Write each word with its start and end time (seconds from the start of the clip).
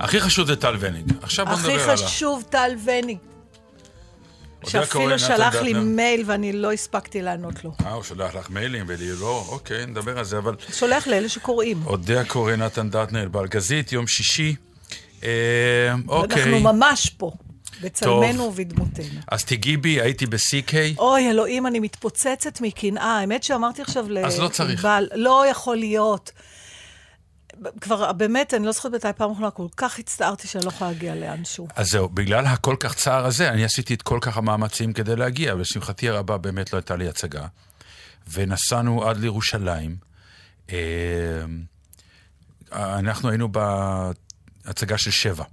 הכי 0.00 0.20
חשוב 0.20 0.46
זה 0.46 0.56
טל 0.56 0.76
וניג. 0.80 1.12
עכשיו 1.22 1.46
בוא 1.46 1.54
נדבר 1.54 1.72
עליו. 1.72 1.94
הכי 1.94 2.04
חשוב 2.04 2.44
טל 2.50 2.70
וניג. 2.84 3.18
שאפילו 4.66 5.18
שלח 5.18 5.54
לי 5.54 5.72
מייל 5.72 6.22
ואני 6.26 6.52
לא 6.52 6.72
הספקתי 6.72 7.22
לענות 7.22 7.64
לו. 7.64 7.72
אה, 7.84 7.92
הוא 7.92 8.02
שולח 8.02 8.34
לך 8.34 8.50
מיילים 8.50 8.84
ולי 8.88 9.12
לא, 9.20 9.44
אוקיי, 9.48 9.86
נדבר 9.86 10.18
על 10.18 10.24
זה, 10.24 10.38
אבל... 10.38 10.54
שולח 10.72 11.06
לאלה 11.06 11.28
שקוראים. 11.28 11.82
אודה 11.86 12.24
קורא 12.24 12.56
נתן 12.56 12.90
דטנר 12.90 13.28
בארגזית, 13.28 13.92
יום 13.92 14.06
שישי. 14.06 14.54
אה, 15.24 15.28
אוקיי. 16.08 16.42
אנחנו 16.42 16.60
ממש 16.60 17.10
פה. 17.10 17.32
בצלמנו 17.82 18.42
ובדמותנו. 18.42 19.20
אז 19.28 19.44
תגיעי 19.44 19.76
בי, 19.76 20.00
הייתי 20.00 20.26
ב-CK. 20.26 20.98
אוי, 20.98 21.30
אלוהים, 21.30 21.66
אני 21.66 21.80
מתפוצצת 21.80 22.60
מקנאה. 22.60 23.18
האמת 23.18 23.42
שאמרתי 23.42 23.82
עכשיו 23.82 24.06
ל... 24.08 24.18
אז 24.18 24.38
לא 24.38 24.48
צריך. 24.48 24.88
לא 25.14 25.44
יכול 25.50 25.76
להיות. 25.76 26.32
כבר 27.80 28.12
באמת, 28.12 28.54
אני 28.54 28.66
לא 28.66 28.72
זוכרת 28.72 28.94
מתי 28.94 29.08
פעם 29.16 29.30
אחרונה, 29.30 29.50
כל 29.50 29.66
כך 29.76 29.98
הצטערתי 29.98 30.48
שאני 30.48 30.64
לא 30.64 30.68
יכולה 30.68 30.90
להגיע 30.90 31.14
לאנשהו. 31.14 31.68
אז 31.76 31.90
זהו, 31.90 32.08
בגלל 32.08 32.46
הכל 32.46 32.76
כך 32.80 32.94
צער 32.94 33.26
הזה, 33.26 33.50
אני 33.50 33.64
עשיתי 33.64 33.94
את 33.94 34.02
כל 34.02 34.18
כך 34.20 34.36
המאמצים 34.36 34.92
כדי 34.92 35.16
להגיע, 35.16 35.54
ולשמחתי 35.54 36.08
הרבה 36.08 36.38
באמת 36.38 36.72
לא 36.72 36.78
הייתה 36.78 36.96
לי 36.96 37.08
הצגה. 37.08 37.46
ונסענו 38.32 39.08
עד 39.08 39.16
לירושלים. 39.16 39.96
אה, 40.70 40.76
אנחנו 42.72 43.28
היינו 43.28 43.48
בהצגה 44.64 44.98
של 44.98 45.10
שבע. 45.10 45.44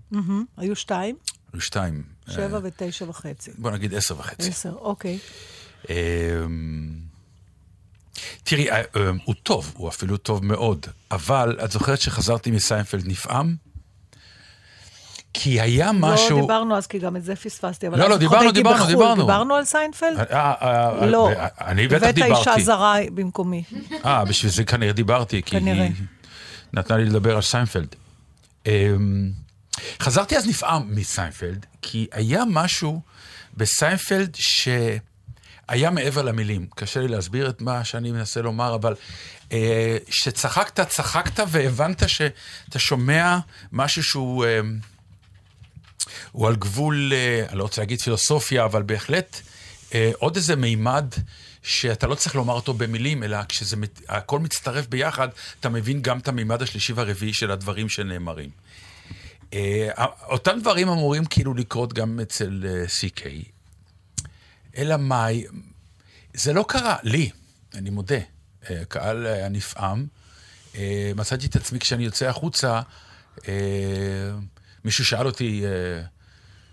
היו 0.57 0.75
שתיים? 0.75 1.15
היו 1.53 1.61
שתיים. 1.61 2.03
שבע 2.29 2.59
ותשע 2.63 3.09
וחצי. 3.09 3.51
בוא 3.57 3.71
נגיד 3.71 3.93
עשר 3.93 4.19
וחצי. 4.19 4.49
עשר, 4.49 4.73
אוקיי. 4.73 5.19
תראי, 8.43 8.71
אה, 8.71 8.77
אה, 8.77 8.83
הוא 9.23 9.35
טוב, 9.43 9.73
הוא 9.77 9.89
אפילו 9.89 10.17
טוב 10.17 10.45
מאוד, 10.45 10.85
אבל 11.11 11.57
את 11.63 11.71
זוכרת 11.71 12.01
שחזרתי 12.01 12.51
מסיינפלד 12.51 13.07
נפעם? 13.07 13.55
כי 15.37 15.61
היה 15.61 15.85
לא 15.85 15.93
משהו... 15.93 16.37
לא 16.37 16.41
דיברנו 16.41 16.77
אז, 16.77 16.87
כי 16.87 16.99
גם 16.99 17.15
את 17.15 17.23
זה 17.23 17.35
פספסתי. 17.35 17.87
לא, 17.89 18.09
לא, 18.09 18.17
דיברנו, 18.17 18.51
דיברנו, 18.51 18.85
דיברנו. 18.85 19.21
דיברנו 19.21 19.55
על 19.55 19.65
סיינפלד? 19.65 20.19
אה, 20.31 21.05
לא. 21.05 21.29
אני 21.61 21.87
בטח 21.87 22.09
דיברתי. 22.09 22.23
הבאת 22.23 22.47
אישה 22.47 22.65
זרה 22.65 22.95
במקומי. 23.13 23.63
אה, 24.05 24.25
בשביל 24.25 24.51
זה 24.51 24.63
כנראה 24.63 24.93
דיברתי, 24.93 25.41
כי 25.45 25.57
היא 25.57 25.91
נתנה 26.73 26.97
לי 26.97 27.05
לדבר 27.05 27.35
על 27.35 27.41
סיינפלד. 27.41 27.95
אמ, 28.65 29.31
חזרתי 29.99 30.37
אז 30.37 30.47
נפעם 30.47 30.95
מסיינפלד, 30.95 31.65
כי 31.81 32.07
היה 32.11 32.43
משהו 32.47 33.01
בסיינפלד 33.57 34.35
ש... 34.35 34.67
היה 35.67 35.91
מעבר 35.91 36.21
למילים. 36.21 36.67
קשה 36.75 36.99
לי 36.99 37.07
להסביר 37.07 37.49
את 37.49 37.61
מה 37.61 37.83
שאני 37.83 38.11
מנסה 38.11 38.41
לומר, 38.41 38.75
אבל 38.75 38.95
אה, 39.51 39.97
שצחקת, 40.09 40.87
צחקת 40.87 41.43
והבנת 41.47 42.09
שאתה 42.09 42.79
שומע 42.79 43.37
משהו 43.71 44.03
שהוא 44.03 44.45
אה, 44.45 44.59
הוא 46.31 46.47
על 46.47 46.55
גבול, 46.55 47.13
אה, 47.13 47.45
אני 47.49 47.57
לא 47.57 47.63
רוצה 47.63 47.81
להגיד 47.81 48.01
פילוסופיה, 48.01 48.65
אבל 48.65 48.83
בהחלט 48.83 49.41
אה, 49.93 50.11
עוד 50.17 50.35
איזה 50.35 50.55
מימד 50.55 51.05
שאתה 51.63 52.07
לא 52.07 52.15
צריך 52.15 52.35
לומר 52.35 52.53
אותו 52.53 52.73
במילים, 52.73 53.23
אלא 53.23 53.37
כשהכול 53.49 54.39
מצטרף 54.39 54.87
ביחד, 54.87 55.27
אתה 55.59 55.69
מבין 55.69 56.01
גם 56.01 56.19
את 56.19 56.27
המימד 56.27 56.61
השלישי 56.61 56.93
והרביעי 56.93 57.33
של 57.33 57.51
הדברים 57.51 57.89
שנאמרים. 57.89 58.49
אה, 59.53 59.89
אותם 60.29 60.59
דברים 60.59 60.89
אמורים 60.89 61.25
כאילו 61.25 61.53
לקרות 61.53 61.93
גם 61.93 62.19
אצל 62.19 62.65
אה, 62.67 62.85
CK, 62.85 63.25
אלא 64.77 64.97
מאי, 64.97 65.45
זה 66.33 66.53
לא 66.53 66.65
קרה, 66.67 66.95
לי, 67.03 67.29
אני 67.73 67.89
מודה. 67.89 68.19
אה, 68.69 68.85
קהל 68.85 69.25
היה 69.25 69.49
נפעם. 69.49 70.07
מצאתי 71.15 71.45
את 71.45 71.55
עצמי 71.55 71.79
כשאני 71.79 72.03
יוצא 72.03 72.25
החוצה, 72.25 72.81
מישהו 74.85 75.05
שאל 75.05 75.25
אותי, 75.25 75.63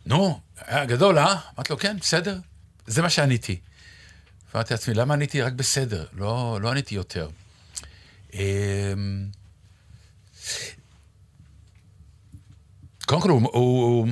נו, 0.06 0.40
היה 0.56 0.84
גדול, 0.84 1.18
אה? 1.18 1.36
אמרתי 1.54 1.72
לו, 1.72 1.78
כן, 1.78 1.96
בסדר. 2.00 2.38
זה 2.86 3.02
מה 3.02 3.10
שעניתי. 3.10 3.60
אמרתי 4.54 4.74
לעצמי, 4.74 4.94
למה 4.94 5.14
עניתי 5.14 5.42
רק 5.42 5.52
בסדר? 5.52 6.06
לא, 6.12 6.58
לא 6.62 6.70
עניתי 6.70 6.94
יותר. 6.94 7.28
קודם 13.06 13.22
כל, 13.22 13.30
הוא, 13.30 13.40
הוא, 13.42 13.50
הוא 13.52 14.08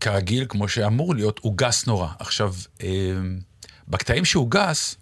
כרגיל, 0.00 0.46
כמו 0.48 0.68
שאמור 0.68 1.14
להיות, 1.14 1.40
הוא 1.42 1.54
גס 1.56 1.86
נורא. 1.86 2.08
עכשיו, 2.18 2.54
אה, 2.82 2.88
בקטעים 3.88 4.24
שהוא 4.24 4.50
גס, 4.50 4.96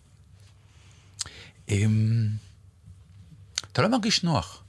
אה, 1.70 1.84
אתה 3.72 3.82
לא 3.82 3.88
מרגיש 3.88 4.22
נוח. 4.24 4.62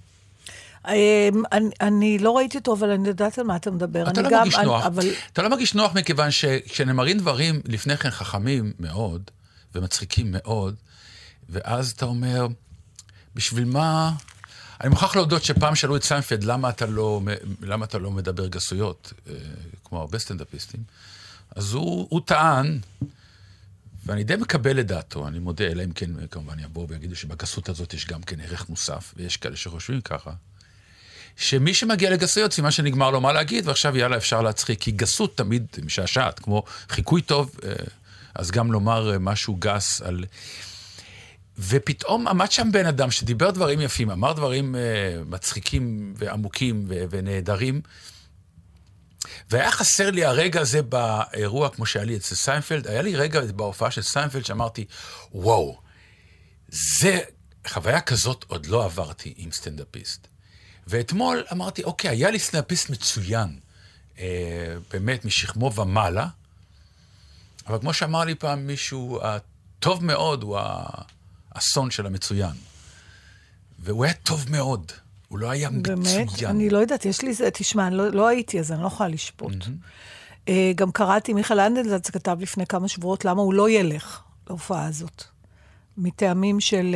אה, 0.87 1.29
אני, 1.51 1.69
אני 1.81 2.17
לא 2.17 2.37
ראיתי 2.37 2.57
אותו, 2.57 2.73
אבל 2.73 2.89
אני 2.89 3.07
יודעת 3.07 3.37
על 3.37 3.45
מה 3.45 3.55
אתה 3.55 3.71
מדבר. 3.71 4.09
אתה 4.09 4.21
לא 4.21 4.29
גם, 4.29 4.37
מרגיש 4.39 4.55
נוח. 4.55 4.85
אבל... 4.85 5.09
אתה 5.33 5.41
לא 5.41 5.49
מרגיש 5.49 5.73
נוח 5.73 5.95
מכיוון 5.95 6.31
שכשנאמרים 6.31 7.17
דברים 7.17 7.61
לפני 7.65 7.97
כן 7.97 8.09
חכמים 8.09 8.73
מאוד 8.79 9.31
ומצחיקים 9.75 10.27
מאוד, 10.31 10.75
ואז 11.49 11.91
אתה 11.91 12.05
אומר, 12.05 12.47
בשביל 13.35 13.65
מה 13.65 14.11
אני 14.83 14.89
מוכרח 14.89 15.15
להודות 15.15 15.43
שפעם 15.43 15.75
שאלו 15.75 15.95
את 15.95 16.03
סיינפלד, 16.03 16.43
למה 16.43 16.71
לא, 16.87 17.21
למה 17.61 17.85
אתה 17.85 17.97
לא 17.97 18.11
מדבר 18.11 18.47
גסויות, 18.47 19.13
אה, 19.29 19.33
כמו 19.83 19.99
הרבה 19.99 20.19
סטנדאפיסטים? 20.19 20.83
אז 21.55 21.73
הוא, 21.73 22.07
הוא 22.09 22.21
טען, 22.25 22.79
ואני 24.05 24.23
די 24.23 24.35
מקבל 24.35 24.79
את 24.79 24.87
דעתו, 24.87 25.27
אני 25.27 25.39
מודה, 25.39 25.65
אלא 25.65 25.83
אם 25.83 25.91
כן 25.91 26.27
כמובן 26.27 26.59
יבואו 26.59 26.89
ויגידו 26.89 27.15
שבגסות 27.15 27.69
הזאת 27.69 27.93
יש 27.93 28.07
גם 28.07 28.23
כן 28.23 28.39
ערך 28.39 28.69
מוסף, 28.69 29.13
ויש 29.17 29.37
כאלה 29.37 29.55
שחושבים 29.55 30.01
ככה, 30.01 30.31
שמי 31.37 31.73
שמגיע 31.73 32.09
לגסויות, 32.09 32.53
סימן 32.53 32.71
שנגמר 32.71 33.11
לו 33.11 33.21
מה 33.21 33.33
להגיד, 33.33 33.67
ועכשיו 33.67 33.97
יאללה, 33.97 34.17
אפשר 34.17 34.41
להצחיק, 34.41 34.81
כי 34.81 34.91
גסות 34.91 35.37
תמיד 35.37 35.65
משעשעת, 35.85 36.39
כמו 36.39 36.63
חיקוי 36.89 37.21
טוב, 37.21 37.51
אה, 37.63 37.73
אז 38.35 38.51
גם 38.51 38.71
לומר 38.71 39.17
משהו 39.19 39.55
גס 39.59 40.01
על... 40.01 40.25
ופתאום 41.59 42.27
עמד 42.27 42.51
שם 42.51 42.71
בן 42.71 42.85
אדם 42.85 43.11
שדיבר 43.11 43.51
דברים 43.51 43.81
יפים, 43.81 44.11
אמר 44.11 44.33
דברים 44.33 44.75
אה, 44.75 45.29
מצחיקים 45.29 46.13
ועמוקים 46.17 46.85
ו- 46.87 47.03
ונהדרים, 47.09 47.81
והיה 49.49 49.71
חסר 49.71 50.11
לי 50.11 50.25
הרגע 50.25 50.61
הזה 50.61 50.81
באירוע, 50.81 51.69
כמו 51.69 51.85
שהיה 51.85 52.05
לי 52.05 52.17
אצל 52.17 52.35
סיינפלד, 52.35 52.87
היה 52.87 53.01
לי 53.01 53.15
רגע 53.15 53.41
בהופעה 53.41 53.91
של 53.91 54.01
סיינפלד 54.01 54.45
שאמרתי, 54.45 54.85
וואו, 55.31 55.77
זה, 56.69 57.19
חוויה 57.67 58.01
כזאת 58.01 58.45
עוד 58.47 58.65
לא 58.65 58.85
עברתי 58.85 59.33
עם 59.37 59.51
סטנדאפיסט. 59.51 60.27
ואתמול 60.87 61.43
אמרתי, 61.51 61.83
אוקיי, 61.83 62.09
היה 62.09 62.31
לי 62.31 62.39
סטנדאפיסט 62.39 62.89
מצוין, 62.89 63.59
אה, 64.19 64.75
באמת 64.91 65.25
משכמו 65.25 65.73
ומעלה, 65.73 66.27
אבל 67.67 67.79
כמו 67.79 67.93
שאמר 67.93 68.23
לי 68.23 68.35
פעם 68.35 68.67
מישהו, 68.67 69.19
הטוב 69.23 70.05
מאוד 70.05 70.43
הוא 70.43 70.57
ה... 70.57 70.85
אסון 71.53 71.91
של 71.91 72.05
המצוין. 72.05 72.55
והוא 73.79 74.05
היה 74.05 74.13
טוב 74.13 74.45
מאוד, 74.49 74.91
הוא 75.27 75.39
לא 75.39 75.49
היה 75.49 75.69
באמת? 75.69 75.89
מצוין. 75.89 76.27
באמת? 76.27 76.43
אני 76.43 76.69
לא 76.69 76.77
יודעת, 76.77 77.05
יש 77.05 77.21
לי 77.21 77.33
זה, 77.33 77.49
תשמע, 77.51 77.87
אני 77.87 77.95
לא, 77.95 78.09
לא 78.09 78.27
הייתי, 78.27 78.59
אז 78.59 78.71
אני 78.71 78.81
לא 78.81 78.87
יכולה 78.87 79.09
לשפוט. 79.09 79.53
Mm-hmm. 79.53 80.45
Uh, 80.45 80.49
גם 80.75 80.91
קראתי, 80.91 81.33
מיכאל 81.33 81.59
אנדלזץ 81.59 82.09
כתב 82.09 82.37
לפני 82.39 82.65
כמה 82.65 82.87
שבועות 82.87 83.25
למה 83.25 83.41
הוא 83.41 83.53
לא 83.53 83.69
ילך 83.69 84.21
להופעה 84.49 84.85
הזאת. 84.85 85.23
מטעמים 85.97 86.59
של... 86.59 86.95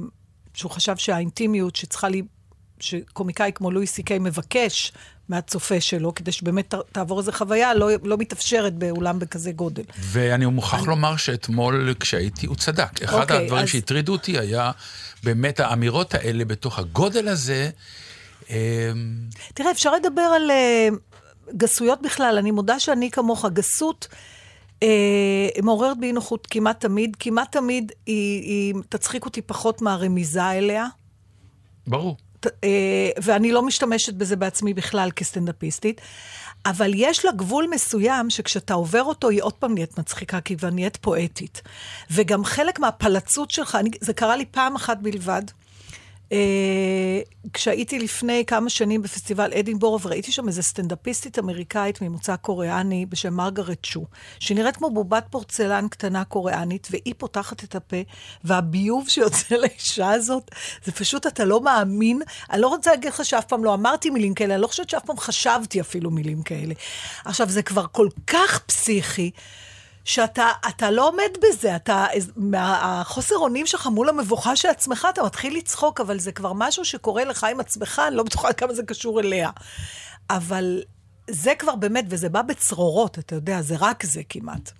Uh, 0.00 0.02
שהוא 0.54 0.70
חשב 0.70 0.96
שהאינטימיות 0.96 1.76
שצריכה 1.76 2.08
לי... 2.08 2.22
שקומיקאי 2.80 3.50
כמו 3.54 3.70
לואי 3.70 3.86
סי 3.86 4.02
קיי 4.02 4.18
מבקש 4.18 4.92
מהצופה 5.28 5.80
שלו, 5.80 6.14
כדי 6.14 6.32
שבאמת 6.32 6.74
תעבור 6.92 7.18
איזו 7.18 7.32
חוויה, 7.32 7.74
לא, 7.74 7.88
לא 8.04 8.16
מתאפשרת 8.16 8.74
באולם 8.74 9.18
בכזה 9.18 9.52
גודל. 9.52 9.82
ואני 9.98 10.46
מוכרח 10.46 10.80
אני... 10.80 10.88
לומר 10.88 11.16
שאתמול 11.16 11.94
כשהייתי, 12.00 12.46
הוא 12.46 12.56
צדק. 12.56 13.02
אחד 13.02 13.20
אוקיי, 13.20 13.36
הדברים 13.36 13.62
אז... 13.62 13.68
שהטרידו 13.68 14.12
אותי 14.12 14.38
היה 14.38 14.70
באמת 15.24 15.60
האמירות 15.60 16.14
האלה 16.14 16.44
בתוך 16.44 16.78
הגודל 16.78 17.28
הזה. 17.28 17.70
אמ, 18.50 18.56
תראה, 19.54 19.70
אפשר 19.70 19.92
לדבר 19.94 20.22
על 20.22 20.50
uh, 20.50 21.54
גסויות 21.56 22.02
בכלל. 22.02 22.38
אני 22.38 22.50
מודה 22.50 22.80
שאני 22.80 23.10
כמוך, 23.10 23.44
גסות... 23.52 24.08
אה, 24.82 25.48
מעוררת 25.62 25.98
בי 26.00 26.12
נוחות 26.12 26.46
כמעט 26.50 26.80
תמיד. 26.80 27.16
כמעט 27.20 27.52
תמיד 27.52 27.92
היא, 28.06 28.42
היא 28.42 28.74
תצחיק 28.88 29.24
אותי 29.24 29.42
פחות 29.42 29.82
מהרמיזה 29.82 30.50
אליה. 30.50 30.86
ברור. 31.86 32.16
אה, 32.46 33.10
ואני 33.22 33.52
לא 33.52 33.62
משתמשת 33.62 34.14
בזה 34.14 34.36
בעצמי 34.36 34.74
בכלל 34.74 35.10
כסטנדאפיסטית, 35.16 36.00
אבל 36.66 36.90
יש 36.94 37.24
לה 37.24 37.32
גבול 37.32 37.66
מסוים 37.70 38.30
שכשאתה 38.30 38.74
עובר 38.74 39.02
אותו, 39.02 39.28
היא 39.28 39.42
עוד 39.42 39.52
פעם 39.52 39.74
נהיית 39.74 39.98
מצחיקה, 39.98 40.40
כי 40.40 40.56
היא 40.62 40.70
נהיית 40.70 40.96
פואטית. 40.96 41.62
וגם 42.10 42.44
חלק 42.44 42.78
מהפלצות 42.78 43.50
שלך, 43.50 43.74
אני, 43.74 43.90
זה 44.00 44.12
קרה 44.12 44.36
לי 44.36 44.44
פעם 44.44 44.76
אחת 44.76 44.98
בלבד, 45.02 45.42
כשהייתי 47.52 47.98
לפני 47.98 48.44
כמה 48.46 48.70
שנים 48.70 49.02
בפסטיבל 49.02 49.52
אדינבורו, 49.52 50.00
וראיתי 50.00 50.32
שם 50.32 50.48
איזו 50.48 50.62
סטנדאפיסטית 50.62 51.38
אמריקאית 51.38 52.02
ממוצא 52.02 52.36
קוריאני 52.36 53.06
בשם 53.06 53.34
מרגרט 53.34 53.84
שו, 53.84 54.04
שנראית 54.40 54.76
כמו 54.76 54.90
בובת 54.90 55.24
פורצלן 55.30 55.88
קטנה 55.88 56.24
קוריאנית, 56.24 56.88
והיא 56.90 57.14
פותחת 57.18 57.64
את 57.64 57.74
הפה, 57.74 57.96
והביוב 58.44 59.08
שיוצא 59.08 59.54
לאישה 59.62 60.10
הזאת, 60.10 60.50
זה 60.84 60.92
פשוט, 60.92 61.26
אתה 61.26 61.44
לא 61.44 61.60
מאמין. 61.60 62.22
אני 62.50 62.60
לא 62.60 62.68
רוצה 62.68 62.90
להגיד 62.90 63.10
לך 63.10 63.24
שאף 63.24 63.44
פעם 63.44 63.64
לא 63.64 63.74
אמרתי 63.74 64.10
מילים 64.10 64.34
כאלה, 64.34 64.54
אני 64.54 64.62
לא 64.62 64.66
חושבת 64.66 64.90
שאף 64.90 65.04
פעם 65.04 65.18
חשבתי 65.18 65.80
אפילו 65.80 66.10
מילים 66.10 66.42
כאלה. 66.42 66.74
עכשיו, 67.24 67.48
זה 67.48 67.62
כבר 67.62 67.86
כל 67.92 68.08
כך 68.26 68.58
פסיכי. 68.58 69.30
שאתה 70.08 70.50
אתה 70.68 70.90
לא 70.90 71.08
עומד 71.08 71.30
בזה, 71.42 71.76
אתה, 71.76 72.06
מהחוסר 72.36 73.36
אונים 73.36 73.66
שלך 73.66 73.86
מול 73.86 74.08
המבוכה 74.08 74.56
של 74.56 74.68
עצמך, 74.68 75.08
אתה 75.10 75.22
מתחיל 75.22 75.56
לצחוק, 75.56 76.00
אבל 76.00 76.18
זה 76.18 76.32
כבר 76.32 76.52
משהו 76.52 76.84
שקורה 76.84 77.24
לך 77.24 77.44
עם 77.44 77.60
עצמך, 77.60 78.02
אני 78.08 78.16
לא 78.16 78.22
בטוחה 78.22 78.52
כמה 78.52 78.74
זה 78.74 78.82
קשור 78.82 79.20
אליה. 79.20 79.50
אבל 80.30 80.82
זה 81.30 81.52
כבר 81.58 81.74
באמת, 81.74 82.04
וזה 82.08 82.28
בא 82.28 82.42
בצרורות, 82.42 83.18
אתה 83.18 83.34
יודע, 83.34 83.62
זה 83.62 83.74
רק 83.78 84.04
זה 84.04 84.22
כמעט. 84.28 84.72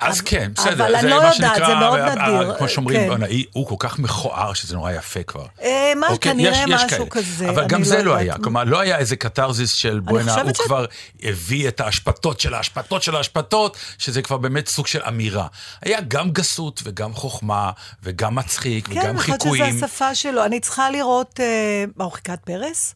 אז 0.00 0.20
כן, 0.20 0.52
בסדר. 0.54 0.72
אבל 0.72 0.94
אני 0.96 1.10
לא 1.10 1.14
יודעת, 1.14 1.56
זה 1.66 1.74
מאוד 1.74 2.00
נדיר. 2.00 2.54
כמו 2.58 2.68
שאומרים, 2.68 3.16
כן. 3.16 3.26
הוא 3.52 3.66
כל 3.66 3.76
כך 3.78 3.98
מכוער 3.98 4.52
שזה 4.52 4.74
נורא 4.74 4.92
יפה 4.92 5.22
כבר. 5.22 5.46
אה, 5.62 5.92
מה, 5.96 6.08
אוקיי, 6.08 6.32
כנראה 6.32 6.66
משהו 6.66 7.08
כזה. 7.10 7.50
אבל 7.50 7.66
גם 7.66 7.84
זה 7.84 7.96
לא, 7.96 8.04
לא 8.04 8.14
היה. 8.14 8.34
כלומר, 8.38 8.64
לא 8.64 8.80
היה 8.80 8.98
איזה 8.98 9.16
קתרזיס 9.16 9.74
של 9.74 10.00
בואנה, 10.00 10.40
הוא. 10.40 10.52
כבר 10.64 10.84
הביא 11.22 11.68
את 11.68 11.80
האשפתות 11.80 12.40
של 12.40 12.54
האשפתות 12.54 13.02
של 13.02 13.16
האשפתות, 13.16 13.76
שזה 13.98 14.22
כבר 14.22 14.36
באמת 14.36 14.68
סוג 14.68 14.86
של 14.86 15.02
אמירה. 15.08 15.46
היה 15.82 16.00
גם 16.08 16.30
גסות 16.30 16.80
וגם 16.84 17.14
חוכמה, 17.14 17.70
וגם 18.02 18.34
מצחיק, 18.34 18.88
כן, 18.88 19.00
וגם 19.00 19.18
חיקויים. 19.18 19.64
כן, 19.64 19.70
אני 19.70 19.72
חושבת 19.72 19.76
שזו 19.76 19.86
השפה 19.86 20.14
שלו. 20.14 20.44
אני 20.44 20.60
צריכה 20.60 20.90
לראות, 20.90 21.40
אה, 21.40 21.84
מה, 21.96 22.04
הוא 22.04 22.12
חיקת 22.12 22.38
פרס? 22.44 22.94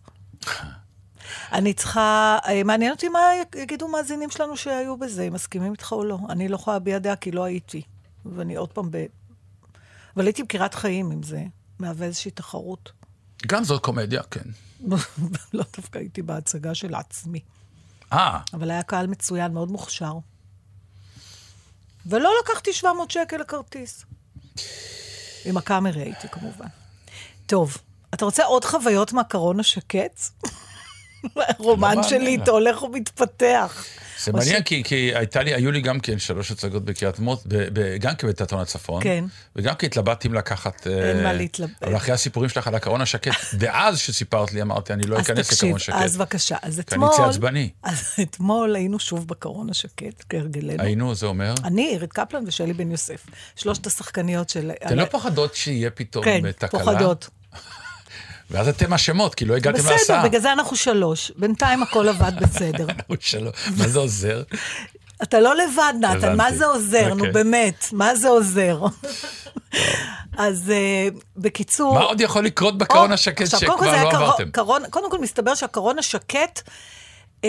אני 1.52 1.74
צריכה, 1.74 2.38
אה, 2.46 2.62
מעניין 2.64 2.92
אותי 2.92 3.08
מה 3.08 3.20
יגידו 3.56 3.88
מאזינים 3.88 4.30
שלנו 4.30 4.56
שהיו 4.56 4.96
בזה, 4.96 5.22
אם 5.22 5.32
מסכימים 5.32 5.72
איתך 5.72 5.92
או 5.92 6.04
לא. 6.04 6.18
אני 6.28 6.48
לא 6.48 6.54
יכולה 6.54 6.76
להביע 6.76 6.98
דעה 6.98 7.16
כי 7.16 7.30
לא 7.30 7.44
הייתי. 7.44 7.82
ואני 8.26 8.56
עוד 8.56 8.72
פעם 8.72 8.90
ב... 8.90 9.06
אבל 10.16 10.26
הייתי 10.26 10.42
בקירת 10.42 10.74
חיים, 10.74 11.12
אם 11.12 11.22
זה 11.22 11.44
מהווה 11.78 12.06
איזושהי 12.06 12.30
תחרות. 12.30 12.92
גם 13.46 13.64
זאת 13.64 13.82
קומדיה, 13.82 14.22
כן. 14.22 14.50
לא 15.54 15.64
דווקא 15.76 15.98
הייתי 15.98 16.22
בהצגה 16.22 16.74
של 16.74 16.94
עצמי. 16.94 17.40
אה. 18.12 18.38
אבל 18.54 18.70
היה 18.70 18.82
קהל 18.82 19.06
מצוין, 19.06 19.52
מאוד 19.52 19.70
מוכשר. 19.70 20.12
ולא 22.06 22.30
לקחתי 22.42 22.72
700 22.72 23.10
שקל 23.10 23.36
לכרטיס. 23.36 24.04
עם 25.44 25.56
הקאמרי 25.56 26.02
הייתי, 26.02 26.28
כמובן. 26.28 26.66
טוב, 27.46 27.76
אתה 28.14 28.24
רוצה 28.24 28.44
עוד 28.44 28.64
חוויות 28.64 29.12
מהקרון 29.12 29.60
השקט? 29.60 30.20
הרומן 31.58 31.96
לא 31.96 32.02
שלי 32.02 32.30
איתו 32.30 32.50
הולך 32.50 32.82
ומתפתח. 32.82 33.84
זה 34.24 34.32
מעניין, 34.32 34.62
כי, 34.62 34.82
כי 34.84 35.10
הייתה 35.14 35.42
לי, 35.42 35.54
היו 35.54 35.70
לי 35.72 35.80
גם 35.80 36.00
כן 36.00 36.18
שלוש 36.18 36.50
הצגות 36.50 36.84
בקריית 36.84 37.18
מות, 37.18 37.46
גם 38.00 38.14
כן 38.14 38.28
בתיאטרון 38.28 38.62
הצפון. 38.62 39.02
כן. 39.02 39.24
וגם 39.56 39.74
כן 39.74 39.86
התלבטתי 39.86 40.28
אם 40.28 40.34
לקחת... 40.34 40.86
אין 40.86 41.22
מה 41.22 41.32
להתלבט. 41.32 41.82
אבל 41.82 41.96
אחרי 41.96 42.14
הסיפורים 42.14 42.48
שלך 42.50 42.66
על 42.66 42.74
הקרון 42.74 43.00
השקט, 43.00 43.32
ואז 43.58 43.98
שסיפרת 43.98 44.52
לי, 44.52 44.62
אמרתי, 44.62 44.92
אני 44.92 45.02
לא 45.06 45.20
אכנס 45.20 45.52
לקרון 45.52 45.76
השקט. 45.76 45.94
אז 45.94 46.00
תקשיב, 46.00 46.04
אז 46.04 46.16
בבקשה. 46.16 46.56
אז 46.62 46.78
אתמול... 46.78 47.10
כי 47.16 47.22
אני 47.22 47.30
עצבני. 47.30 47.70
אז 47.82 48.12
אתמול 48.22 48.76
היינו 48.76 48.98
שוב 48.98 49.28
בקרון 49.28 49.70
השקט, 49.70 50.24
כהרגלנו. 50.28 50.82
היינו, 50.82 51.14
זה 51.14 51.26
אומר? 51.26 51.54
אני, 51.64 51.86
עירית 51.86 52.12
קפלן 52.12 52.44
ושלי 52.46 52.72
בן 52.72 52.90
יוסף. 52.90 53.26
שלושת 53.56 53.86
השחקניות 53.86 54.48
של... 54.48 54.70
אתן 54.86 54.96
לא 54.96 55.04
פוחדות 55.04 55.54
שיהיה 55.54 55.90
פתאום 55.90 56.24
כן, 56.24 56.52
תקלה? 56.52 56.68
כן, 56.68 56.78
פוחדות. 56.78 57.28
ואז 58.50 58.68
אתם 58.68 58.92
אשמות, 58.92 59.34
כי 59.34 59.44
לא 59.44 59.56
הגעתם 59.56 59.76
להסעה. 59.76 59.96
בסדר, 59.96 60.22
בגלל 60.28 60.40
זה 60.40 60.52
אנחנו 60.52 60.76
שלוש. 60.76 61.32
בינתיים 61.36 61.82
הכל 61.82 62.08
עבד 62.08 62.32
בסדר. 62.40 62.86
אנחנו 62.98 63.14
שלוש. 63.20 63.54
מה 63.76 63.88
זה 63.88 63.98
עוזר? 63.98 64.42
אתה 65.22 65.40
לא 65.40 65.56
לבד, 65.56 65.92
נתן, 66.00 66.36
מה 66.36 66.52
זה 66.52 66.66
עוזר? 66.66 67.08
נו, 67.08 67.14
אוקיי. 67.14 67.32
באמת, 67.32 67.84
מה 67.92 68.16
זה 68.16 68.28
עוזר? 68.28 68.80
אז 70.38 70.72
uh, 70.72 71.20
בקיצור... 71.36 71.94
מה 71.94 72.00
עוד 72.00 72.20
יכול 72.20 72.44
לקרות 72.44 72.78
בקרון 72.78 73.12
השקט 73.12 73.46
שכבר 73.46 73.92
לא 73.92 74.10
עברתם? 74.10 74.50
קודם 74.90 75.10
כל, 75.10 75.18
מסתבר 75.18 75.54
שהקרון 75.54 75.98
השקט, 75.98 76.60
uh, 77.40 77.44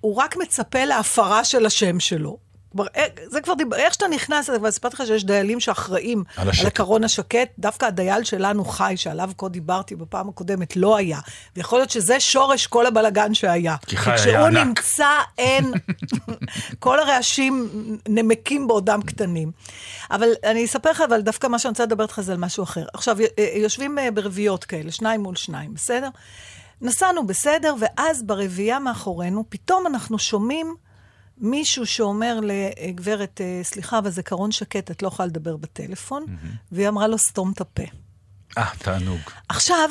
הוא 0.00 0.16
רק 0.16 0.36
מצפה 0.36 0.84
להפרה 0.84 1.44
של 1.44 1.66
השם 1.66 2.00
שלו. 2.00 2.43
כבר, 2.74 2.86
אה, 2.96 3.06
זה 3.26 3.40
כבר 3.40 3.54
דיבר, 3.54 3.76
איך 3.76 3.94
שאתה 3.94 4.08
נכנס, 4.08 4.50
כבר 4.50 4.70
סיפרתי 4.70 4.96
לך 4.96 5.06
שיש 5.06 5.24
דיילים 5.24 5.60
שאחראים 5.60 6.24
על, 6.36 6.48
על 6.60 6.66
הקרון 6.66 7.04
השקט. 7.04 7.48
דווקא 7.58 7.86
הדייל 7.86 8.24
שלנו 8.24 8.64
חי, 8.64 8.94
שעליו 8.96 9.30
כה 9.38 9.48
דיברתי 9.48 9.96
בפעם 9.96 10.28
הקודמת, 10.28 10.76
לא 10.76 10.96
היה. 10.96 11.18
ויכול 11.56 11.78
להיות 11.78 11.90
שזה 11.90 12.20
שורש 12.20 12.66
כל 12.66 12.86
הבלגן 12.86 13.34
שהיה. 13.34 13.76
כי 13.86 13.96
חי 13.96 14.10
היה 14.10 14.16
ענק. 14.16 14.24
כשהוא 14.24 14.64
נמצא, 14.64 15.08
אין... 15.38 15.72
כל 16.78 17.00
הרעשים 17.00 17.68
נמקים 18.08 18.66
בעודם 18.66 19.02
קטנים. 19.02 19.52
אבל 20.10 20.28
אני 20.44 20.64
אספר 20.64 20.90
לך, 20.90 21.00
אבל 21.00 21.20
דווקא 21.20 21.46
מה 21.46 21.58
שאני 21.58 21.70
רוצה 21.70 21.82
לדבר 21.82 22.02
איתך 22.02 22.20
זה 22.20 22.32
על 22.32 22.38
משהו 22.38 22.64
אחר. 22.64 22.84
עכשיו, 22.94 23.16
אה, 23.20 23.52
יושבים 23.56 23.98
אה, 23.98 24.10
ברביעיות 24.10 24.64
כאלה, 24.64 24.92
שניים 24.92 25.20
מול 25.20 25.36
שניים, 25.36 25.74
בסדר? 25.74 26.08
נסענו 26.80 27.26
בסדר, 27.26 27.74
ואז 27.78 28.22
ברביעייה 28.22 28.78
מאחורינו, 28.78 29.44
פתאום 29.48 29.86
אנחנו 29.86 30.18
שומעים 30.18 30.74
מישהו 31.38 31.86
שאומר 31.86 32.40
לגברת, 32.42 33.40
אה, 33.40 33.60
סליחה, 33.62 33.98
אבל 33.98 34.10
זה 34.10 34.22
קרון 34.22 34.52
שקט, 34.52 34.90
את 34.90 35.02
לא 35.02 35.08
יכולה 35.08 35.26
לדבר 35.26 35.56
בטלפון, 35.56 36.24
mm-hmm. 36.24 36.46
והיא 36.72 36.88
אמרה 36.88 37.06
לו, 37.06 37.18
סתום 37.18 37.52
את 37.52 37.60
הפה. 37.60 37.82
אה, 38.58 38.70
תענוג. 38.78 39.20
עכשיו, 39.48 39.90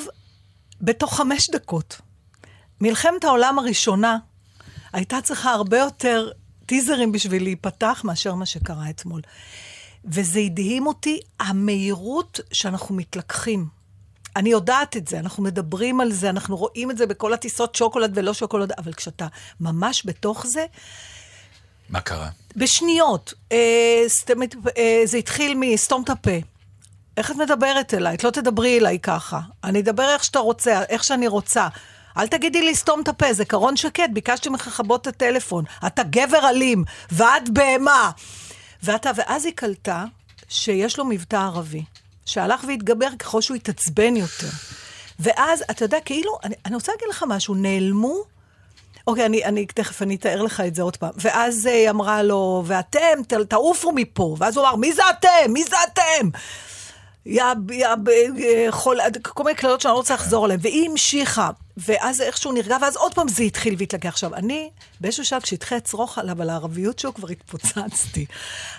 בתוך 0.81 1.17
חמש 1.17 1.49
דקות, 1.49 2.01
מלחמת 2.81 3.23
העולם 3.23 3.59
הראשונה 3.59 4.17
הייתה 4.93 5.21
צריכה 5.21 5.51
הרבה 5.51 5.77
יותר 5.77 6.31
טיזרים 6.65 7.11
בשביל 7.11 7.43
להיפתח 7.43 8.01
מאשר 8.03 8.35
מה 8.35 8.45
שקרה 8.45 8.89
אתמול. 8.89 9.21
וזה 10.05 10.39
הדהים 10.39 10.87
אותי, 10.87 11.19
המהירות 11.39 12.39
שאנחנו 12.51 12.95
מתלקחים. 12.95 13.67
אני 14.35 14.49
יודעת 14.49 14.97
את 14.97 15.07
זה, 15.07 15.19
אנחנו 15.19 15.43
מדברים 15.43 16.01
על 16.01 16.11
זה, 16.11 16.29
אנחנו 16.29 16.57
רואים 16.57 16.91
את 16.91 16.97
זה 16.97 17.05
בכל 17.05 17.33
הטיסות 17.33 17.75
שוקולד 17.75 18.11
ולא 18.15 18.33
שוקולד, 18.33 18.71
אבל 18.71 18.93
כשאתה 18.93 19.27
ממש 19.59 20.03
בתוך 20.05 20.45
זה, 20.47 20.65
מה 21.93 22.01
קרה? 22.01 22.29
בשניות. 22.55 23.33
אה, 23.51 24.03
סתמת, 24.07 24.55
אה, 24.77 25.01
זה 25.05 25.17
התחיל 25.17 25.57
מסתום 25.59 26.03
את 26.03 26.09
הפה. 26.09 26.37
איך 27.17 27.31
את 27.31 27.35
מדברת 27.35 27.93
אליי? 27.93 28.15
את 28.15 28.23
לא 28.23 28.29
תדברי 28.29 28.79
אליי 28.79 28.99
ככה. 28.99 29.39
אני 29.63 29.79
אדבר 29.79 30.09
איך 30.09 30.23
שאתה 30.23 30.39
רוצה, 30.39 30.83
איך 30.89 31.03
שאני 31.03 31.27
רוצה. 31.27 31.67
אל 32.17 32.27
תגידי 32.27 32.61
לי 32.61 32.75
סתום 32.75 33.01
את 33.01 33.07
הפה, 33.07 33.33
זה 33.33 33.45
קרון 33.45 33.77
שקט, 33.77 34.09
ביקשתי 34.13 34.49
ממך 34.49 34.67
לכבות 34.67 35.01
את 35.01 35.07
הטלפון. 35.07 35.65
אתה 35.87 36.03
גבר 36.03 36.49
אלים, 36.49 36.83
ואת 37.11 37.49
בהמה. 37.49 38.11
ואתה, 38.83 39.11
ואז 39.15 39.45
היא 39.45 39.53
קלטה 39.55 40.05
שיש 40.49 40.97
לו 40.97 41.05
מבטא 41.05 41.35
ערבי, 41.35 41.83
שהלך 42.25 42.63
והתגבר 42.67 43.09
ככל 43.19 43.41
שהוא 43.41 43.55
התעצבן 43.55 44.15
יותר. 44.15 44.49
ואז, 45.19 45.63
אתה 45.71 45.85
יודע, 45.85 45.97
כאילו, 46.05 46.37
אני, 46.43 46.55
אני 46.65 46.75
רוצה 46.75 46.91
להגיד 46.91 47.07
לך 47.09 47.25
משהו, 47.27 47.55
נעלמו 47.55 48.23
אוקיי, 49.07 49.25
אני, 49.25 49.45
אני 49.45 49.65
תכף, 49.65 50.01
אני 50.01 50.15
אתאר 50.15 50.41
לך 50.41 50.59
את 50.67 50.75
זה 50.75 50.81
עוד 50.81 50.97
פעם. 50.97 51.11
ואז 51.17 51.65
היא 51.65 51.89
אמרה 51.89 52.23
לו, 52.23 52.63
ואתם, 52.65 53.23
ת, 53.27 53.33
תעופו 53.33 53.91
מפה. 53.91 54.35
ואז 54.39 54.57
הוא 54.57 54.65
אמר, 54.65 54.75
מי 54.75 54.93
זה 54.93 55.01
אתם? 55.09 55.53
מי 55.53 55.63
זה 55.63 55.75
אתם? 55.93 56.29
יא, 57.25 57.43
יא, 57.71 57.87
חול, 58.71 58.99
כל 59.23 59.43
מיני 59.43 59.55
קללות 59.55 59.81
שאני 59.81 59.91
לא 59.91 59.97
רוצה 59.97 60.13
לחזור 60.13 60.45
עליהן. 60.45 60.59
והיא 60.63 60.89
המשיכה, 60.89 61.49
ואז 61.77 62.21
איכשהו 62.21 62.51
נרגע, 62.51 62.77
ואז 62.81 62.95
עוד 62.95 63.13
פעם 63.13 63.27
זה 63.27 63.43
התחיל 63.43 63.75
והתלקח. 63.77 64.09
עכשיו, 64.09 64.35
אני, 64.35 64.69
באיזשהו 65.01 65.25
שלב, 65.25 65.41
כשהתחיל 65.41 65.77
לצרוך 65.77 66.17
עליו, 66.17 66.41
על 66.41 66.49
הערביות 66.49 66.99
שלו, 66.99 67.13
כבר 67.13 67.27
התפוצצתי. 67.27 68.25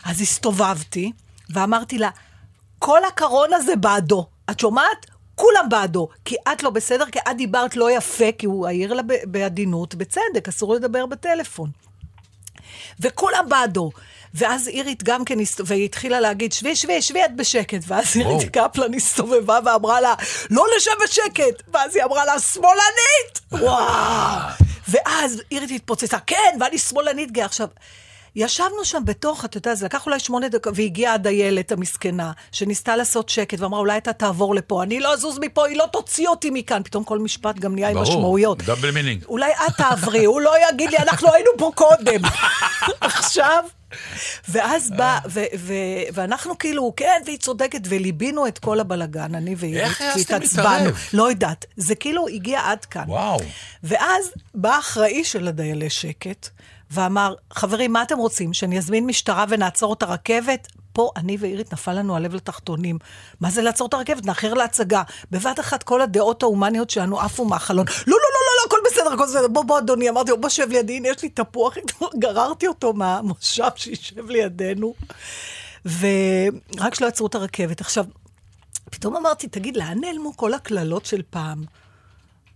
אז 0.04 0.20
הסתובבתי, 0.20 1.12
ואמרתי 1.50 1.98
לה, 1.98 2.10
כל 2.78 3.04
הקרון 3.04 3.52
הזה 3.52 3.76
בעדו. 3.76 4.26
את 4.50 4.60
שומעת? 4.60 5.06
כולם 5.34 5.68
בעדו, 5.68 6.08
כי 6.24 6.36
את 6.52 6.62
לא 6.62 6.70
בסדר, 6.70 7.04
כי 7.12 7.18
את 7.18 7.36
דיברת 7.36 7.76
לא 7.76 7.90
יפה, 7.90 8.32
כי 8.38 8.46
הוא 8.46 8.66
העיר 8.66 8.94
לה 8.94 9.02
בעדינות, 9.24 9.94
בצדק, 9.94 10.48
אסור 10.48 10.74
לדבר 10.74 11.06
בטלפון. 11.06 11.70
וכולם 13.00 13.44
בעדו. 13.48 13.90
ואז 14.34 14.68
אירית 14.68 15.02
גם 15.02 15.24
כן, 15.24 15.38
והיא 15.64 15.84
התחילה 15.84 16.20
להגיד, 16.20 16.52
שבי, 16.52 16.76
שבי, 16.76 17.02
שבי 17.02 17.24
את 17.24 17.36
בשקט. 17.36 17.80
ואז 17.86 18.16
אירית 18.16 18.56
קפלן 18.56 18.94
הסתובבה 18.94 19.58
ואמרה 19.64 20.00
לה, 20.00 20.14
לא 20.50 20.64
לשב 20.76 20.90
בשקט. 21.04 21.62
ואז 21.72 21.96
היא 21.96 22.04
אמרה 22.04 22.24
לה, 22.24 22.38
שמאלנית! 22.38 23.40
וואו! 23.52 24.50
ואז 24.88 25.42
אירית 25.52 25.70
התפוצצה, 25.70 26.18
כן, 26.18 26.56
ואני 26.60 26.78
שמאלנית 26.78 27.32
גאה. 27.32 27.44
עכשיו, 27.44 27.68
ישבנו 28.36 28.84
שם 28.84 29.02
בתוך, 29.04 29.44
אתה 29.44 29.56
יודע, 29.58 29.74
זה 29.74 29.86
לקח 29.86 30.06
אולי 30.06 30.20
שמונה 30.20 30.48
דקות, 30.48 30.72
והגיעה 30.76 31.14
הדיילת 31.14 31.72
המסכנה, 31.72 32.32
שניסתה 32.52 32.96
לעשות 32.96 33.28
שקט, 33.28 33.60
ואמרה, 33.60 33.80
אולי 33.80 33.98
אתה 33.98 34.12
תעבור 34.12 34.54
לפה, 34.54 34.82
אני 34.82 35.00
לא 35.00 35.12
אזוז 35.12 35.38
מפה, 35.40 35.66
היא 35.66 35.76
לא 35.76 35.84
תוציא 35.92 36.28
אותי 36.28 36.50
מכאן. 36.52 36.82
פתאום 36.82 37.04
כל 37.04 37.18
משפט 37.18 37.58
גם 37.58 37.74
נהיה 37.74 37.88
עם 37.88 37.98
משמעויות. 37.98 38.62
ברור, 38.62 38.76
double 38.76 38.90
meaning. 38.90 39.24
אולי 39.24 39.52
את 39.52 39.76
תעברי, 39.76 40.24
הוא 40.24 40.40
לא 40.40 40.54
יגיד 40.68 40.90
לי, 40.90 40.98
אנחנו 40.98 41.32
היינו 41.32 41.50
פה 41.58 41.70
קודם. 41.74 42.20
עכשיו... 43.00 43.64
ואז 44.48 44.90
בא, 44.90 45.18
ו- 45.28 45.40
ו- 45.58 45.74
ואנחנו 46.12 46.58
כאילו, 46.58 46.92
כן, 46.96 47.22
והיא 47.26 47.38
צודקת, 47.38 47.80
וליבינו 47.88 48.46
את 48.46 48.58
כל 48.58 48.80
הבלגן, 48.80 49.34
אני 49.34 49.54
והיא, 49.58 49.82
העזתם 49.82 50.38
להתערב? 50.40 50.98
לא 51.12 51.30
יודעת. 51.30 51.64
זה 51.76 51.94
כאילו 51.94 52.28
הגיע 52.28 52.60
עד 52.64 52.84
כאן. 52.84 53.04
וואו. 53.06 53.38
ואז 53.82 54.30
בא 54.54 54.74
האחראי 54.76 55.24
של 55.24 55.48
הדיילי 55.48 55.90
שקט, 55.90 56.48
ואמר, 56.90 57.34
חברים, 57.52 57.92
מה 57.92 58.02
אתם 58.02 58.18
רוצים, 58.18 58.52
שאני 58.52 58.78
אזמין 58.78 59.06
משטרה 59.06 59.44
ונעצור 59.48 59.92
את 59.92 60.02
הרכבת? 60.02 60.68
פה 60.94 61.10
אני 61.16 61.36
ואירית 61.40 61.72
נפל 61.72 61.92
לנו 61.92 62.16
הלב 62.16 62.34
לתחתונים. 62.34 62.98
מה 63.40 63.50
זה 63.50 63.62
לעצור 63.62 63.88
את 63.88 63.94
הרכבת? 63.94 64.26
נאחר 64.26 64.54
להצגה. 64.54 65.02
בבת 65.30 65.60
אחת 65.60 65.82
כל 65.82 66.00
הדעות 66.00 66.42
ההומניות 66.42 66.90
שלנו 66.90 67.20
עפו 67.20 67.44
מהחלון. 67.44 67.86
לא, 67.86 67.94
לא, 68.06 68.16
לא, 68.16 68.16
לא, 68.16 68.52
לא, 68.60 68.66
הכל 68.66 68.76
בסדר, 68.90 69.12
הכל 69.14 69.24
בסדר. 69.24 69.48
בוא, 69.48 69.64
בוא, 69.64 69.78
אדוני. 69.78 70.08
אמרתי 70.08 70.30
לו, 70.30 70.40
בוא 70.40 70.48
שב 70.48 70.68
לידי, 70.70 70.96
הנה 70.96 71.08
יש 71.08 71.22
לי 71.22 71.28
תפוח. 71.28 71.76
גררתי 72.22 72.66
אותו 72.66 72.92
מהמושב 72.92 73.68
שישב 73.76 74.30
לידינו. 74.30 74.94
ורק 75.84 76.94
שלא 76.94 77.06
עצרו 77.06 77.26
את 77.26 77.34
הרכבת. 77.34 77.80
עכשיו, 77.80 78.04
פתאום 78.90 79.16
אמרתי, 79.16 79.48
תגיד, 79.48 79.76
לאן 79.76 79.98
נעלמו 80.00 80.36
כל 80.36 80.54
הקללות 80.54 81.06
של 81.06 81.22
פעם? 81.30 81.64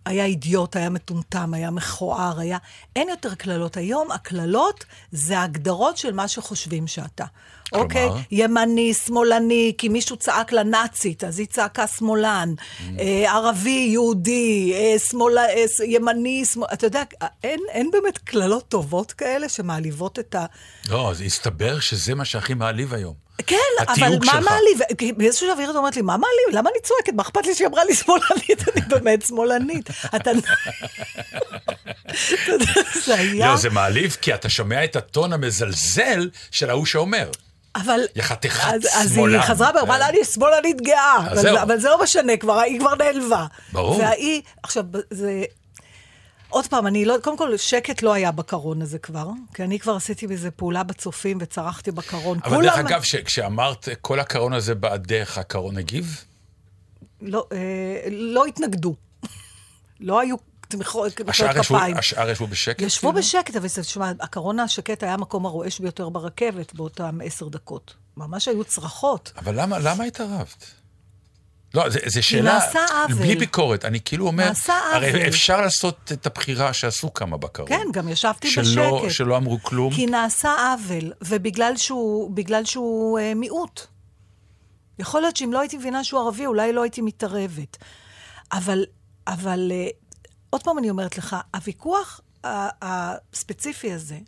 היה 0.09 0.25
אידיוט, 0.25 0.77
היה 0.77 0.91
מטומטם, 0.91 1.55
היה 1.55 1.71
מכוער, 1.71 2.41
היה... 2.41 2.59
אין 2.97 3.09
יותר 3.09 3.35
קללות. 3.35 3.77
היום 3.77 4.13
הקללות 4.13 4.85
זה 5.13 5.39
ההגדרות 5.39 5.97
של 5.97 6.13
מה 6.13 6.29
שחושבים 6.29 6.87
שאתה. 6.87 7.25
כלומר? 7.71 7.85
אוקיי? 7.85 8.09
ימני, 8.31 8.95
שמאלני, 8.95 9.75
כי 9.79 9.89
מישהו 9.89 10.17
צעק 10.17 10.53
לה 10.53 10.63
נאצית, 10.63 11.25
אז 11.25 11.39
היא 11.39 11.47
צעקה 11.47 11.87
שמאלן. 11.87 12.55
אה, 12.99 13.33
ערבי, 13.33 13.89
יהודי, 13.93 14.73
אה, 14.75 14.99
שמאל... 14.99 15.39
אה, 15.39 15.65
ימני, 15.87 16.45
שמאל... 16.45 16.69
אתה 16.73 16.87
יודע, 16.87 17.03
אין, 17.43 17.61
אין 17.71 17.91
באמת 17.91 18.19
קללות 18.19 18.69
טובות 18.69 19.13
כאלה 19.13 19.49
שמעליבות 19.49 20.19
את 20.19 20.35
ה... 20.35 20.47
לא, 20.89 21.11
אז 21.11 21.21
הסתבר 21.21 21.81
שזה 21.81 22.15
מה 22.15 22.25
שהכי 22.25 22.55
מעליב 22.55 22.95
היום. 22.95 23.28
כן, 23.47 23.57
אבל 23.89 24.19
מה. 24.27 24.41
מעליב? 24.41 24.79
באיזשהו 25.17 25.47
שלב 25.47 25.59
עירית 25.59 25.77
אומרת 25.77 25.97
לי, 25.97 26.03
מה 26.03 26.17
מעליב? 26.17 26.59
למה 26.59 26.71
אני 26.71 26.79
צועקת? 26.83 27.13
מה 27.15 27.23
אכפת 27.23 27.47
לי 27.47 27.55
שהיא 27.55 27.67
אמרה 27.69 27.85
לי 27.85 27.95
שמאלנית? 27.95 28.69
אני 28.69 28.81
באמת 28.89 29.27
שמאלנית. 29.27 29.89
אתה... 30.17 30.31
יודע, 32.49 32.65
זה 33.05 33.15
היה... 33.15 33.47
לא, 33.49 33.57
זה 33.57 33.71
מעליב, 33.71 34.17
כי 34.21 34.35
אתה 34.35 34.49
שומע 34.49 34.85
את 34.85 34.97
הטון 34.97 35.33
המזלזל 35.33 36.29
של 36.51 36.71
ההוא 36.71 36.87
שאומר. 36.87 37.31
אבל... 37.77 38.01
יא 38.17 38.23
חתיכת 38.23 38.73
אז, 38.75 38.83
אז 38.95 39.15
שמאלן. 39.15 39.35
היא 39.35 39.43
חזרה 39.43 39.71
ואמרה 39.75 39.99
לה, 39.99 40.09
אני 40.09 40.25
שמאלנית 40.25 40.81
גאה. 40.81 41.17
אבל. 41.17 41.37
זה- 41.43 41.63
אבל 41.63 41.79
זה 41.81 41.89
לא 41.89 42.03
משנה, 42.03 42.37
כבר, 42.37 42.61
היא 42.61 42.81
כבר 42.81 42.95
נעלבה. 42.95 43.47
ברור. 43.73 43.99
והיא, 43.99 44.43
עכשיו, 44.63 44.85
זה... 45.11 45.45
עוד 46.51 46.67
פעם, 46.67 46.87
אני 46.87 47.05
לא, 47.05 47.17
קודם 47.23 47.39
כל, 47.39 47.57
שקט 47.57 48.03
לא 48.03 48.13
היה 48.13 48.33
בקרון 48.33 48.83
הזה 48.83 48.99
כבר, 48.99 49.29
כי 49.55 49.63
אני 49.63 49.79
כבר 49.79 49.95
עשיתי 49.95 50.27
בזה 50.27 50.51
פעולה 50.51 50.83
בצופים 50.83 51.39
וצרחתי 51.41 51.91
בקרון. 51.91 52.39
אבל 52.45 52.63
דרך 52.63 52.79
אגב, 52.79 53.03
כשאמרת 53.25 53.89
כל 54.01 54.21
הקרון 54.21 54.53
הזה 54.53 54.75
בעדך, 54.75 55.39
הקרון 55.39 55.79
הגיב? 55.79 56.25
לא, 57.23 57.47
אה, 57.53 58.09
לא 58.11 58.45
התנגדו. 58.45 58.95
לא 60.01 60.21
היו 60.21 60.37
תמיכות 60.69 61.13
כפיים. 61.15 61.97
השאר 61.97 62.31
ישבו 62.31 62.47
בשקט? 62.47 62.83
ישבו 62.83 63.09
כאילו? 63.09 63.23
בשקט, 63.23 63.57
אבל 63.57 63.69
תשמע, 63.69 64.13
הקרון 64.21 64.61
השקט 64.61 65.03
היה 65.03 65.15
המקום 65.15 65.47
הרועש 65.47 65.79
ביותר 65.79 66.09
ברכבת 66.09 66.75
באותם 66.75 67.19
עשר 67.25 67.49
דקות. 67.49 67.95
ממש 68.17 68.49
היו 68.49 68.65
צרחות. 68.65 69.33
אבל 69.37 69.61
למה, 69.61 69.79
למה 69.79 70.05
התערבת? 70.05 70.78
לא, 71.75 71.85
זו 72.07 72.23
שאלה, 72.23 72.55
נעשה 72.55 72.81
עוול. 73.05 73.19
בלי 73.19 73.37
ביקורת, 73.37 73.85
אני 73.85 74.01
כאילו 74.05 74.27
אומר, 74.27 74.45
נעשה 74.49 74.79
עוול. 74.79 75.05
הרי 75.05 75.29
אפשר 75.29 75.61
לעשות 75.61 76.13
את 76.13 76.27
הבחירה 76.27 76.73
שעשו 76.73 77.15
כמה 77.15 77.37
בקרון. 77.37 77.69
כן, 77.69 77.87
גם 77.93 78.09
ישבתי 78.09 78.51
שלא, 78.51 79.01
בשקט. 79.03 79.11
שלא 79.11 79.37
אמרו 79.37 79.59
כלום. 79.63 79.95
כי 79.95 80.07
נעשה 80.07 80.55
עוול, 80.73 81.13
ובגלל 81.25 81.77
שהוא, 81.77 82.35
שהוא 82.65 83.19
אה, 83.19 83.35
מיעוט. 83.35 83.81
יכול 84.99 85.21
להיות 85.21 85.37
שאם 85.37 85.53
לא 85.53 85.61
הייתי 85.61 85.77
מבינה 85.77 86.05
שהוא 86.05 86.21
ערבי, 86.21 86.47
אולי 86.47 86.73
לא 86.73 86.83
הייתי 86.83 87.03
מתערבת. 87.03 87.77
אבל, 88.53 88.85
אבל 89.27 89.73
אה, 89.75 89.89
עוד 90.51 90.63
פעם 90.63 90.79
אני 90.79 90.91
אומרת 90.91 91.19
לך, 91.19 91.37
הוויכוח 91.55 92.21
הספציפי 92.45 93.93
הזה, 93.93 94.19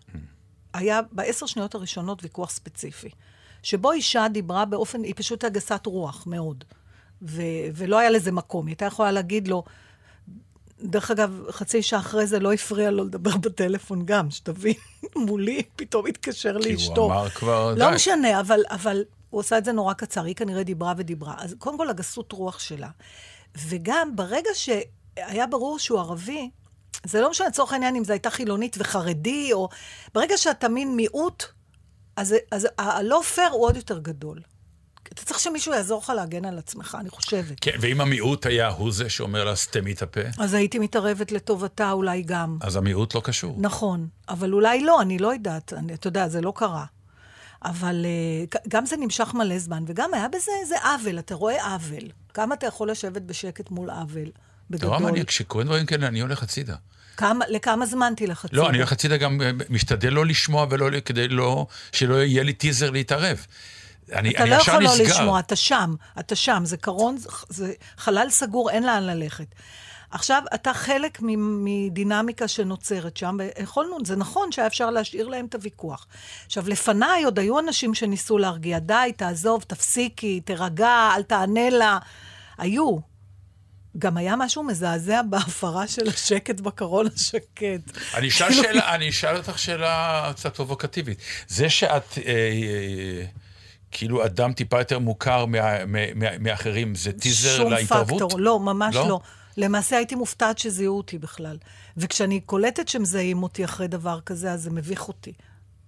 היה 0.75 1.01
בעשר 1.13 1.47
שניות 1.47 1.75
הראשונות 1.75 2.23
ויכוח 2.23 2.51
ספציפי, 2.51 3.09
שבו 3.63 3.93
אישה 3.93 4.27
דיברה 4.29 4.65
באופן, 4.65 5.03
היא 5.03 5.15
פשוט 5.17 5.45
הייתה 5.45 5.59
גסת 5.59 5.87
רוח 5.87 6.27
מאוד, 6.27 6.65
ו, 7.23 7.43
ולא 7.75 7.99
היה 7.99 8.11
לזה 8.11 8.33
מקום. 8.33 8.67
היא 8.67 8.73
הייתה 8.73 8.85
יכולה 8.85 9.13
להגיד 9.13 9.49
לו, 9.49 9.65
דרך 10.83 11.11
אגב, 11.11 11.43
חצי 11.51 11.83
שעה 11.83 12.01
אחרי 12.01 12.27
זה 12.27 12.39
לא 12.41 12.53
הפריע 12.53 12.91
לו 12.91 13.05
לדבר 13.05 13.37
בטלפון 13.45 14.07
גם, 14.07 14.31
שתבין, 14.31 14.75
מולי 15.17 15.63
פתאום 15.77 16.07
התקשר 16.07 16.63
כי 16.63 16.73
לאשתו. 16.73 17.01
הוא 17.01 17.13
אמר 17.13 17.29
כבר, 17.29 17.75
לא 17.77 17.89
די. 17.89 17.95
משנה, 17.95 18.41
אבל, 18.41 18.61
אבל 18.71 19.05
הוא 19.31 19.41
עשה 19.41 19.59
את 19.59 19.65
זה 19.65 19.73
נורא 19.73 19.93
קצר, 19.93 20.25
היא 20.25 20.35
כנראה 20.35 20.63
דיברה 20.63 20.95
ודיברה. 20.97 21.35
אז 21.39 21.55
קודם 21.59 21.79
כל, 21.79 21.91
הגסות 21.91 22.33
רוח 22.33 22.59
שלה. 22.59 22.89
וגם 23.69 24.17
ברגע 24.17 24.51
שהיה 24.55 25.47
ברור 25.47 25.79
שהוא 25.79 25.99
ערבי, 25.99 26.51
זה 27.07 27.21
לא 27.21 27.31
משנה 27.31 27.49
לצורך 27.49 27.73
העניין 27.73 27.97
אם 27.97 28.05
זו 28.05 28.13
הייתה 28.13 28.31
חילונית 28.31 28.77
וחרדי, 28.79 29.53
או... 29.53 29.69
ברגע 30.15 30.37
שאתה 30.37 30.69
מין 30.69 30.97
מיעוט, 30.97 31.45
אז, 32.17 32.35
אז 32.51 32.69
הלא 32.79 33.23
פייר 33.35 33.51
הוא 33.51 33.67
עוד 33.67 33.77
יותר 33.77 33.99
גדול. 33.99 34.41
אתה 35.13 35.23
צריך 35.25 35.41
שמישהו 35.41 35.73
יעזור 35.73 36.01
לך 36.03 36.13
להגן 36.17 36.45
על 36.45 36.59
עצמך, 36.59 36.97
אני 37.01 37.11
חושבת. 37.11 37.57
כן, 37.61 37.77
ואם 37.81 38.01
המיעוט 38.01 38.47
היה 38.47 38.69
הוא 38.69 38.93
זה 38.93 39.11
שאומר 39.11 39.45
לה, 39.45 39.57
סתמי 39.57 39.93
את 39.93 40.03
הפה, 40.03 40.21
אז 40.39 40.55
הייתי 40.55 40.79
מתערבת 40.79 41.33
לטובתה 41.33 41.93
אולי 41.93 42.23
גם. 42.23 42.59
אז 42.61 42.77
המיעוט 42.77 43.15
לא 43.15 43.21
קשור. 43.25 43.57
נכון, 43.59 44.09
אבל 44.29 44.53
אולי 44.53 44.81
לא, 44.81 45.03
אני 45.03 45.19
לא 45.19 45.33
יודעת. 45.33 45.73
אני, 45.73 45.95
אתה 45.95 46.07
יודע, 46.07 46.29
זה 46.29 46.41
לא 46.41 46.53
קרה. 46.57 46.85
אבל 47.65 48.07
uh, 48.55 48.59
גם 48.69 48.87
זה 48.87 48.97
נמשך 48.97 49.35
מלא 49.35 49.59
זמן, 49.59 49.85
וגם 49.87 50.15
היה 50.15 50.29
בזה 50.29 50.51
איזה 50.61 50.75
עוול, 50.83 51.19
אתה 51.19 51.35
רואה 51.35 51.73
עוול. 51.73 52.05
כמה 52.35 52.55
אתה 52.55 52.67
יכול 52.67 52.91
לשבת 52.91 53.23
בשקט 53.23 53.71
מול 53.71 53.91
עוול, 53.91 54.29
בגדול? 54.71 54.91
נורא 54.91 55.01
מעניין, 55.01 55.27
כשקורים 55.27 55.67
דברים 55.67 55.87
כאלה, 55.87 56.07
אני 56.07 56.21
הולך 56.21 56.43
הצידה. 56.43 56.77
כמה, 57.17 57.45
לכמה 57.49 57.87
זמן 57.87 58.13
תלך 58.17 58.45
הצידה? 58.45 58.63
לא, 58.63 58.69
אני 58.69 58.79
הולך 58.79 58.93
הצידה 58.93 59.17
גם, 59.17 59.43
אה, 59.43 59.51
משתדל 59.69 60.13
לא 60.13 60.27
לשמוע 60.27 60.67
ולא, 60.71 61.01
כדי 61.01 61.29
לא, 61.29 61.67
שלא 61.93 62.15
יהיה 62.15 62.43
לי 62.43 62.53
טיזר 62.53 62.91
להתערב. 62.91 63.47
אני, 64.13 64.31
אתה 64.31 64.43
אני 64.43 64.51
לא 64.51 64.55
יכול 64.55 64.83
לא. 64.83 64.91
לשמוע, 64.99 65.41
אתה 65.41 65.57
שם, 65.57 65.95
אתה 66.21 66.37
שם, 66.37 66.63
זה 66.65 66.77
קרון, 66.77 67.17
זה, 67.49 67.73
חלל 67.97 68.27
סגור, 68.31 68.71
אין 68.71 68.83
לאן 68.83 69.03
ללכת. 69.03 69.55
עכשיו, 70.11 70.43
אתה 70.55 70.75
חלק 70.75 71.19
מדינמיקה 71.39 72.49
שנוצרת 72.49 73.17
שם, 73.17 73.37
ויכולנו, 73.39 73.97
זה 74.05 74.17
נכון 74.17 74.53
שהיה 74.53 74.67
אפשר 74.67 74.91
להשאיר 74.91 75.29
להם 75.29 75.47
את 75.47 75.55
הוויכוח. 75.55 76.07
עכשיו, 76.47 76.69
לפניי 76.69 77.25
עוד 77.25 77.39
היו 77.39 77.59
אנשים 77.59 77.95
שניסו 77.95 78.39
להרגיע, 78.39 78.79
די, 78.79 79.13
תעזוב, 79.17 79.63
תפסיקי, 79.63 80.41
תירגע, 80.41 81.11
אל 81.17 81.23
תענה 81.23 81.71
לה. 81.71 81.99
היו. 82.59 83.11
גם 83.99 84.17
היה 84.17 84.37
משהו 84.37 84.63
מזעזע 84.63 85.23
בהפרה 85.23 85.89
של 85.89 86.09
השקט 86.09 86.61
בקרון 86.61 87.07
השקט. 87.15 87.99
אני 88.15 88.29
אשאל 88.29 88.49
כאילו- 88.49 88.63
שאלה, 88.63 88.95
אני 88.95 89.09
אשאל 89.09 89.37
אותך 89.37 89.59
שאלה 89.59 90.33
קצת 90.37 90.57
פרובוקטיבית. 90.57 91.19
זה 91.49 91.71
שאת 91.71 92.19
אה, 92.19 92.23
אה, 92.27 93.25
כאילו 93.91 94.25
אדם 94.25 94.53
טיפה 94.53 94.79
יותר 94.79 94.99
מוכר 94.99 95.47
מה, 95.47 95.85
מה, 95.87 95.99
מה, 96.15 96.39
מאחרים, 96.41 96.95
זה 96.95 97.13
טיזר 97.13 97.57
שום 97.57 97.73
להתערבות? 97.73 98.23
פקטור, 98.23 98.41
לא, 98.41 98.61
ממש 98.61 98.95
לא? 98.97 99.09
לא? 99.09 99.21
למעשה 99.57 99.97
הייתי 99.97 100.15
מופתעת 100.15 100.59
שזיהו 100.59 100.97
אותי 100.97 101.19
בכלל. 101.19 101.59
וכשאני 101.97 102.41
קולטת 102.41 102.89
שמזהים 102.89 103.43
אותי 103.43 103.65
אחרי 103.65 103.89
דבר 103.89 104.21
כזה, 104.21 104.53
אז 104.53 104.63
זה 104.63 104.71
מביך 104.71 105.09
אותי. 105.09 105.33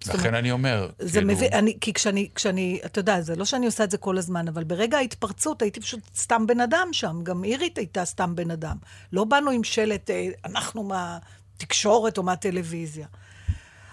לכן 0.09 0.35
אני 0.35 0.51
אומר, 0.51 0.89
זה 0.99 1.13
כאילו, 1.13 1.33
מביא, 1.33 1.49
אני, 1.49 1.77
כי 1.81 1.93
כשאני, 1.93 2.29
כשאני, 2.35 2.81
אתה 2.85 2.99
יודע, 2.99 3.21
זה 3.21 3.37
לא 3.37 3.45
שאני 3.45 3.67
עושה 3.67 3.85
את 3.85 3.91
זה 3.91 3.99
כל 3.99 4.19
הזמן, 4.19 4.49
אבל 4.49 4.65
ברגע 4.65 4.99
ההתפרצות 4.99 5.63
הייתי 5.63 5.81
פשוט 5.81 6.01
סתם 6.17 6.47
בן 6.47 6.61
אדם 6.61 6.89
שם. 6.93 7.21
גם 7.23 7.45
אירית 7.45 7.79
הייתה 7.79 8.05
סתם 8.05 8.37
בן 8.37 8.51
אדם. 8.51 8.77
לא 9.13 9.25
באנו 9.25 9.51
עם 9.51 9.65
שלט, 9.65 10.11
אה, 10.11 10.29
אנחנו 10.45 10.83
מהתקשורת 10.83 12.19
או 12.19 12.23
מהטלוויזיה. 12.23 13.07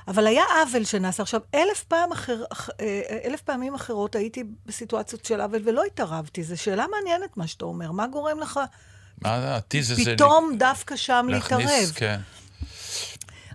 אבל 0.09 0.27
היה 0.27 0.43
עוול 0.61 0.83
שנעשה. 0.83 1.23
עכשיו, 1.23 1.41
אלף, 1.55 1.83
פעם 1.83 2.11
אחר, 2.11 2.43
אח- 2.51 2.69
אה, 2.79 3.01
אלף 3.25 3.41
פעמים 3.41 3.75
אחרות 3.75 4.15
הייתי 4.15 4.43
בסיטואציות 4.65 5.25
של 5.25 5.41
עוול 5.41 5.61
ולא 5.65 5.83
התערבתי. 5.83 6.43
זו 6.43 6.61
שאלה 6.61 6.85
מעניינת 6.91 7.37
מה 7.37 7.47
שאתה 7.47 7.65
אומר. 7.65 7.91
מה 7.91 8.07
גורם 8.07 8.39
לך 8.39 8.59
מה 9.21 9.55
הטיזר 9.55 9.95
זה? 9.95 10.15
פתאום 10.15 10.55
דווקא 10.57 10.95
שם 10.95 11.25
להתערב? 11.29 11.61
להכניס, 11.61 11.91
כן. 11.91 12.19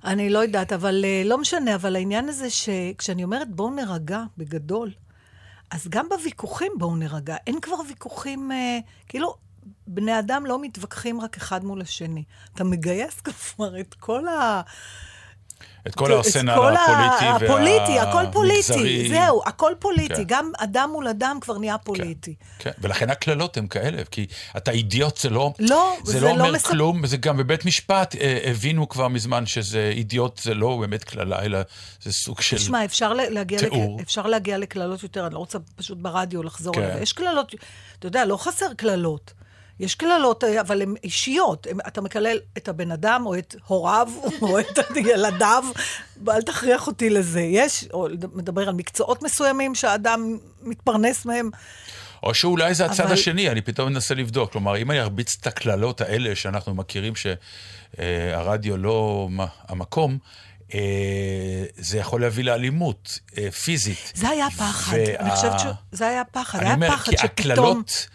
אני 0.05 0.31
לא 0.31 0.39
יודעת, 0.39 0.73
אבל 0.73 1.05
uh, 1.05 1.29
לא 1.29 1.39
משנה, 1.39 1.75
אבל 1.75 1.97
העניין 1.97 2.29
הזה 2.29 2.51
שכשאני 2.51 3.25
אומרת 3.25 3.51
בואו 3.51 3.71
נרגע, 3.71 4.23
בגדול, 4.39 4.91
אז 5.71 5.87
גם 5.89 6.09
בוויכוחים 6.09 6.73
בואו 6.79 6.97
נרגע. 6.97 7.37
אין 7.47 7.61
כבר 7.61 7.77
ויכוחים, 7.89 8.51
כאילו, 9.09 9.35
בני 9.87 10.19
אדם 10.19 10.47
לא 10.47 10.59
מתווכחים 10.63 11.21
רק 11.21 11.37
אחד 11.37 11.65
מול 11.65 11.81
השני. 11.81 12.25
אתה 12.55 12.65
מגייס 12.65 13.21
כבר 13.21 13.81
את 13.81 13.95
כל 13.95 14.29
ה... 14.29 14.61
את 15.87 15.95
כל 15.95 16.13
הארסנל 16.13 16.55
כל 16.57 16.77
ה- 16.77 16.85
הפוליטי 16.85 17.45
הפוליטי, 17.47 17.99
הכל 17.99 18.25
פוליטי, 18.33 18.73
והמגזרי. 18.73 19.09
זהו, 19.09 19.43
הכל 19.47 19.73
פוליטי. 19.79 20.15
כן. 20.15 20.23
גם 20.27 20.51
אדם 20.59 20.91
מול 20.93 21.09
אדם 21.09 21.39
כבר 21.41 21.59
נהיה 21.59 21.79
פוליטי. 21.79 22.35
כן, 22.59 22.71
ולכן 22.79 23.11
הקללות 23.11 23.57
הן 23.57 23.67
כאלה, 23.67 24.03
כי 24.11 24.27
אתה 24.57 24.71
אידיוט 24.71 25.19
זה 25.19 25.31
לא, 25.31 25.53
לא, 25.59 25.97
זה 26.05 26.13
זה 26.13 26.21
לא 26.21 26.27
לא 26.27 26.33
אומר 26.33 26.53
מספ- 26.59 26.69
כלום, 26.69 27.07
זה 27.07 27.17
גם 27.17 27.37
בבית 27.37 27.65
משפט 27.65 28.17
אה, 28.17 28.39
הבינו 28.45 28.89
כבר 28.89 29.09
מזמן 29.09 29.47
שזה 29.47 29.91
אידיוט 29.95 30.39
זה 30.39 30.55
לא 30.55 30.77
באמת 30.81 31.05
קללה, 31.05 31.43
אלא 31.43 31.59
זה 32.03 32.13
סוג 32.13 32.41
של... 32.41 32.57
תשמע, 32.57 32.85
אפשר 32.85 33.13
להגיע, 33.13 33.59
תיאור. 33.59 33.97
לק... 33.99 34.05
אפשר 34.07 34.27
להגיע 34.27 34.59
לקללות 34.59 35.03
יותר, 35.03 35.27
אני 35.27 35.35
לא 35.35 35.39
רוצה 35.39 35.59
פשוט 35.77 35.99
ברדיו 35.99 36.43
לחזור 36.43 36.75
כן. 36.75 36.83
עליו. 36.83 37.03
יש 37.03 37.13
קללות, 37.13 37.55
אתה 37.99 38.07
יודע, 38.07 38.25
לא 38.25 38.37
חסר 38.37 38.67
קללות. 38.77 39.33
יש 39.81 39.95
קללות, 39.95 40.45
אה, 40.45 40.61
אבל 40.61 40.83
הן 40.83 40.95
אישיות. 41.05 41.67
הם, 41.71 41.79
אתה 41.87 42.01
מקלל 42.01 42.39
את 42.57 42.69
הבן 42.69 42.91
אדם, 42.91 43.23
או 43.27 43.39
את 43.39 43.55
הוריו, 43.67 44.09
או 44.43 44.59
את 44.61 44.67
ילדיו, 44.97 45.65
ואל 46.25 46.43
תכריח 46.43 46.87
אותי 46.87 47.11
לזה. 47.11 47.41
יש, 47.41 47.85
או 47.93 48.07
מדבר 48.35 48.69
על 48.69 48.75
מקצועות 48.75 49.23
מסוימים 49.23 49.75
שהאדם 49.75 50.39
מתפרנס 50.63 51.25
מהם. 51.25 51.51
או 52.23 52.35
שאולי 52.35 52.75
זה 52.75 52.87
הצד 52.87 53.05
אבל- 53.05 53.13
השני, 53.13 53.51
אני 53.51 53.61
פתאום 53.61 53.93
מנסה 53.93 54.15
לבדוק. 54.15 54.53
כלומר, 54.53 54.77
אם 54.77 54.91
אני 54.91 55.01
ארביץ 55.01 55.37
את 55.41 55.47
הקללות 55.47 56.01
האלה 56.01 56.37
שאנחנו 56.37 56.75
מכירים 56.75 57.13
שהרדיו 57.99 58.77
לא 58.77 59.29
מה- 59.31 59.47
המקום, 59.69 60.19
אה, 60.75 60.81
זה 61.77 61.99
יכול 61.99 62.21
להביא 62.21 62.45
לאלימות 62.45 63.19
אה, 63.39 63.51
פיזית. 63.51 64.13
זה 64.15 64.29
היה 64.29 64.51
פחד. 64.51 64.97
וה- 64.97 65.17
אני 65.21 65.31
חושבת 65.31 65.53
שזה 65.93 66.07
היה 66.09 66.23
פחד. 66.25 66.59
אני 66.59 66.67
היה 66.67 66.75
אומר, 66.75 66.89
פחד 66.91 67.11
כי 67.13 67.17
שפתאום... 67.19 67.31
הקללות 67.57 68.07
אה, 68.11 68.15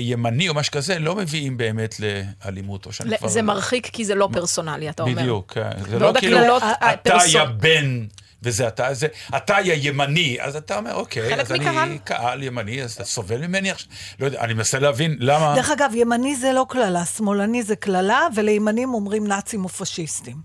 ימני 0.00 0.48
או 0.48 0.54
משהו 0.54 0.72
כזה 0.72 0.98
לא 0.98 1.16
מביאים 1.16 1.56
באמת 1.56 1.94
לאלימות, 2.00 2.86
או 2.86 2.92
שאני 2.92 3.18
כבר... 3.18 3.28
זה 3.28 3.42
מרחיק 3.42 3.86
כי 3.86 4.04
זה 4.04 4.14
לא 4.14 4.28
פרסונלי, 4.32 4.90
אתה 4.90 5.02
אומר. 5.02 5.22
בדיוק, 5.22 5.52
כן. 5.52 5.70
זה 5.90 5.98
לא 5.98 6.12
כאילו, 6.18 6.56
אתה 6.56 6.72
הפרסונ- 6.80 7.28
יא 7.36 7.44
בן, 7.44 8.06
וזה 8.42 8.68
אתה, 8.68 8.94
זה, 8.94 9.06
אתה 9.36 9.56
יא 9.64 9.88
ימני, 9.90 10.36
אז 10.40 10.56
אתה 10.56 10.76
אומר, 10.78 10.94
אוקיי, 10.94 11.40
אז 11.40 11.52
אני. 11.52 11.98
קהל 12.04 12.42
ימני, 12.42 12.82
אז 12.82 12.92
אתה 12.92 13.04
סובל 13.04 13.46
ממני 13.46 13.70
עכשיו? 13.70 13.88
לא 14.20 14.26
יודע, 14.26 14.40
אני 14.40 14.54
מנסה 14.54 14.78
להבין 14.78 15.16
למה... 15.20 15.54
דרך 15.56 15.70
אגב, 15.70 15.90
ימני 15.94 16.36
זה 16.36 16.52
לא 16.52 16.66
קללה, 16.68 17.04
שמאלני 17.04 17.62
זה 17.62 17.76
קללה, 17.76 18.26
ולימנים 18.34 18.94
אומרים 18.94 19.26
נאצים 19.26 19.64
או 19.64 19.68
פשיסטים. 19.68 20.36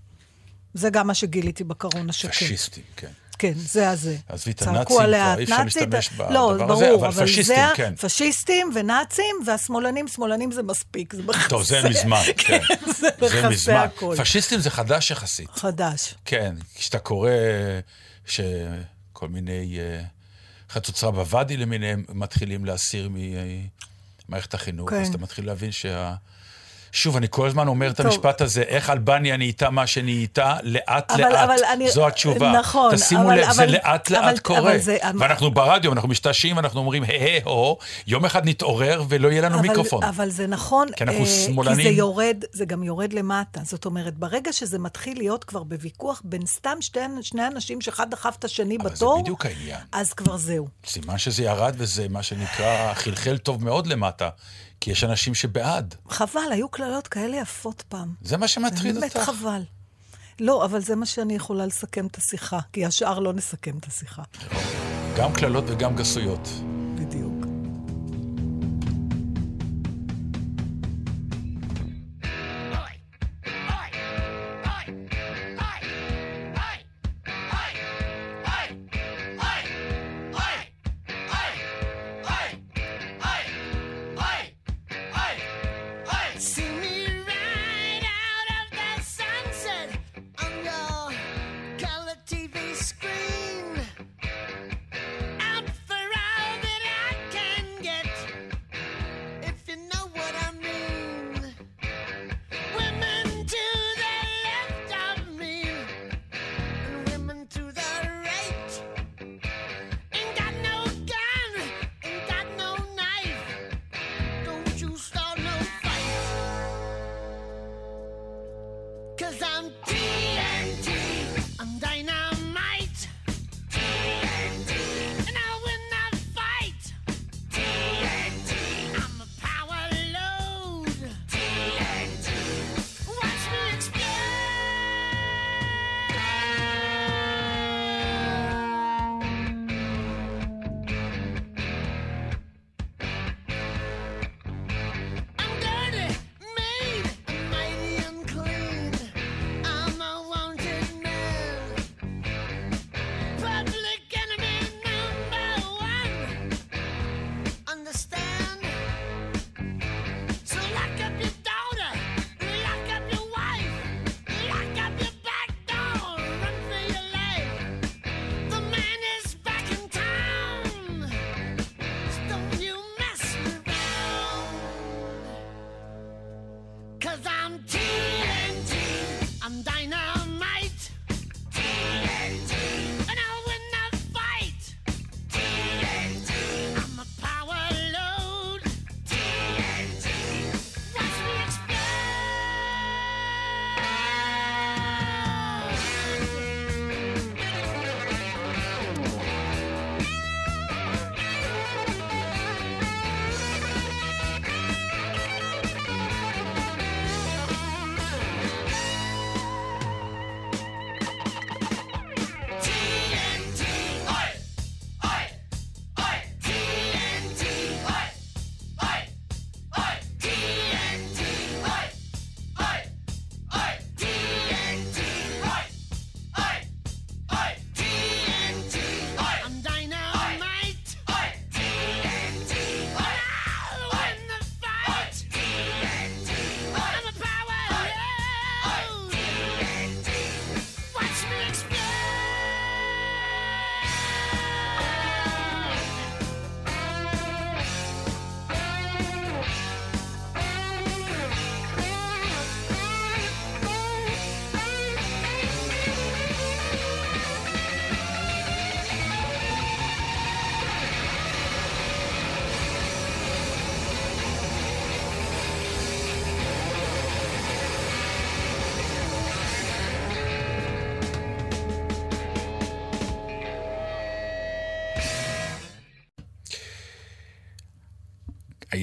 זה 0.74 0.90
גם 0.90 1.06
מה 1.06 1.14
שגיליתי 1.14 1.64
בקרון 1.64 2.10
השקט. 2.10 2.30
פשיסטים, 2.30 2.84
כן. 2.96 3.08
כן, 3.38 3.52
זה 3.56 3.90
הזה. 3.90 4.16
עזבי 4.28 4.50
את 4.50 4.62
הנאצים 4.62 4.96
כבר, 4.96 5.14
אי 5.38 5.44
אפשר 5.44 5.64
להשתמש 5.64 6.10
לא, 6.30 6.52
בדבר 6.52 6.66
ברור, 6.66 6.82
הזה, 6.82 6.94
אבל 6.94 7.06
אבל 7.06 7.26
פשיסטים, 7.26 7.56
זה, 7.56 7.72
כן. 7.74 7.94
פשיסטים 7.96 8.70
ונאצים, 8.74 9.36
והשמאלנים, 9.46 10.08
שמאלנים 10.08 10.52
זה 10.52 10.62
מספיק, 10.62 11.14
זה 11.14 11.22
מכסה. 11.22 11.48
טוב, 11.48 11.62
זה 11.62 11.88
מזמן, 11.88 12.22
כן. 12.46 12.58
זה 12.98 13.08
מכסה 13.22 13.48
מזמן. 13.48 13.74
הכל. 13.74 14.14
פשיסטים 14.18 14.60
זה 14.60 14.70
חדש 14.70 15.10
יחסית. 15.10 15.50
חדש. 15.50 16.14
כן, 16.24 16.54
כשאתה 16.74 16.98
קורא 16.98 17.30
שכל 18.26 19.28
מיני 19.28 19.78
אה, 19.80 20.02
חצוצרה 20.70 21.10
בוואדי 21.10 21.56
למיניהם 21.56 22.04
מתחילים 22.08 22.64
להסיר 22.64 23.10
ממערכת 24.28 24.54
החינוך, 24.54 24.90
כן. 24.90 25.00
אז 25.00 25.08
אתה 25.08 25.18
מתחיל 25.18 25.46
להבין 25.46 25.72
שה... 25.72 26.14
שוב, 26.94 27.16
אני 27.16 27.26
כל 27.30 27.46
הזמן 27.46 27.68
אומר 27.68 27.90
את 27.90 27.96
טוב. 27.96 28.06
המשפט 28.06 28.40
הזה, 28.40 28.62
איך 28.62 28.90
אלבניה 28.90 29.36
נהייתה 29.36 29.70
מה 29.70 29.86
שנהייתה, 29.86 30.56
לאט 30.62 31.10
אבל- 31.10 31.20
לאט. 31.20 31.34
אבל 31.48 31.56
אני- 31.72 31.90
זו 31.90 32.06
התשובה. 32.06 32.52
נכון, 32.52 32.96
תשימו 32.96 33.22
אבל- 33.22 33.34
לב, 33.38 33.50
זה 33.52 33.62
אבל- 33.64 33.72
לאט 33.72 34.12
אבל- 34.12 34.26
לאט 34.26 34.38
קורה. 34.38 34.60
אבל 34.60 34.78
זה- 34.78 34.96
ואנחנו 35.18 35.50
ברדיו, 35.50 35.92
אנחנו 35.92 36.08
משתעשעים, 36.08 36.58
אנחנו 36.58 36.80
אומרים, 36.80 37.02
היי 37.02 37.40
הו, 37.44 37.76
יום 38.06 38.24
אחד 38.24 38.48
נתעורר 38.48 39.02
ולא 39.08 39.28
יהיה 39.28 39.42
לנו 39.42 39.54
אבל, 39.58 39.68
מיקרופון. 39.68 40.02
אבל 40.04 40.30
זה 40.30 40.46
נכון, 40.46 40.88
כי 40.96 41.04
אנחנו 41.04 41.20
אה, 41.20 41.26
שמאלנים. 41.26 41.76
כי 41.76 41.82
זה 41.82 41.98
יורד, 41.98 42.44
זה 42.52 42.64
גם 42.64 42.82
יורד 42.82 43.12
למטה. 43.12 43.60
זאת 43.64 43.84
אומרת, 43.84 44.14
ברגע 44.18 44.52
שזה 44.52 44.78
מתחיל 44.78 45.18
להיות 45.18 45.44
כבר 45.44 45.62
בוויכוח 45.62 46.22
בין 46.24 46.46
סתם 46.46 46.76
שתי, 46.80 47.00
שני 47.22 47.46
אנשים 47.46 47.80
שאחד 47.80 48.10
דחף 48.10 48.36
את 48.38 48.44
השני 48.44 48.76
אבל 48.80 48.88
זה 48.88 48.94
בתור, 48.94 49.22
בדיוק 49.22 49.46
העניין. 49.46 49.80
אז 49.92 50.12
כבר 50.12 50.36
זהו. 50.36 50.68
סימן 50.86 51.18
שזה 51.18 51.42
ירד 51.42 51.74
וזה 51.78 52.06
מה 52.10 52.22
שנקרא 52.22 52.94
חלחל 52.94 53.38
טוב 53.38 53.64
מאוד 53.64 53.86
למטה, 53.86 54.28
כי 54.84 54.90
יש 54.90 55.04
אנשים 55.04 55.34
שבעד. 55.34 55.94
חבל, 56.08 56.40
היו 56.50 56.68
קללות 56.68 57.08
כאלה 57.08 57.36
יפות 57.36 57.82
פעם. 57.88 58.14
זה 58.22 58.36
מה 58.36 58.48
שמטריד 58.48 58.94
באמת 58.94 59.16
אותך. 59.16 59.26
חבל. 59.26 59.62
לא, 60.40 60.64
אבל 60.64 60.80
זה 60.80 60.96
מה 60.96 61.06
שאני 61.06 61.34
יכולה 61.34 61.66
לסכם 61.66 62.06
את 62.06 62.16
השיחה, 62.16 62.58
כי 62.72 62.84
השאר 62.84 63.18
לא 63.18 63.32
נסכם 63.32 63.78
את 63.78 63.86
השיחה. 63.86 64.22
גם 65.16 65.32
קללות 65.32 65.64
וגם 65.68 65.96
גסויות. 65.96 66.48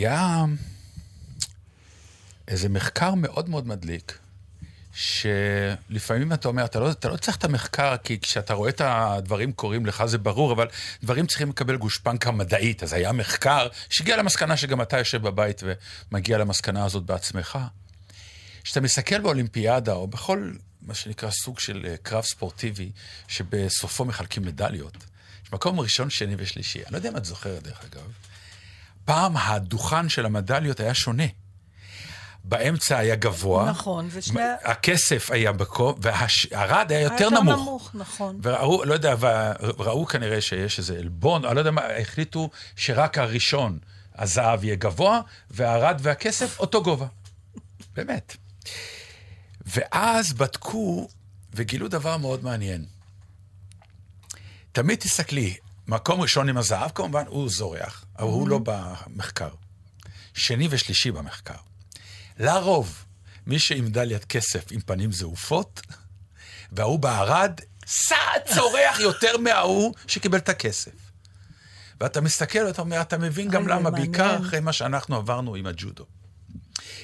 היה 0.08 0.46
איזה 2.48 2.70
מחקר 2.70 3.14
מאוד 3.16 3.50
מאוד 3.50 3.68
מדליק, 3.68 4.20
שלפעמים 4.94 6.34
אתה 6.34 6.48
אומר, 6.48 6.66
אתה 6.66 6.80
לא, 6.80 6.92
אתה 6.92 7.10
לא 7.10 7.18
צריך 7.18 7.38
את 7.38 7.44
המחקר, 7.44 7.96
כי 8.04 8.20
כשאתה 8.20 8.54
רואה 8.54 8.70
את 8.70 8.82
הדברים 8.86 9.52
קורים 9.52 9.86
לך 9.86 10.06
זה 10.06 10.18
ברור, 10.18 10.54
אבל 10.54 10.68
דברים 11.04 11.28
צריכים 11.28 11.50
לקבל 11.50 11.76
גושפנקה 11.76 12.32
מדעית. 12.32 12.84
אז 12.84 12.94
היה 12.94 13.12
מחקר 13.12 13.68
שהגיע 13.90 14.18
למסקנה 14.18 14.58
שגם 14.58 14.82
אתה 14.82 14.98
יושב 14.98 15.22
בבית 15.22 15.64
ומגיע 16.12 16.38
למסקנה 16.38 16.86
הזאת 16.86 17.04
בעצמך. 17.04 17.60
כשאתה 18.64 18.82
מסתכל 18.82 19.22
באולימפיאדה, 19.22 19.94
או 19.94 20.08
בכל 20.08 20.52
מה 20.82 20.94
שנקרא 20.94 21.32
סוג 21.32 21.60
של 21.60 21.86
אה, 21.88 21.98
קרב 21.98 22.24
ספורטיבי, 22.24 22.92
שבסופו 23.28 24.06
מחלקים 24.06 24.44
מדליות, 24.44 24.98
יש 25.46 25.54
מקום 25.54 25.80
ראשון, 25.80 26.10
שני 26.10 26.36
ושלישי. 26.38 26.80
אני 26.80 26.92
לא 26.92 26.98
יודע 26.98 27.10
אם 27.10 27.18
את 27.18 27.26
זוכרת, 27.26 27.64
דרך 27.64 27.82
אגב. 27.92 28.31
פעם 29.06 29.38
הדוכן 29.38 30.10
של 30.10 30.26
המדליות 30.26 30.80
היה 30.80 30.94
שונה. 30.94 31.24
באמצע 32.44 32.98
היה 32.98 33.16
גבוה. 33.16 33.70
נכון, 33.70 34.08
ושני- 34.12 34.42
הכסף 34.64 35.32
היה 35.32 35.52
בקום, 35.52 35.96
והרד 36.02 36.92
היה 36.92 37.02
יותר 37.02 37.24
יותר 37.24 37.30
נמוך. 37.42 37.60
נמוך, 37.62 37.92
נכון. 37.94 38.40
וראו, 38.44 38.86
לא 38.86 38.94
יודע, 38.94 39.16
וראו 39.78 40.06
כנראה 40.06 40.42
שיש 40.42 40.80
איזה 40.80 40.98
עלבון, 40.98 41.46
אני 41.46 41.56
לא 41.56 41.60
יודע 41.60 41.72
מה, 41.72 41.82
החליטו 42.02 42.50
שרק 42.76 43.18
הראשון, 43.18 43.80
הזהב 44.16 44.64
יהיה 44.64 44.76
גבוה, 44.76 45.22
והרד 45.52 46.00
והכסף 46.02 46.60
אותו 46.60 46.84
גובה. 46.84 47.08
באמת. 47.96 48.38
ואז 49.66 50.34
בדקו 50.34 51.08
וגילו 51.54 51.88
דבר 51.88 52.18
מאוד 52.18 52.44
מעניין. 52.44 52.86
תמיד 54.72 55.00
תסתכלי, 55.00 55.56
מקום 55.88 56.22
ראשון 56.22 56.50
עם 56.50 56.58
הזהב, 56.58 56.92
כמובן, 56.96 57.24
הוא 57.28 57.50
זורח, 57.50 58.06
אבל 58.22 58.30
הוא 58.30 58.48
לא 58.48 58.60
במחקר. 58.64 59.50
שני 60.34 60.68
ושלישי 60.72 61.12
במחקר. 61.12 61.56
לרוב, 62.40 63.06
מי 63.48 63.60
שעם 63.60 63.86
מדליית 63.86 64.26
כסף 64.26 64.72
עם 64.72 64.82
פנים 64.82 65.12
זעופות, 65.12 65.82
וההוא 66.72 67.00
בערד, 67.00 67.52
סעד 67.86 68.42
צורח 68.56 69.00
יותר 69.08 69.38
מההוא 69.38 69.94
שקיבל 70.08 70.38
את 70.38 70.50
הכסף. 70.50 70.92
ואתה 72.02 72.22
מסתכל 72.22 72.60
ואתה 72.60 72.82
אומר, 72.82 73.02
אתה 73.02 73.18
מבין 73.18 73.50
גם 73.50 73.68
למה, 73.68 73.90
זה 73.90 73.96
בעיקר 73.96 74.26
מעניין. 74.26 74.46
אחרי 74.46 74.60
מה 74.60 74.74
שאנחנו 74.74 75.16
עברנו 75.16 75.56
עם 75.56 75.66
הג'ודו. 75.66 76.06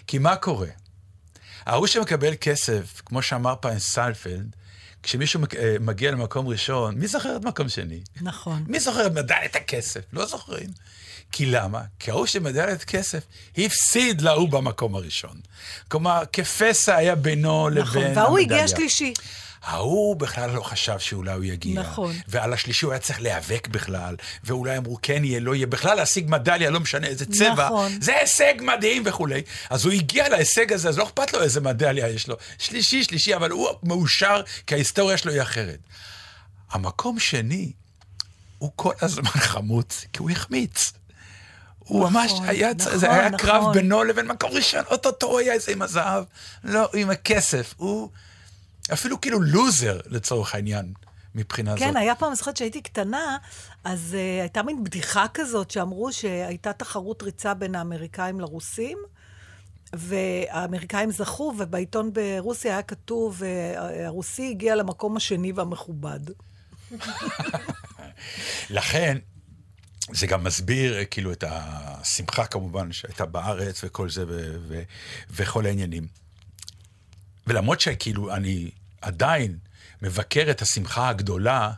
כי 0.08 0.17
מה 0.17 0.36
קורה? 0.36 0.69
ההוא 1.65 1.88
שמקבל 1.88 2.34
כסף, 2.41 3.01
כמו 3.06 3.21
שאמר 3.21 3.56
פעם 3.62 3.80
סיינפלד, 3.80 4.56
כשמישהו 5.03 5.41
אה, 5.58 5.75
מגיע 5.80 6.12
למקום 6.12 6.47
ראשון, 6.47 6.95
מי 6.95 7.08
זוכר 7.08 7.36
את 7.36 7.45
מקום 7.45 7.69
שני? 7.69 8.01
נכון. 8.21 8.63
מי 8.67 8.80
זוכר 8.80 9.08
את 9.08 9.12
מדליית 9.12 9.56
הכסף? 9.56 10.01
לא 10.13 10.25
זוכרים. 10.25 10.69
כי 11.32 11.46
למה? 11.46 11.82
כי 12.00 12.12
ההוא 12.12 12.26
שמדליית 12.26 12.84
כסף 12.84 13.24
הפסיד 13.58 14.22
להוא 14.22 14.50
במקום 14.50 14.96
הראשון. 14.96 15.40
כלומר, 15.88 16.24
כפסע 16.34 16.96
היה 16.96 17.16
בינו 17.16 17.70
לבין 17.70 17.82
נכון, 17.82 18.04
המדליה. 18.04 18.26
והוא 18.26 18.40
הגיע 18.40 18.68
שלישי. 18.68 19.13
ההוא 19.63 20.16
בכלל 20.16 20.50
לא 20.52 20.62
חשב 20.62 21.00
שאולי 21.00 21.32
הוא 21.32 21.44
יגיע. 21.44 21.82
נכון. 21.82 22.16
ועל 22.28 22.54
השלישי 22.54 22.86
הוא 22.86 22.94
היה 22.94 23.00
צריך 23.00 23.22
להיאבק 23.22 23.68
בכלל, 23.68 24.16
ואולי 24.44 24.78
אמרו 24.78 24.98
כן 25.02 25.24
יהיה, 25.24 25.40
לא 25.40 25.56
יהיה. 25.56 25.68
בכלל 25.68 25.96
להשיג 25.96 26.26
מדליה, 26.30 26.70
לא 26.70 26.80
משנה 26.80 27.08
איזה 27.08 27.26
צבע, 27.26 27.66
נכון. 27.66 28.02
זה 28.02 28.18
הישג 28.18 28.54
מדהים 28.62 29.04
וכולי. 29.06 29.42
אז 29.70 29.86
הוא 29.86 29.94
הגיע 29.94 30.30
להישג 30.30 30.74
הזה, 30.74 30.90
אז 30.90 30.98
לא 30.98 31.04
אכפת 31.04 31.34
לו 31.34 31.42
איזה 31.42 31.62
מדליה 31.62 32.10
יש 32.10 32.28
לו. 32.28 32.36
שלישי, 32.58 33.04
שלישי, 33.04 33.36
אבל 33.36 33.52
הוא 33.52 33.70
מאושר, 33.84 34.42
כי 34.68 34.76
ההיסטוריה 34.76 35.18
שלו 35.18 35.32
היא 35.32 35.42
אחרת. 35.42 35.80
המקום 36.72 37.20
שני, 37.20 37.72
הוא 38.58 38.72
כל 38.76 38.94
הזמן 39.02 39.32
חמוץ, 39.52 40.06
כי 40.13 40.20
הוא 40.20 40.30
החמיץ. 40.30 40.92
הוא 41.88 42.10
ממש 42.10 42.32
היה, 42.43 42.73
נכון, 42.73 42.97
זה 42.97 43.13
היה 43.13 43.38
קרב 43.38 43.62
נכון. 43.62 43.73
בינו 43.73 44.04
לבין 44.04 44.28
מקום 44.28 44.52
ראשון, 44.52 44.84
אוטוטו 44.91 45.28
הוא 45.28 45.39
היה 45.39 45.54
איזה 45.54 45.71
עם 45.71 45.82
הזהב, 45.82 46.23
לא, 46.63 46.89
עם 46.93 47.10
הכסף. 47.10 47.73
הוא 47.78 48.10
אפילו 48.93 49.21
כאילו 49.21 49.41
לוזר 49.41 50.00
לצורך 50.06 50.56
העניין, 50.56 50.93
מבחינה 51.36 51.71
זאת. 51.71 51.80
כן, 51.80 51.97
היה 51.97 52.15
פעם, 52.15 52.30
אני 52.30 52.36
זוכרת 52.36 52.58
שהייתי 52.58 52.82
קטנה, 52.82 53.38
אז 53.84 54.15
uh, 54.15 54.41
הייתה 54.41 54.63
מין 54.63 54.84
בדיחה 54.84 55.26
כזאת 55.34 55.71
שאמרו 55.71 56.12
שהייתה 56.13 56.73
תחרות 56.73 57.23
ריצה 57.23 57.54
בין 57.54 57.76
האמריקאים 57.76 58.39
לרוסים, 58.39 58.97
והאמריקאים 59.93 61.12
זכו, 61.12 61.54
ובעיתון 61.58 62.12
ברוסיה 62.13 62.71
היה 62.71 62.82
כתוב, 62.82 63.43
אה, 63.43 64.06
הרוסי 64.06 64.50
הגיע 64.50 64.76
למקום 64.76 65.17
השני 65.17 65.52
והמכובד. 65.52 66.19
לכן, 68.69 69.17
זה 70.13 70.28
גם 70.28 70.43
מסביר 70.43 70.98
אה, 70.98 71.06
כאילו 71.06 71.32
את 71.32 71.43
השמחה 71.48 72.46
כמובן 72.46 72.91
שהייתה 72.91 73.26
בארץ 73.26 73.84
וכל 73.84 74.10
זה 74.10 74.26
ו- 74.28 74.56
ו- 74.67 74.84
וכל 75.30 75.65
העניינים. 75.65 76.08
ולמרות 77.48 77.82
שכאילו 77.82 78.36
אני 78.36 78.72
עדיין 79.02 79.58
מבקר 80.02 80.48
את 80.52 80.62
השמחה 80.62 81.10
הגדולה, 81.10 81.72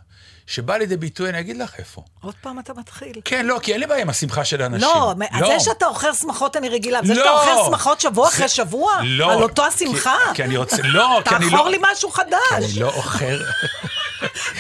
שבאה 0.50 0.78
לידי 0.78 0.98
ביטוי, 0.98 1.30
אני 1.30 1.40
אגיד 1.40 1.58
לך 1.58 1.72
איפה. 1.80 2.02
עוד 2.24 2.34
פעם 2.42 2.60
אתה 2.60 2.74
מתחיל. 2.74 3.14
כן, 3.26 3.46
לא, 3.46 3.60
כי 3.64 3.72
אין 3.74 3.80
לי 3.80 3.88
בעיה 3.88 4.02
עם 4.02 4.10
השמחה 4.10 4.46
של 4.46 4.62
האנשים. 4.62 4.88
לא, 4.90 5.14
לא. 5.40 5.48
זה 5.48 5.60
שאתה 5.60 5.86
אוכל 5.86 6.14
שמחות 6.14 6.56
אני 6.58 6.70
רגילה, 6.70 7.00
זה 7.04 7.16
שאתה 7.16 7.26
לא. 7.26 7.42
אוכל 7.54 7.66
שמחות 7.70 8.02
שבוע 8.02 8.30
זה- 8.30 8.36
אחרי 8.36 8.48
שבוע, 8.50 8.92
לא, 9.04 9.32
על 9.32 9.44
אותו 9.44 9.62
כי- 9.64 9.68
השמחה, 9.86 10.16
כי 10.34 10.44
אני 10.44 10.58
רוצה, 10.58 10.78
לא, 10.84 11.22
כי 11.26 11.36
אני 11.36 11.46
לא... 11.46 11.52
תאכור 11.52 11.70
לי 11.70 11.78
משהו 11.92 12.12
כי 12.12 12.16
חדש. 12.18 12.38
אני 12.54 12.80
לא 12.80 12.88
אוכל... 12.88 13.38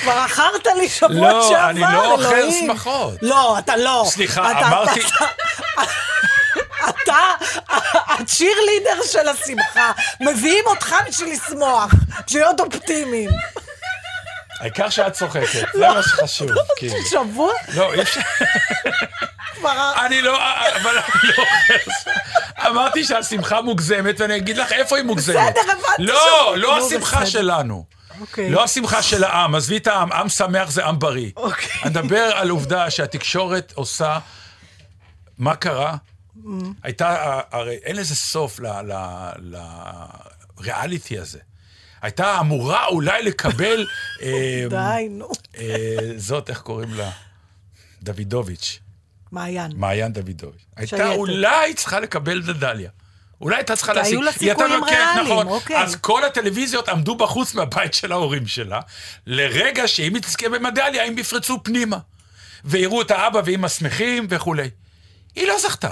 כבר 0.01 0.25
אכלת 0.25 0.67
לי 0.77 0.89
שבוע 0.89 1.31
לא, 1.33 1.41
שעבר, 1.49 1.69
אני 1.69 1.81
לא 1.81 2.11
אוכל 2.11 2.23
אלוהים. 2.35 2.65
שמחות. 2.67 3.13
לא, 3.21 3.59
אתה 3.59 3.77
לא. 3.77 4.03
סליחה, 4.07 4.51
אתה- 4.51 4.67
אמרתי- 4.67 5.01
אתה 6.89 7.17
הצ'ירלידר 8.07 9.03
של 9.11 9.27
השמחה. 9.27 9.91
מביאים 10.21 10.63
אותך 10.67 10.95
בשביל 11.07 11.33
לשמוח, 11.33 11.91
בשביל 12.27 12.43
להיות 12.43 12.59
אופטימיים. 12.59 13.29
העיקר 14.59 14.89
שאת 14.89 15.13
צוחקת, 15.13 15.67
זה 15.79 15.87
מה 15.89 16.03
שחשוב. 16.03 16.49
כאילו. 16.77 16.95
שבוע 17.09 17.51
לא, 17.73 17.93
אי 17.93 18.01
אפשר... 18.01 18.19
אני 20.05 20.21
לא, 20.21 20.37
אבל 20.75 20.97
אני 20.97 21.31
לא 21.37 21.43
אוכל. 21.43 21.91
אמרתי 22.67 23.03
שהשמחה 23.03 23.61
מוגזמת, 23.61 24.21
ואני 24.21 24.35
אגיד 24.35 24.57
לך 24.57 24.71
איפה 24.71 24.97
היא 24.97 25.05
מוגזמת. 25.05 25.35
בסדר, 25.35 25.71
הבנתי 25.71 26.03
לא, 26.03 26.53
לא 26.57 26.77
השמחה. 26.77 27.25
שלנו. 27.25 27.85
אוקיי. 28.21 28.49
לא 28.49 28.63
השמחה 28.63 29.01
של 29.03 29.23
העם, 29.23 29.55
עזבי 29.55 29.77
את 29.77 29.87
העם, 29.87 30.11
עם 30.11 30.29
שמח 30.29 30.71
זה 30.71 30.85
עם 30.85 30.99
בריא. 30.99 31.31
אוקיי. 31.35 31.67
אני 31.83 31.89
מדבר 31.89 32.31
על 32.35 32.49
עובדה 32.49 32.89
שהתקשורת 32.91 33.71
עושה... 33.75 34.19
מה 35.37 35.55
קרה? 35.55 35.95
הייתה, 36.83 37.39
הרי 37.51 37.75
אין 37.83 37.95
לזה 37.95 38.15
סוף 38.15 38.59
לריאליטי 40.57 41.19
הזה. 41.19 41.39
הייתה 42.01 42.39
אמורה 42.39 42.85
אולי 42.85 43.23
לקבל... 43.23 43.87
אה, 44.21 44.65
די, 44.69 45.07
נו. 45.09 45.29
אה, 45.57 45.97
זאת, 46.17 46.49
איך 46.49 46.61
קוראים 46.61 46.93
לה? 46.93 47.11
דוידוביץ'. 48.03 48.79
מעיין. 49.31 49.71
מעיין 49.75 50.13
דוידוביץ'. 50.13 50.65
הייתה. 50.75 51.11
אולי 51.11 51.73
צריכה 51.73 51.99
לקבל 51.99 52.41
מדליה. 52.47 52.89
אולי 53.41 53.55
הייתה 53.55 53.75
צריכה 53.75 53.93
להשיג. 53.93 54.13
היו 54.13 54.21
לה 54.21 54.31
סיכויים 54.31 54.85
כן, 54.85 54.95
ריאליים, 54.95 55.25
נכון. 55.25 55.47
אוקיי. 55.47 55.77
אז 55.77 55.95
כל 55.95 56.23
הטלוויזיות 56.23 56.89
עמדו 56.89 57.15
בחוץ 57.15 57.53
מהבית 57.53 57.93
של 57.93 58.11
ההורים 58.11 58.47
שלה, 58.47 58.79
לרגע 59.25 59.87
שאם 59.87 60.15
היא 60.15 60.21
תזכה 60.23 60.49
במדליה, 60.49 61.05
הם 61.05 61.17
יפרצו 61.17 61.63
פנימה. 61.63 61.97
ויראו 62.65 63.01
את 63.01 63.11
האבא 63.11 63.41
ואמא 63.45 63.67
שמחים 63.67 64.27
וכולי. 64.29 64.69
היא 65.35 65.47
לא 65.47 65.59
זכתה. 65.59 65.89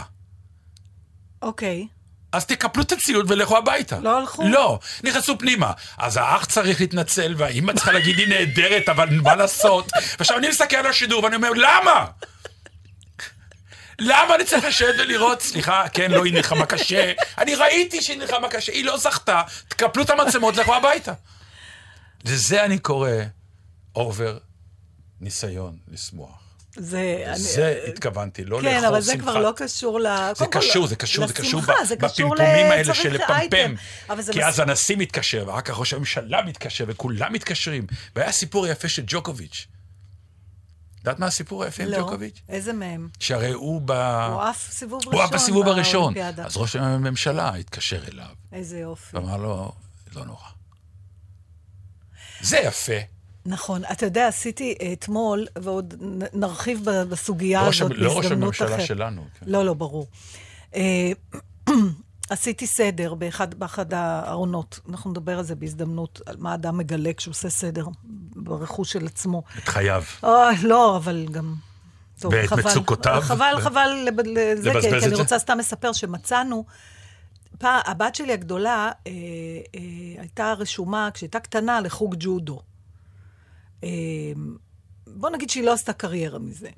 אוקיי. 1.41 1.87
אז 2.31 2.45
תקפלו 2.45 2.83
את 2.83 2.91
הציוד 2.91 3.31
ולכו 3.31 3.57
הביתה. 3.57 3.99
לא 3.99 4.17
הלכו? 4.17 4.47
לא, 4.47 4.79
נכנסו 5.03 5.37
פנימה. 5.37 5.71
אז 5.97 6.17
האח 6.17 6.45
צריך 6.45 6.81
להתנצל, 6.81 7.33
והאימא 7.37 7.73
צריכה 7.73 7.91
להגיד, 7.91 8.19
היא 8.19 8.27
נהדרת, 8.27 8.89
אבל 8.89 9.09
מה 9.09 9.35
לעשות? 9.35 9.91
ועכשיו 10.19 10.37
אני 10.37 10.49
מסתכל 10.49 10.75
על 10.75 10.85
השידור 10.85 11.23
ואני 11.23 11.35
אומר, 11.35 11.51
למה? 11.55 12.05
למה 13.99 14.35
אני 14.35 14.45
צריך 14.45 14.65
לשבת 14.65 14.95
ולראות? 14.99 15.41
סליחה, 15.41 15.89
כן, 15.93 16.11
לא, 16.11 16.25
היא 16.25 16.33
נלחמה 16.33 16.65
קשה. 16.65 17.11
אני 17.37 17.55
ראיתי 17.55 18.01
שהיא 18.01 18.17
נלחמה 18.17 18.49
קשה, 18.49 18.71
היא 18.71 18.85
לא 18.85 18.97
זכתה. 18.97 19.41
תקפלו 19.67 20.03
את 20.03 20.09
המצלמות, 20.09 20.57
לכו 20.57 20.75
הביתה. 20.75 21.13
לזה 22.25 22.65
אני 22.65 22.79
קורא 22.79 23.09
אובר 23.95 24.37
ניסיון 25.21 25.77
לשמוח. 25.87 26.46
זה... 26.77 27.23
אני- 27.27 27.37
זה 27.39 27.83
התכוונתי, 27.87 28.45
לא 28.45 28.57
לאכול 28.57 28.69
כן, 28.71 28.75
שמחה. 28.77 28.87
אבל 28.89 29.01
זה 29.01 29.17
כבר 29.17 29.37
לא 29.37 29.53
קשור 29.55 29.99
ל... 29.99 30.07
זה 30.35 30.45
קשור, 30.45 30.87
זה 30.87 30.95
קשור, 30.95 31.27
זה 31.27 31.33
קשור 31.33 31.61
בפמפומים 31.99 32.71
האלה 32.71 32.93
של 32.93 33.13
לפמפם. 33.13 33.75
כי 34.31 34.43
אז 34.45 34.59
הנשיא 34.59 34.97
מתקשר, 34.97 35.43
ואחר 35.47 35.61
כך 35.61 35.79
ראש 35.79 35.93
הממשלה 35.93 36.41
מתקשר, 36.41 36.85
וכולם 36.87 37.33
מתקשרים. 37.33 37.87
והיה 38.15 38.31
סיפור 38.31 38.67
יפה 38.67 38.89
של 38.89 39.03
ג'וקוביץ'. 39.07 39.67
יודעת 40.97 41.19
מה 41.19 41.25
הסיפור 41.25 41.63
היפה 41.63 41.83
עם 41.83 41.89
לא, 41.89 41.97
ג'וקוביץ'? 41.97 42.41
איזה 42.49 42.73
מהם? 42.73 43.09
שהרי 43.19 43.51
הוא 43.51 43.81
ב... 43.85 43.91
הוא 43.91 44.41
עף 44.41 44.67
סיבוב 44.71 44.99
ראשון 44.99 45.13
הוא 45.13 45.23
עף 45.23 45.29
בסיבוב 45.31 45.67
הראשון. 45.67 46.13
אז 46.45 46.57
ראש 46.57 46.75
הממשלה 46.75 47.55
התקשר 47.55 47.99
אליו, 48.11 48.25
איזה 48.53 48.79
יופי. 48.79 49.17
ואמר 49.17 49.37
לו, 49.37 49.71
לא 50.15 50.25
נורא. 50.25 50.47
זה 52.41 52.57
יפה. 52.57 53.16
נכון. 53.47 53.81
אתה 53.91 54.05
יודע, 54.05 54.27
עשיתי 54.27 54.75
אתמול, 54.93 55.47
ועוד 55.59 55.93
נרחיב 56.33 56.81
בסוגיה 57.09 57.67
ראש 57.67 57.81
הזאת 57.81 57.91
המ- 57.97 58.03
לא 58.03 58.09
ראש 58.09 58.15
בהזדמנות 58.17 58.43
הממשלה 58.43 58.67
אחרת. 58.75 58.85
שלנו, 58.87 59.21
כן. 59.39 59.45
לא, 59.49 59.65
לא, 59.65 59.73
ברור. 59.73 60.07
אה, 60.75 61.11
עשיתי 62.29 62.67
סדר 62.67 63.13
באחד, 63.13 63.53
באחד 63.53 63.93
הארונות. 63.93 64.79
אנחנו 64.89 65.09
נדבר 65.09 65.37
על 65.37 65.43
זה 65.43 65.55
בהזדמנות, 65.55 66.21
על 66.25 66.35
מה 66.39 66.53
אדם 66.53 66.77
מגלה 66.77 67.13
כשהוא 67.13 67.31
עושה 67.31 67.49
סדר 67.49 67.85
ברכוש 68.35 68.91
של 68.91 69.05
עצמו. 69.05 69.43
את 69.63 69.67
חייו. 69.67 70.03
אוי, 70.23 70.55
לא, 70.63 70.97
אבל 70.97 71.25
גם... 71.31 71.55
טוב, 72.19 72.33
ואת 72.33 72.47
חבל. 72.49 72.63
מצוקותיו. 72.63 73.19
חבל, 73.23 73.53
ו- 73.57 73.61
חבל 73.61 73.89
לב- 74.05 74.19
לזה, 74.25 74.71
כי, 74.81 74.89
כי 74.99 75.05
אני. 75.05 75.15
רוצה 75.15 75.39
סתם 75.39 75.57
לספר 75.57 75.93
שמצאנו... 75.93 76.65
פעם, 77.57 77.81
הבת 77.85 78.15
שלי 78.15 78.33
הגדולה 78.33 78.91
אה, 79.07 79.11
אה, 79.75 79.81
הייתה 80.21 80.53
רשומה, 80.57 81.09
כשהייתה 81.13 81.39
קטנה, 81.39 81.81
לחוג 81.81 82.15
ג'ודו. 82.19 82.59
אה, 83.83 83.89
בוא 85.07 85.29
נגיד 85.29 85.49
שהיא 85.49 85.63
לא 85.63 85.73
עשתה 85.73 85.93
קריירה 85.93 86.39
מזה. 86.39 86.69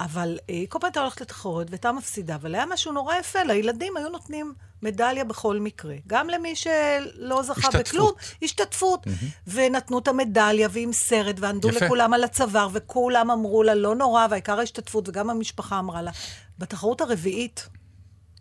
אבל 0.00 0.38
אה, 0.50 0.62
כל 0.68 0.78
פעם 0.78 0.88
הייתה 0.88 1.00
הולכת 1.00 1.20
לתחרות 1.20 1.70
והייתה 1.70 1.92
מפסידה, 1.92 2.34
אבל 2.34 2.54
היה 2.54 2.66
משהו 2.66 2.92
נורא 2.92 3.14
יפה, 3.16 3.42
לילדים 3.42 3.96
היו 3.96 4.08
נותנים 4.08 4.54
מדליה 4.82 5.24
בכל 5.24 5.60
מקרה. 5.60 5.94
גם 6.06 6.28
למי 6.28 6.56
שלא 6.56 7.42
זכה 7.42 7.60
השתתפות. 7.60 7.86
בכלום, 7.86 8.12
השתתפות. 8.42 9.06
ונתנו 9.46 9.98
את 9.98 10.08
המדליה 10.08 10.68
ועם 10.72 10.92
סרט, 10.92 11.36
וענדו 11.40 11.68
יפה. 11.68 11.84
לכולם 11.84 12.12
על 12.12 12.24
הצוואר, 12.24 12.68
וכולם 12.72 13.30
אמרו 13.30 13.62
לה, 13.62 13.74
לא 13.74 13.94
נורא, 13.94 14.26
והעיקר 14.30 14.58
ההשתתפות, 14.58 15.08
וגם 15.08 15.30
המשפחה 15.30 15.78
אמרה 15.78 16.02
לה. 16.02 16.10
בתחרות 16.58 17.00
הרביעית, 17.00 17.68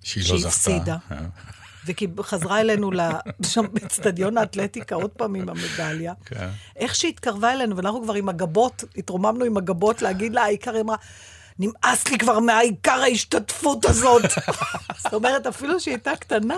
שהיא 0.03 0.23
לא 0.33 0.37
זכתה. 0.37 0.47
הפסידה. 0.47 0.97
אה. 1.85 1.93
וכי 1.93 2.07
חזרה 2.21 2.59
אלינו 2.61 2.91
שם 3.51 3.65
באצטדיון 3.73 4.37
האתלטיקה 4.37 4.95
עוד 4.95 5.11
פעם 5.11 5.35
עם 5.35 5.49
המדליה. 5.49 6.13
כן. 6.25 6.49
איך 6.75 6.95
שהיא 6.95 7.11
התקרבה 7.11 7.53
אלינו, 7.53 7.77
ואנחנו 7.77 8.03
כבר 8.03 8.13
עם 8.13 8.29
הגבות, 8.29 8.83
התרוממנו 8.97 9.45
עם 9.45 9.57
הגבות 9.57 10.01
להגיד 10.01 10.33
לה, 10.33 10.43
העיקר, 10.43 10.73
היא 10.73 10.81
אמרה, 10.81 10.95
נמאס 11.59 12.07
לי 12.07 12.17
כבר 12.17 12.39
מהעיקר 12.39 13.01
ההשתתפות 13.01 13.85
הזאת. 13.85 14.21
זאת 15.03 15.13
אומרת, 15.13 15.47
אפילו 15.47 15.79
שהיא 15.79 15.93
הייתה 15.93 16.15
קטנה, 16.15 16.57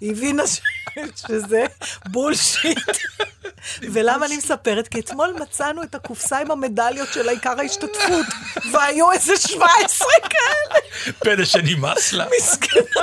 היא 0.00 0.10
הבינה 0.12 0.46
ש... 0.46 0.60
שזה 1.28 1.64
בולשיט. 2.08 2.96
ולמה 3.82 4.26
אני 4.26 4.36
מספרת? 4.36 4.88
כי 4.88 5.00
אתמול 5.00 5.34
מצאנו 5.42 5.82
את 5.82 5.94
הקופסה 5.94 6.38
עם 6.38 6.50
המדליות 6.50 7.08
של 7.12 7.28
העיקר 7.28 7.60
ההשתתפות, 7.60 8.26
והיו 8.72 9.12
איזה 9.12 9.36
17 9.36 10.08
כאלה. 10.22 10.80
פלא 11.18 11.44
שנמאס 11.44 12.12
לה. 12.12 12.26
מסכנה. 12.38 13.02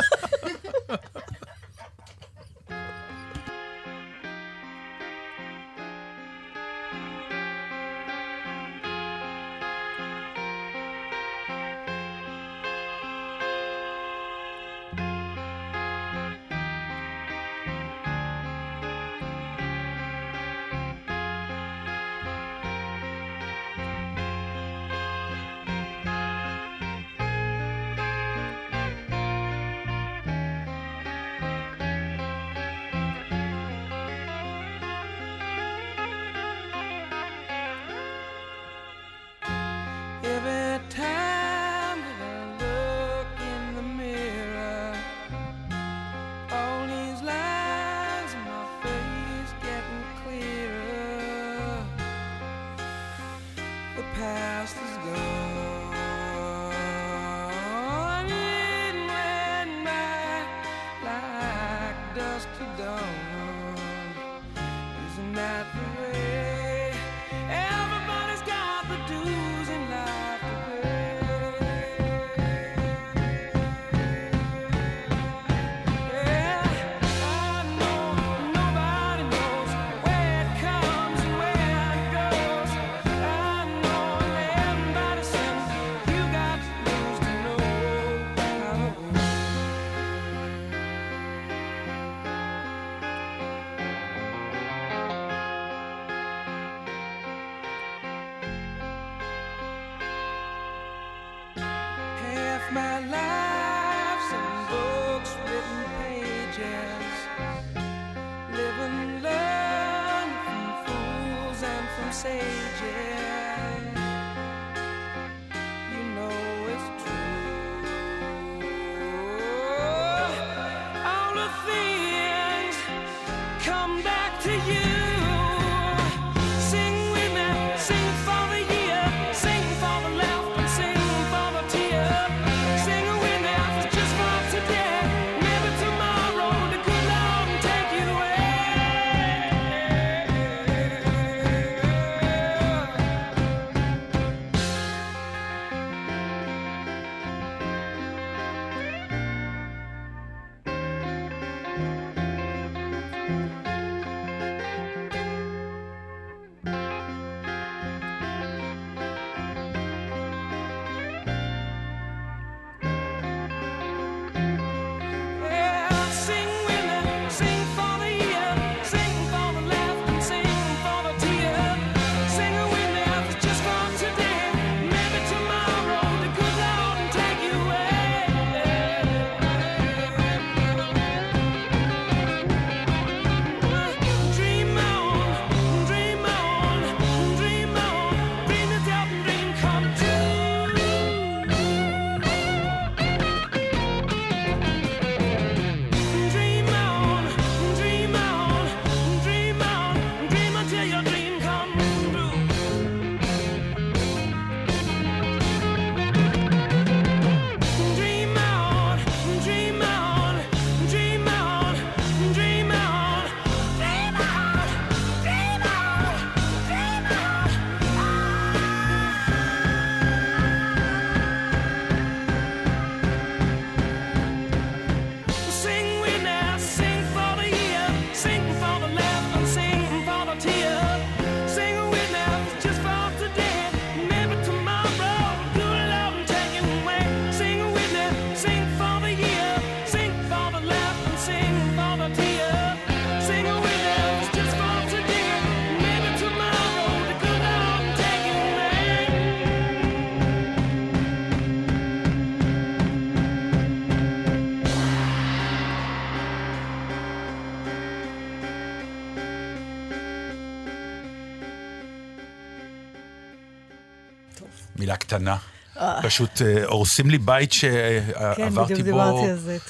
פשוט 266.09 266.41
אה, 266.41 266.65
הורסים 266.65 267.09
לי 267.09 267.17
בית 267.17 267.51
שעברתי 267.51 268.75
כן, 268.75 268.81
בדיוק 268.81 268.87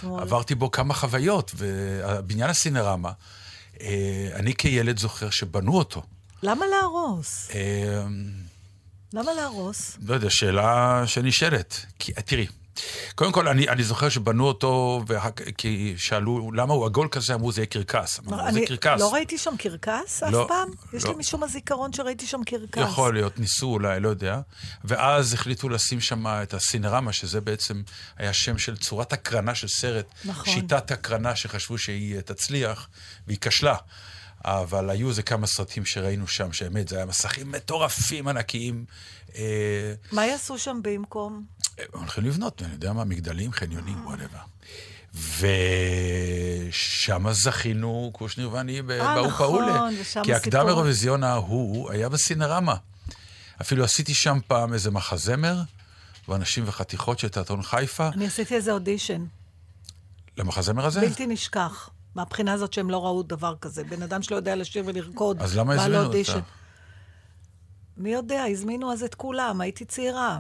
בו. 0.04 0.20
עברתי 0.20 0.56
בו 0.56 0.72
כמה 0.72 0.94
חוויות, 0.94 1.52
ובניין 1.58 2.50
הסינרמה, 2.50 3.12
אה, 3.82 4.30
אני 4.34 4.54
כילד 4.56 5.00
זוכר 5.00 5.30
שבנו 5.30 5.78
אותו. 5.78 6.04
למה 6.44 6.66
להרוס? 6.68 7.50
אה, 7.54 8.04
למה 9.14 9.34
להרוס? 9.34 9.98
לא 10.06 10.14
יודע, 10.14 10.30
שאלה 10.30 11.04
שנשאלת. 11.06 11.86
כי, 12.00 12.14
תראי, 12.14 12.48
קודם 13.16 13.32
כל, 13.32 13.48
אני, 13.48 13.70
אני 13.70 13.84
זוכר 13.84 14.10
שבנו 14.10 14.46
אותו, 14.48 15.04
כך- 15.16 15.30
כי 15.58 15.94
שאלו 15.98 16.52
למה 16.52 16.74
הוא 16.74 16.86
עגול 16.86 17.08
כזה, 17.12 17.34
אמרו 17.34 17.52
זה 17.52 17.62
יהיה 17.62 17.66
קרקס. 17.66 18.20
אמרנו, 18.20 18.44
זה 18.44 18.50
אני 18.50 18.66
קרקס. 18.66 19.00
לא 19.00 19.14
ראיתי 19.14 19.38
שם 19.38 19.54
קרקס 19.58 20.24
אף 20.24 20.32
לא, 20.32 20.46
פעם? 20.48 20.70
יש 20.94 21.04
לא. 21.04 21.12
לי 21.12 21.18
משום 21.18 21.44
הזיכרון 21.44 21.94
שראיתי 21.94 22.28
שם 22.28 22.44
קרקס. 22.46 22.82
יכול 22.82 23.14
להיות, 23.14 23.40
ניסו 23.40 23.68
אולי, 23.68 24.00
לא 24.00 24.10
יודע. 24.10 24.40
ואז 24.84 25.34
החליטו 25.34 25.70
לשים 25.70 26.02
שם 26.02 26.28
את 26.28 26.54
הסינרמה, 26.54 27.14
שזה 27.14 27.42
בעצם 27.42 27.82
היה 28.18 28.34
שם 28.34 28.58
של 28.58 28.78
צורת 28.78 29.14
הקרנה 29.14 29.56
של 29.56 29.68
סרט. 29.68 30.06
נכון. 30.26 30.54
שיטת 30.54 30.92
הקרנה 30.92 31.36
שחשבו 31.36 31.78
שהיא 31.78 32.20
תצליח, 32.22 32.88
והיא 33.28 33.38
כשלה. 33.42 33.76
אבל 34.46 34.90
היו 34.90 35.10
איזה 35.10 35.24
כמה 35.24 35.48
סרטים 35.48 35.86
שראינו 35.86 36.28
שם, 36.28 36.54
שבאמת, 36.54 36.88
זה 36.88 36.96
היה 36.96 37.06
מסכים 37.06 37.52
מטורפים 37.52 38.28
ענקיים. 38.28 38.86
אה, 39.36 39.94
מה 40.12 40.26
יעשו 40.26 40.58
שם 40.58 40.80
במקום? 40.82 41.44
הולכים 41.94 42.26
לבנות, 42.26 42.62
אני 42.62 42.74
יודע 42.74 42.94
מה, 42.94 43.04
מגדלים, 43.04 43.52
חניונים, 43.52 44.06
וואטאבר. 44.06 44.40
ושם 46.70 47.26
זכינו, 47.32 48.10
קושניר 48.14 48.52
ואני, 48.52 48.78
אה, 48.78 48.82
באו 49.16 49.28
נכון, 49.28 49.48
פאולה. 49.48 49.88
כי 50.24 50.34
הקדם. 50.34 50.68
אירוויזיון 50.68 51.24
ההוא 51.24 51.92
היה 51.92 52.10
בסינרמה. 52.10 52.76
אפילו 53.62 53.84
עשיתי 53.84 54.14
שם 54.14 54.40
פעם 54.48 54.74
איזה 54.74 54.92
מחזמר, 54.92 55.62
ואנשים 56.28 56.64
וחתיכות 56.68 57.20
של 57.20 57.30
תיאטרון 57.30 57.64
חיפה, 57.64 58.08
אני 58.08 58.28
עשיתי 58.28 58.56
איזה 58.56 58.72
אודישן, 58.72 59.26
למחזמר 60.38 60.86
הזה. 60.86 61.02
בלתי 61.02 61.28
נשכח. 61.28 61.90
מהבחינה 62.16 62.54
הזאת 62.54 62.74
שהם 62.74 62.90
לא 62.90 63.06
ראו 63.06 63.24
דבר 63.24 63.56
כזה. 63.62 63.84
בן 63.84 64.02
אדם 64.02 64.22
שלא 64.22 64.36
יודע 64.36 64.56
לשיר 64.56 64.84
ולרקוד. 64.86 65.42
אז 65.42 65.58
למה 65.58 65.74
הזמינו. 65.74 66.04
אותה? 66.04 66.40
מי 67.98 68.14
יודע, 68.14 68.44
הזמינו 68.44 68.94
אז 68.94 69.04
את 69.04 69.16
כולם, 69.16 69.62
הייתי 69.62 69.86
צעירה. 69.86 70.40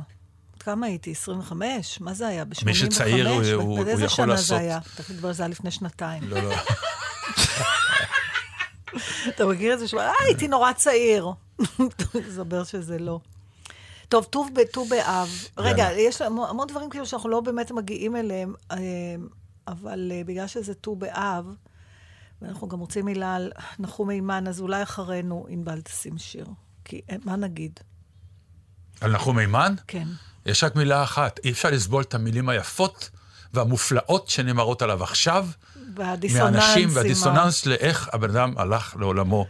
כמה 0.59 0.85
הייתי? 0.85 1.11
25? 1.11 2.01
מה 2.01 2.13
זה 2.13 2.27
היה? 2.27 2.45
ב-85? 2.45 2.65
מי 2.65 2.75
שצעיר, 2.75 3.29
הוא- 3.29 3.35
הוא- 3.45 3.61
הוא 3.77 3.85
באיזה 3.85 4.03
יכול 4.05 4.15
שנה 4.15 4.25
לעשות. 4.25 4.47
זה 4.47 4.57
היה? 4.57 4.79
נדבר, 5.09 5.33
זה 5.33 5.43
היה 5.43 5.47
לפני 5.49 5.71
שנתיים. 5.71 6.23
לא, 6.23 6.39
לא. 6.43 6.55
אתה 9.29 9.45
מכיר 9.45 9.73
את 9.73 9.79
זה? 9.79 9.85
אה, 9.97 10.11
הייתי 10.25 10.47
נורא 10.47 10.71
צעיר. 10.73 11.27
מסתבר 12.27 12.63
שזה 12.63 12.99
לא. 12.99 13.19
טוב, 14.09 14.23
ט"ו 14.29 14.45
ב- 14.53 14.63
ט"ו 14.63 14.85
באב. 14.85 15.29
רגע. 15.57 15.87
יש 15.91 16.21
המון 16.21 16.67
דברים 16.67 16.89
כאילו 16.89 17.05
שאנחנו 17.05 17.29
לא 17.29 17.41
באמת 17.41 17.71
מגיעים 17.71 18.15
אליהם, 18.15 18.53
אה, 18.71 18.77
אבל 19.67 20.11
אה, 20.15 20.21
בגלל 20.25 20.47
שזה 20.47 20.73
ט"ו 20.73 20.95
באב, 20.95 21.45
ואנחנו 22.41 22.67
גם 22.67 22.79
רוצים 22.79 23.05
מילה 23.05 23.35
על 23.35 23.51
נחום 23.79 24.09
אימן, 24.09 24.47
אז 24.47 24.61
אולי 24.61 24.83
אחרינו 24.83 25.45
ענבל 25.49 25.81
תשים 25.81 26.17
שיר. 26.17 26.45
כי 26.85 27.01
אה, 27.09 27.15
מה 27.25 27.35
נגיד? 27.35 27.79
על 29.01 29.11
נחום 29.11 29.35
מימן? 29.37 29.75
כן. 29.87 30.07
יש 30.45 30.63
רק 30.63 30.75
מילה 30.75 31.03
אחת, 31.03 31.39
אי 31.43 31.51
אפשר 31.51 31.69
לסבול 31.69 32.03
את 32.03 32.13
המילים 32.13 32.49
היפות 32.49 33.09
והמופלאות 33.53 34.29
שנאמרות 34.29 34.81
עליו 34.81 35.03
עכשיו. 35.03 35.47
והדיסוננס 35.95 36.55
מהאנשים 36.55 36.89
והדיסוננס 36.93 37.65
לאיך 37.65 38.09
הבן 38.13 38.29
אדם 38.29 38.53
הלך 38.57 38.95
לעולמו. 38.99 39.45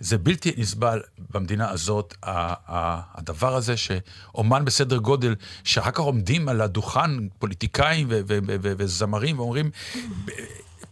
זה 0.00 0.18
בלתי 0.18 0.52
נסבל 0.56 1.00
במדינה 1.30 1.70
הזאת, 1.70 2.14
הדבר 2.22 3.56
הזה 3.56 3.76
שאומן 3.76 4.64
בסדר 4.64 4.96
גודל, 4.96 5.34
שאחר 5.64 5.90
כך 5.90 6.00
עומדים 6.00 6.48
על 6.48 6.60
הדוכן 6.60 7.28
פוליטיקאים 7.38 8.06
וזמרים 8.60 9.38
ואומרים, 9.38 9.70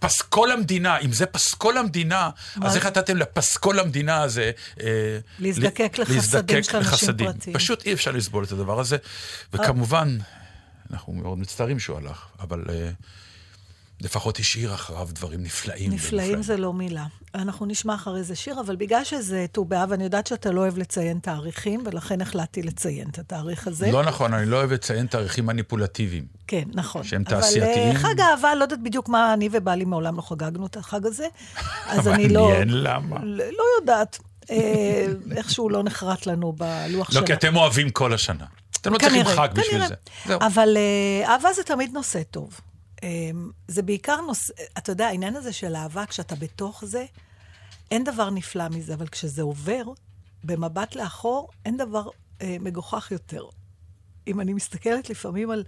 פסקול 0.00 0.50
המדינה, 0.50 0.98
אם 0.98 1.12
זה 1.12 1.26
פסקול 1.26 1.78
המדינה, 1.78 2.30
אז? 2.62 2.76
איך 2.76 2.86
נתתם 2.86 3.16
לפסקול 3.16 3.78
המדינה 3.78 4.22
הזה... 4.22 4.50
אה, 4.80 5.18
להזדקק 5.38 5.98
לחסדים 5.98 6.62
של 6.62 6.76
אנשים. 6.76 7.16
פרטיים. 7.16 7.56
פשוט 7.56 7.86
אי 7.86 7.92
אפשר 7.92 8.10
לסבול 8.10 8.44
את 8.44 8.52
הדבר 8.52 8.80
הזה. 8.80 8.96
וכמובן, 9.52 10.18
אנחנו 10.90 11.12
מאוד 11.12 11.38
מצטערים 11.38 11.78
שהוא 11.78 11.96
הלך, 11.98 12.26
אבל 12.40 12.64
אה, 12.68 12.90
לפחות 14.00 14.38
השאיר 14.38 14.74
אחריו 14.74 15.08
דברים 15.12 15.42
נפלאים. 15.42 15.92
נפלאים 15.92 16.22
ומופלאים. 16.22 16.42
זה 16.42 16.56
לא 16.56 16.72
מילה. 16.72 17.06
אנחנו 17.34 17.66
נשמע 17.66 17.94
אחרי 17.94 18.22
זה 18.22 18.36
שיר, 18.36 18.60
אבל 18.60 18.76
בגלל 18.76 19.04
שזה 19.04 19.46
ט"ו 19.52 19.64
באב, 19.64 19.92
אני 19.92 20.04
יודעת 20.04 20.26
שאתה 20.26 20.52
לא 20.52 20.60
אוהב 20.60 20.78
לציין 20.78 21.18
תאריכים, 21.18 21.82
ולכן 21.86 22.20
החלטתי 22.20 22.62
לציין 22.62 23.08
את 23.08 23.18
התאריך 23.18 23.66
הזה. 23.66 23.92
לא 23.92 24.02
נכון, 24.02 24.34
אני 24.34 24.46
לא 24.46 24.56
אוהב 24.56 24.72
לציין 24.72 25.06
תאריכים 25.06 25.46
מניפולטיביים. 25.46 26.24
כן, 26.46 26.62
נכון. 26.74 27.04
שהם 27.04 27.22
אבל, 27.26 27.40
תעשייתיים. 27.40 27.96
אה, 27.96 28.00
חג 28.00 28.20
האהבה, 28.20 28.54
לא 28.54 28.64
יודעת 28.64 28.82
בדיוק 28.82 29.08
מה, 29.08 29.34
אני 29.34 29.48
ובעלי 29.52 29.84
מעולם 29.84 30.16
לא 30.16 30.22
חגגנו 30.22 30.66
את 30.66 30.76
החג 30.76 31.06
הזה, 31.06 31.26
אז 31.86 32.08
אני 32.08 32.28
לא... 32.28 32.48
מעניין 32.48 32.82
למה. 32.82 33.16
לא 33.22 33.44
לא 33.44 33.64
יודעת. 33.80 34.18
אה, 34.50 35.06
איכשהו 35.36 35.68
לא 35.68 35.82
נחרט 35.82 36.26
לנו 36.26 36.52
בלוח 36.52 37.14
לא, 37.14 37.26
כי 37.26 37.32
אתם 37.32 37.56
אוהבים 37.56 37.90
כל 37.90 38.14
השנה. 38.14 38.44
אתם 38.80 38.92
לא 38.92 38.98
צריכים 38.98 39.24
חג 39.24 39.48
בשביל. 39.54 39.86
זה. 39.86 39.94
אבל 40.36 40.76
אה, 40.76 41.32
אהבה 41.32 41.52
זה 41.52 41.62
תמיד 41.62 41.92
נושא 41.92 42.22
טוב. 42.30 42.60
אה, 43.02 43.30
זה 43.68 43.82
בעיקר 43.82 44.20
נושא, 44.20 44.52
אתה 44.78 44.92
יודע, 44.92 45.06
העניין 45.06 45.36
הזה 45.36 45.52
של 45.52 45.76
אהבה, 45.76 46.06
כשאתה 46.06 46.34
בתוך 46.34 46.84
זה, 46.84 47.04
אין 47.90 48.04
דבר 48.04 48.30
נפלא 48.30 48.68
מזה, 48.68 48.94
אבל 48.94 49.08
כשזה 49.08 49.42
עובר, 49.42 49.82
במבט 50.44 50.94
לאחור, 50.94 51.48
אין 51.64 51.76
דבר 51.76 52.08
אה, 52.42 52.56
מגוחך 52.60 53.10
יותר. 53.10 53.44
אם 54.26 54.40
אני 54.40 54.52
מסתכלת 54.52 55.10
לפעמים 55.10 55.50
על 55.50 55.64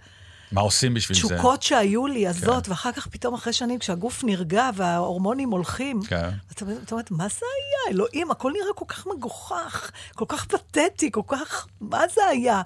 מה 0.53 0.61
עושים 0.61 0.95
בשביל 0.95 1.19
זה? 1.19 1.25
תשוקות 1.25 1.63
שהיו 1.63 2.07
לי, 2.07 2.27
עזות, 2.27 2.69
ואחר 2.69 2.93
כך 2.93 3.07
פתאום 3.07 3.35
אחרי 3.35 3.53
שנים, 3.53 3.79
כשהגוף 3.79 4.25
נרגע 4.25 4.71
וההורמונים 4.75 5.51
הולכים, 5.51 6.03
כן. 6.03 6.31
אתה 6.53 6.65
אתה 6.83 6.95
אומרת, 6.95 7.11
מה 7.11 7.29
זה 7.29 7.47
היה? 7.57 7.95
אלוהים, 7.95 8.31
הכל 8.31 8.53
נראה 8.53 8.75
כל 8.75 8.85
כך 8.89 9.07
מגוחך, 9.07 9.91
כל 10.15 10.25
כך 10.29 10.45
פתטי, 10.45 11.11
כל 11.11 11.23
כך... 11.27 11.67
מה 11.81 12.03
זה 12.15 12.21
היה? 12.31 12.63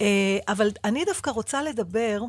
אה, 0.00 0.38
אבל 0.48 0.70
אני 0.84 1.04
דווקא 1.04 1.30
רוצה 1.30 1.62
לדבר, 1.62 2.20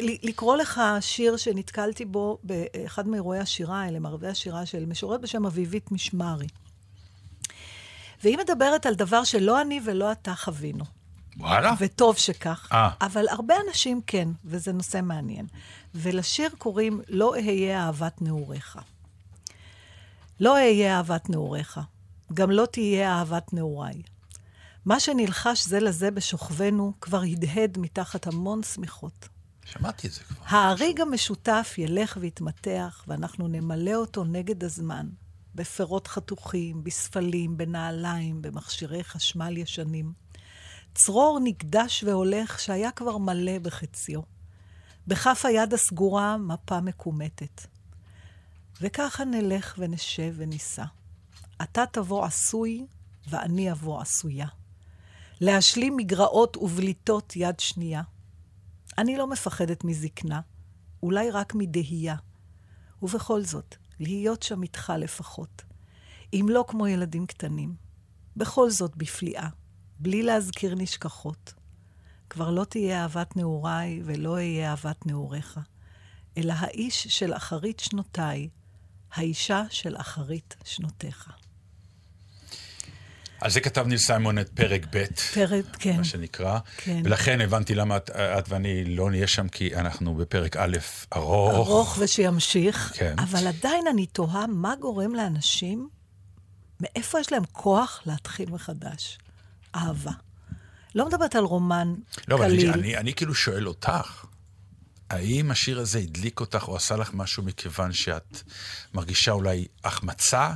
לקרוא 0.00 0.56
לך 0.56 0.80
שיר 1.00 1.36
שנתקלתי 1.36 2.04
בו 2.04 2.38
באחד 2.42 3.08
מאירועי 3.08 3.38
השירה 3.38 3.82
האלה, 3.82 3.98
מערבי 3.98 4.28
השירה 4.28 4.66
של 4.66 4.86
משוררת 4.86 5.20
בשם 5.20 5.46
אביבית 5.46 5.92
משמרי. 5.92 6.46
והיא 8.22 8.38
מדברת 8.38 8.86
על 8.86 8.94
דבר 8.94 9.24
שלא 9.24 9.60
אני 9.60 9.80
ולא 9.84 10.12
אתה 10.12 10.34
חווינו. 10.34 10.84
וואלה? 11.36 11.74
וטוב 11.78 12.16
שכך. 12.16 12.68
אה. 12.72 12.90
אבל 13.00 13.28
הרבה 13.28 13.54
אנשים 13.68 14.00
כן, 14.06 14.28
וזה 14.44 14.72
נושא 14.72 15.00
מעניין. 15.02 15.46
ולשיר 15.94 16.50
קוראים 16.58 17.00
"לא 17.08 17.34
אהיה 17.34 17.86
אהבת 17.86 18.22
נעוריך". 18.22 18.78
לא 20.40 20.54
אהיה 20.54 20.96
אהבת 20.96 21.30
נעוריך, 21.30 21.80
גם 22.34 22.50
לא 22.50 22.66
תהיה 22.66 23.12
אהבת 23.12 23.52
נעוריי. 23.52 24.02
מה 24.84 25.00
שנלחש 25.00 25.66
זה 25.66 25.80
לזה 25.80 26.10
בשוכבנו 26.10 26.92
כבר 27.00 27.22
הדהד 27.22 27.78
מתחת 27.78 28.26
המון 28.26 28.62
שמיכות. 28.62 29.28
שמעתי 29.64 30.06
את 30.06 30.12
זה 30.12 30.20
כבר. 30.20 30.36
ההריג 30.46 31.00
המשותף 31.00 31.74
ילך 31.78 32.18
ויתמתח, 32.20 33.04
ואנחנו 33.08 33.48
נמלא 33.48 33.94
אותו 33.94 34.24
נגד 34.24 34.64
הזמן, 34.64 35.08
בפירות 35.54 36.06
חתוכים, 36.06 36.84
בספלים, 36.84 37.56
בנעליים, 37.56 38.42
במכשירי 38.42 39.04
חשמל 39.04 39.56
ישנים. 39.56 40.12
צרור 40.94 41.38
נקדש 41.42 42.04
והולך 42.04 42.60
שהיה 42.60 42.90
כבר 42.90 43.18
מלא 43.18 43.58
בחציו. 43.58 44.20
בכף 45.06 45.42
היד 45.44 45.74
הסגורה 45.74 46.36
מפה 46.36 46.80
מקומטת. 46.80 47.66
וככה 48.80 49.24
נלך 49.24 49.74
ונשב 49.78 50.34
ונישא. 50.36 50.84
אתה 51.62 51.84
תבוא 51.92 52.24
עשוי, 52.24 52.86
ואני 53.28 53.72
אבוא 53.72 54.00
עשויה. 54.00 54.46
להשלים 55.40 55.96
מגרעות 55.96 56.56
ובליטות 56.56 57.36
יד 57.36 57.60
שנייה. 57.60 58.02
אני 58.98 59.16
לא 59.16 59.26
מפחדת 59.26 59.84
מזקנה, 59.84 60.40
אולי 61.02 61.30
רק 61.30 61.54
מדהייה. 61.54 62.16
ובכל 63.02 63.42
זאת, 63.42 63.76
להיות 64.00 64.42
שם 64.42 64.62
איתך 64.62 64.92
לפחות. 64.98 65.62
אם 66.32 66.46
לא 66.50 66.64
כמו 66.68 66.86
ילדים 66.86 67.26
קטנים. 67.26 67.74
בכל 68.36 68.70
זאת 68.70 68.96
בפליאה, 68.96 69.48
בלי 69.98 70.22
להזכיר 70.22 70.74
נשכחות. 70.74 71.54
כבר 72.30 72.50
לא 72.50 72.64
תהיה 72.64 73.02
אהבת 73.02 73.36
נעוריי 73.36 74.00
ולא 74.04 74.34
אהיה 74.34 74.70
אהבת 74.70 75.06
נעוריך, 75.06 75.60
אלא 76.36 76.52
האיש 76.52 77.06
של 77.06 77.34
אחרית 77.34 77.80
שנותיי, 77.80 78.48
האישה 79.12 79.62
של 79.70 79.96
אחרית 79.96 80.56
שנותיך. 80.64 81.30
על 83.44 83.50
זה 83.50 83.60
כתב 83.60 83.86
ניל 83.86 83.98
סיימון 83.98 84.38
את 84.38 84.48
פרק 84.48 84.86
ב', 84.90 85.04
פרק, 85.34 85.64
כן. 85.78 85.96
מה 85.96 86.04
שנקרא. 86.04 86.58
כן. 86.76 87.02
ולכן 87.04 87.40
הבנתי 87.40 87.74
למה 87.74 87.96
את, 87.96 88.10
את 88.10 88.48
ואני 88.48 88.84
לא 88.84 89.10
נהיה 89.10 89.26
שם, 89.26 89.48
כי 89.48 89.76
אנחנו 89.76 90.14
בפרק 90.14 90.56
א' 90.56 90.76
ארוך. 91.16 91.54
ארוך 91.54 91.98
ושימשיך, 92.00 92.92
כן. 92.94 93.14
אבל 93.18 93.46
עדיין 93.46 93.84
אני 93.90 94.06
תוהה 94.06 94.46
מה 94.46 94.74
גורם 94.80 95.14
לאנשים, 95.14 95.88
מאיפה 96.80 97.20
יש 97.20 97.32
להם 97.32 97.42
כוח 97.52 98.02
להתחיל 98.06 98.50
מחדש? 98.50 99.18
אהבה. 99.74 100.12
לא 100.94 101.06
מדברת 101.06 101.34
על 101.36 101.44
רומן 101.44 101.94
לא, 102.28 102.36
אבל 102.36 102.44
אני, 102.44 102.56
קליל. 102.56 102.72
אני, 102.72 102.96
אני 102.96 103.14
כאילו 103.14 103.34
שואל 103.34 103.68
אותך, 103.68 104.24
האם 105.10 105.50
השיר 105.50 105.80
הזה 105.80 105.98
הדליק 105.98 106.40
אותך 106.40 106.68
או 106.68 106.76
עשה 106.76 106.96
לך 106.96 107.10
משהו 107.14 107.42
מכיוון 107.42 107.92
שאת 107.92 108.42
מרגישה 108.94 109.32
אולי 109.32 109.66
החמצה 109.84 110.52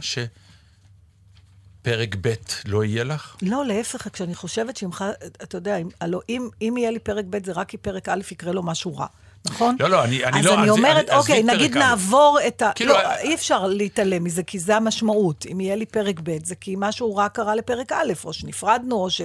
שפרק 1.82 2.16
ב' 2.20 2.32
לא 2.66 2.84
יהיה 2.84 3.04
לך? 3.04 3.36
לא, 3.42 3.64
להפך, 3.66 4.08
כשאני 4.12 4.34
חושבת 4.34 4.78
ח- 4.92 5.02
אתה 5.42 5.56
יודע, 5.56 5.76
אם, 5.76 5.88
הלוא, 6.00 6.20
אם, 6.28 6.48
אם 6.62 6.74
יהיה 6.78 6.90
לי 6.90 6.98
פרק 6.98 7.24
ב', 7.30 7.46
זה 7.46 7.52
רק 7.52 7.68
כי 7.68 7.76
פרק 7.76 8.08
א' 8.08 8.20
יקרה 8.32 8.52
לו 8.52 8.62
משהו 8.62 8.96
רע, 8.96 9.06
נכון? 9.46 9.76
לא, 9.80 9.90
לא, 9.90 10.04
אני- 10.04 10.24
אני 10.24 10.38
אז 10.40 10.44
לא- 10.46 10.52
אז 10.52 10.58
אני 10.58 10.70
אומרת, 10.70 11.08
עזבי 11.08 11.14
אוקיי, 11.32 11.42
פרק 11.46 11.54
נגיד. 11.54 11.76
נעבור 11.78 12.38
את 12.46 12.62
ה... 12.62 12.70
כאילו, 12.74 12.92
לא, 12.92 12.98
אה, 12.98 13.18
אי 13.20 13.34
אפשר 13.34 13.66
להתעלם 13.66 14.24
מזה, 14.24 14.42
כי 14.42 14.58
זה 14.58 14.76
המשמעות. 14.76 15.46
אם 15.52 15.60
יהיה 15.60 15.76
לי 15.76 15.86
פרק 15.86 16.20
ב', 16.22 16.44
זה 16.44 16.54
כי 16.54 16.74
משהו 16.78 17.16
רע 17.16 17.28
קרה 17.28 17.54
לפרק 17.54 17.92
א', 17.92 18.12
או 18.24 18.32
שנפרדנו, 18.32 18.96
או 18.96 19.10
שחס 19.10 19.24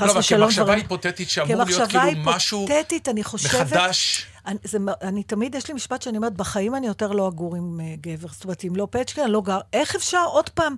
לא, 0.00 0.10
אבל 0.10 0.18
ושלום 0.20 0.42
כמחשבה 0.42 0.64
דברים- 0.64 0.78
היפותטית 0.80 1.30
שאמור 1.30 1.54
להיות 1.56 1.68
כמחשבה 1.68 1.86
כאילו 2.02 2.22
משהו 2.24 2.60
היפותטית, 2.68 3.08
אני 3.08 3.24
חושבת... 3.24 3.54
מחדש. 3.72 4.26
אני, 4.46 4.58
זה, 4.64 4.78
אני 5.02 5.22
תמיד, 5.22 5.54
יש 5.54 5.68
לי 5.68 5.74
משפט 5.74 6.02
שאני 6.02 6.16
אומרת, 6.16 6.32
בחיים 6.34 6.74
אני 6.74 6.86
יותר 6.86 7.12
לא 7.12 7.28
אגור 7.28 7.56
עם 7.56 7.80
uh, 7.80 8.00
גבר. 8.00 8.28
זאת 8.32 8.44
אומרת, 8.44 8.64
אם 8.64 8.76
לא 8.76 8.88
פצ'קה, 8.90 9.24
אני 9.24 9.32
לא 9.32 9.40
גר. 9.42 9.58
איך 9.72 9.94
אפשר 9.94 10.24
עוד 10.26 10.48
פעם? 10.48 10.76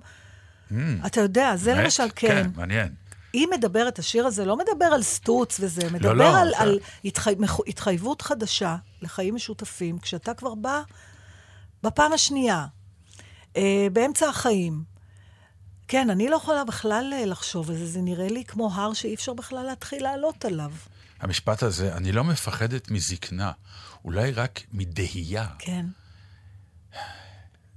אתה 1.05 1.21
יודע, 1.21 1.55
זה? 1.57 1.73
למשל 1.73 2.03
כן. 2.15 2.27
כן, 2.27 2.49
מעניין. 2.55 2.93
היא 3.33 3.47
מדברת, 3.57 3.99
השיר 3.99 4.25
הזה 4.27 4.45
לא 4.45 4.57
מדבר 4.57 4.85
על 4.85 5.03
סטוץ 5.03 5.57
וזה, 5.59 5.89
מדבר 5.91 6.13
לא, 6.13 6.37
על, 6.39 6.49
זה- 6.49 6.59
על 6.61 6.79
התחי, 7.05 7.33
התחייבות 7.67 8.21
חדשה 8.21 8.75
לחיים 9.01 9.35
משותפים, 9.35 9.99
כשאתה 9.99 10.33
כבר 10.33 10.55
בא 10.55 10.81
בפעם 11.83 12.13
השנייה, 12.13 12.65
אה, 13.57 13.87
באמצע 13.93 14.29
החיים. 14.29 14.83
כן, 15.87 16.09
אני 16.09 16.29
לא 16.29 16.35
יכולה 16.35 16.63
בכלל 16.63 17.13
אה, 17.13 17.25
לחשוב 17.25 17.69
על 17.69 17.75
זה, 17.77 17.85
זה 17.87 18.01
נראה 18.01 18.27
לי 18.27 18.43
כמו 18.45 18.71
הר 18.73 18.93
שאי 18.93 19.13
אפשר 19.15 19.33
בכלל 19.33 19.63
להתחיל 19.65 20.03
לעלות 20.03 20.45
עליו. 20.45 20.71
המשפט 21.21 21.63
הזה, 21.63 21.93
אני 21.97 22.11
לא 22.11 22.23
מפחדת 22.23 22.91
מזקנה, 22.91 23.51
אולי 24.05 24.31
רק 24.31 24.59
מדהייה. 24.73 25.47
כן. 25.59 25.85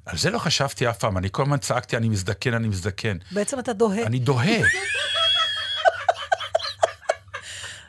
על 0.07 0.19
זה 0.19 0.31
לא 0.31 0.39
חשבתי 0.39 0.91
אף 0.91 0.99
פעם, 0.99 1.19
אני 1.19 1.29
כל 1.33 1.43
הזמן 1.43 1.59
צעקתי, 1.59 1.97
אני 1.97 2.09
מזדקן, 2.09 2.55
אני 2.55 2.69
מזדקן. 2.69 3.17
בעצם 3.31 3.59
אתה 3.59 3.73
דוהה. 3.73 4.03
אני 4.03 4.19
דוהה. 4.19 4.59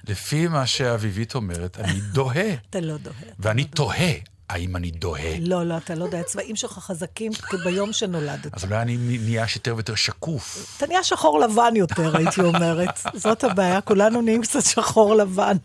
לפי 0.07 0.47
מה 0.47 0.67
שאביבית 0.67 1.35
אומרת, 1.35 1.77
אני 1.79 1.99
דוהה. 2.01 2.53
אתה 2.69 2.79
לא 2.79 2.97
דוהה. 2.97 3.15
ואני 3.39 3.63
תוהה, 3.63 4.11
האם 4.49 4.75
אני 4.75 4.91
דוהה? 4.91 5.39
לא, 5.39 5.63
לא, 5.65 5.77
אתה 5.77 5.95
לא 5.95 6.05
יודע, 6.05 6.19
הצבעים 6.19 6.55
שלך 6.55 6.71
חזקים 6.71 7.33
כביום 7.33 7.93
שנולדת. 7.93 8.53
אז 8.53 8.63
אולי 8.63 8.81
אני 8.81 8.97
נהיה 8.97 9.45
יותר 9.55 9.75
ויותר 9.75 9.95
שקוף. 9.95 10.75
אתה 10.77 10.87
נהיה 10.87 11.03
שחור 11.03 11.39
לבן 11.39 11.75
יותר, 11.75 12.17
הייתי 12.17 12.41
אומרת. 12.41 12.99
זאת 13.13 13.43
הבעיה, 13.43 13.81
כולנו 13.81 14.21
נהיים 14.21 14.41
קצת 14.41 14.63
שחור 14.63 15.15
לבן, 15.15 15.57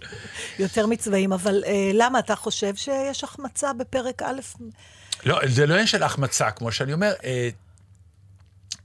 יותר 0.59 0.87
מצבעים. 0.87 1.33
אבל 1.33 1.63
אה, 1.67 1.91
למה, 1.95 2.19
אתה 2.19 2.37
חושב 2.37 2.77
שיש 2.77 3.25
החמצה 3.25 3.73
בפרק 3.73 4.23
א'? 4.23 4.41
לא, 5.25 5.41
זה 5.47 5.67
לא 5.67 5.73
עניין 5.73 5.87
של 5.87 6.03
החמצה, 6.03 6.51
כמו 6.51 6.73
שאני 6.73 6.93
אומר, 6.93 7.13
אה, 7.25 7.49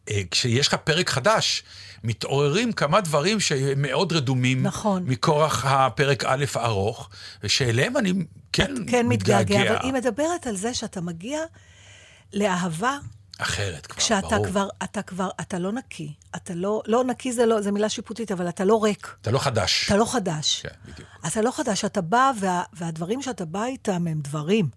אה, 0.09 0.21
כשיש 0.31 0.67
לך 0.67 0.73
פרק 0.73 1.09
חדש, 1.09 1.63
מתעוררים 2.03 2.71
כמה 2.71 3.01
דברים 3.01 3.39
שהם 3.39 3.81
מאוד 3.81 4.13
רדומים. 4.13 4.63
נכון. 4.63 5.03
מכורח 5.05 5.65
הפרק 5.65 6.23
א' 6.25 6.45
הארוך, 6.55 7.09
ושאליהם 7.43 7.97
אני 7.97 8.13
כן, 8.53 8.73
כן 8.87 9.07
מתגעגע, 9.07 9.61
אבל 9.61 9.77
היא 9.81 9.93
מדברת 9.93 10.47
על 10.47 10.55
זה 10.55 10.73
שאתה 10.73 11.01
מגיע 11.01 11.39
לאהבה 12.33 12.97
אחרת 13.37 13.85
כבר, 13.85 13.97
כשאתה 13.97 14.27
ברור. 14.27 14.45
כבר, 14.45 14.67
אתה 14.83 15.01
כבר, 15.01 15.29
אתה 15.41 15.59
לא 15.59 15.71
נקי. 15.71 16.13
אתה 16.35 16.53
לא, 16.53 16.81
לא 16.85 17.03
נקי 17.03 17.33
זה 17.33 17.45
לא, 17.45 17.61
זה 17.61 17.71
מילה 17.71 17.89
שיפוטית, 17.89 18.31
אבל 18.31 18.49
אתה 18.49 18.65
לא 18.65 18.83
ריק. 18.83 19.15
אתה 19.21 19.31
לא 19.31 19.39
חדש. 19.39 19.85
אתה 19.85 19.97
לא 19.97 20.05
חדש. 20.11 20.61
כן, 20.61 20.91
בדיוק. 20.91 21.09
אתה 21.27 21.41
לא 21.41 21.51
חדש, 21.51 21.85
אתה 21.85 22.01
בא, 22.01 22.31
וה, 22.39 22.63
והדברים 22.73 23.21
שאתה 23.21 23.45
בא 23.45 23.65
איתם 23.65 24.07
הם 24.07 24.19
דברים. 24.21 24.69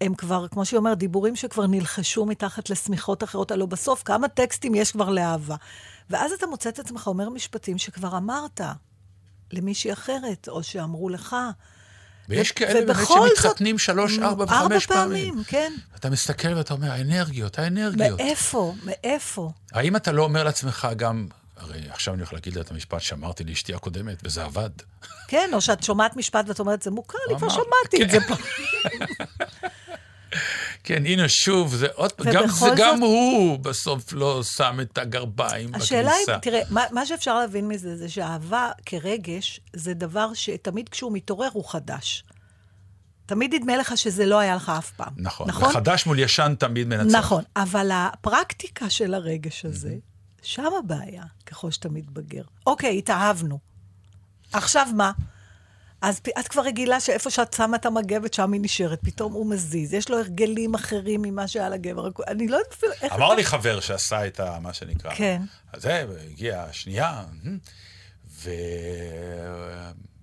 הם 0.00 0.14
כבר, 0.14 0.48
כמו 0.48 0.64
שהיא 0.64 0.78
אומרת, 0.78 0.98
דיבורים 0.98 1.36
שכבר 1.36 1.66
נלחשו 1.66 2.26
מתחת 2.26 2.70
לשמיכות 2.70 3.24
אחרות. 3.24 3.50
הלוא 3.50 3.68
בסוף, 3.68 4.02
כמה 4.02 4.28
טקסטים 4.28 4.74
יש 4.74 4.92
כבר 4.92 5.10
לאהבה. 5.10 5.56
ואז 6.10 6.32
אתה 6.32 6.46
מוצא 6.46 6.68
את 6.68 6.78
עצמך 6.78 7.06
אומר 7.06 7.28
משפטים 7.28 7.78
שכבר 7.78 8.16
אמרת 8.16 8.60
למישהי 9.52 9.92
אחרת, 9.92 10.48
או 10.48 10.62
שאמרו 10.62 11.08
לך. 11.08 11.36
ויש 12.28 12.50
ו- 12.50 12.54
כאלה 12.54 12.86
באמת 12.86 13.08
שמתחתנים 13.08 13.78
שלוש, 13.78 14.18
ארבע 14.18 14.44
וחמש 14.44 14.86
פעמים. 14.86 15.30
פעמים, 15.32 15.44
כן. 15.44 15.72
אתה 15.96 16.10
מסתכל 16.10 16.54
ואתה 16.54 16.74
אומר, 16.74 16.90
האנרגיות, 16.92 17.58
האנרגיות. 17.58 18.20
מאיפה? 18.20 18.74
מאיפה? 18.84 19.50
האם 19.72 19.96
אתה 19.96 20.12
לא 20.12 20.22
אומר 20.22 20.44
לעצמך 20.44 20.88
גם, 20.96 21.28
הרי 21.56 21.80
עכשיו 21.90 22.14
אני 22.14 22.22
הולך 22.22 22.32
להגיד 22.32 22.56
לה 22.56 22.60
את 22.60 22.70
המשפט 22.70 23.00
שאמרתי 23.00 23.44
לאשתי 23.44 23.74
הקודמת, 23.74 24.18
וזה 24.24 24.44
עבד. 24.44 24.70
כן, 25.28 25.50
או 25.52 25.60
שאת 25.60 25.82
שומעת 25.82 26.16
משפט 26.16 26.44
ואת 26.48 26.60
אומרת, 26.60 26.82
זה 26.82 26.90
מוכר 26.90 27.18
לי, 27.28 27.36
כבר 27.36 27.48
שמעתי 27.48 28.02
את 28.02 28.10
זה 28.10 28.18
כן. 28.20 28.34
כן, 30.84 31.06
הנה 31.06 31.28
שוב, 31.28 31.74
זה 31.74 31.86
עוד 31.94 32.12
פעם, 32.12 32.26
גם, 32.32 32.46
זה, 32.48 32.66
גם 32.76 32.94
זאת- 32.96 33.02
הוא 33.02 33.58
בסוף 33.58 34.12
לא 34.12 34.42
שם 34.42 34.78
את 34.82 34.98
הגרביים 34.98 35.74
השאלה 35.74 36.10
בכניסה. 36.10 36.32
היא, 36.32 36.40
תראה, 36.40 36.60
מה, 36.70 36.82
מה 36.92 37.06
שאפשר 37.06 37.38
להבין 37.38 37.68
מזה, 37.68 37.96
זה 37.96 38.08
שאהבה 38.08 38.70
כרגש, 38.86 39.60
זה 39.72 39.94
דבר 39.94 40.34
שתמיד 40.34 40.88
כשהוא 40.88 41.12
מתעורר 41.12 41.48
הוא 41.52 41.64
חדש. 41.70 42.24
תמיד 43.26 43.54
נדמה 43.54 43.76
לך 43.76 43.98
שזה 43.98 44.26
לא 44.26 44.38
היה 44.38 44.54
לך 44.56 44.72
אף 44.78 44.90
פעם. 44.90 45.12
נכון, 45.16 45.48
נכון? 45.48 45.68
וחדש 45.68 46.06
מול 46.06 46.18
ישן 46.18 46.54
תמיד 46.58 46.86
מנצח. 46.88 47.16
נכון, 47.18 47.44
אבל 47.56 47.90
הפרקטיקה 47.92 48.90
של 48.90 49.14
הרגש 49.14 49.64
הזה, 49.64 49.94
שם 50.42 50.64
הבעיה, 50.78 51.22
ככל 51.46 51.70
שאתה 51.70 51.88
מתבגר. 51.88 52.42
אוקיי, 52.66 52.98
התאהבנו. 52.98 53.58
עכשיו 54.52 54.86
מה? 54.96 55.12
אז 56.04 56.20
את 56.40 56.48
כבר 56.48 56.62
רגילה 56.62 57.00
שאיפה 57.00 57.30
שאת 57.30 57.52
שמה 57.54 57.76
את 57.76 57.86
המגבת, 57.86 58.34
שם 58.34 58.52
היא 58.52 58.60
נשארת. 58.64 58.98
פתאום 59.02 59.32
הוא 59.32 59.46
מזיז, 59.46 59.94
יש 59.94 60.10
לו 60.10 60.18
הרגלים 60.18 60.74
אחרים 60.74 61.22
ממה 61.22 61.48
שהיה 61.48 61.68
לגבר. 61.68 62.08
אני 62.28 62.48
לא 62.48 62.56
יודעת 62.56 62.72
אפילו 62.72 62.92
איך... 63.02 63.12
אמר 63.12 63.26
אתה- 63.26 63.34
לי 63.34 63.44
חבר 63.44 63.80
שעשה 63.80 64.26
את 64.26 64.40
ה... 64.40 64.58
מה 64.60 64.72
שנקרא. 64.72 65.14
כן. 65.14 65.42
אז 65.72 65.82
זה, 65.82 66.04
הגיעה 66.30 66.64
השנייה, 66.64 67.24
ו... 68.30 68.50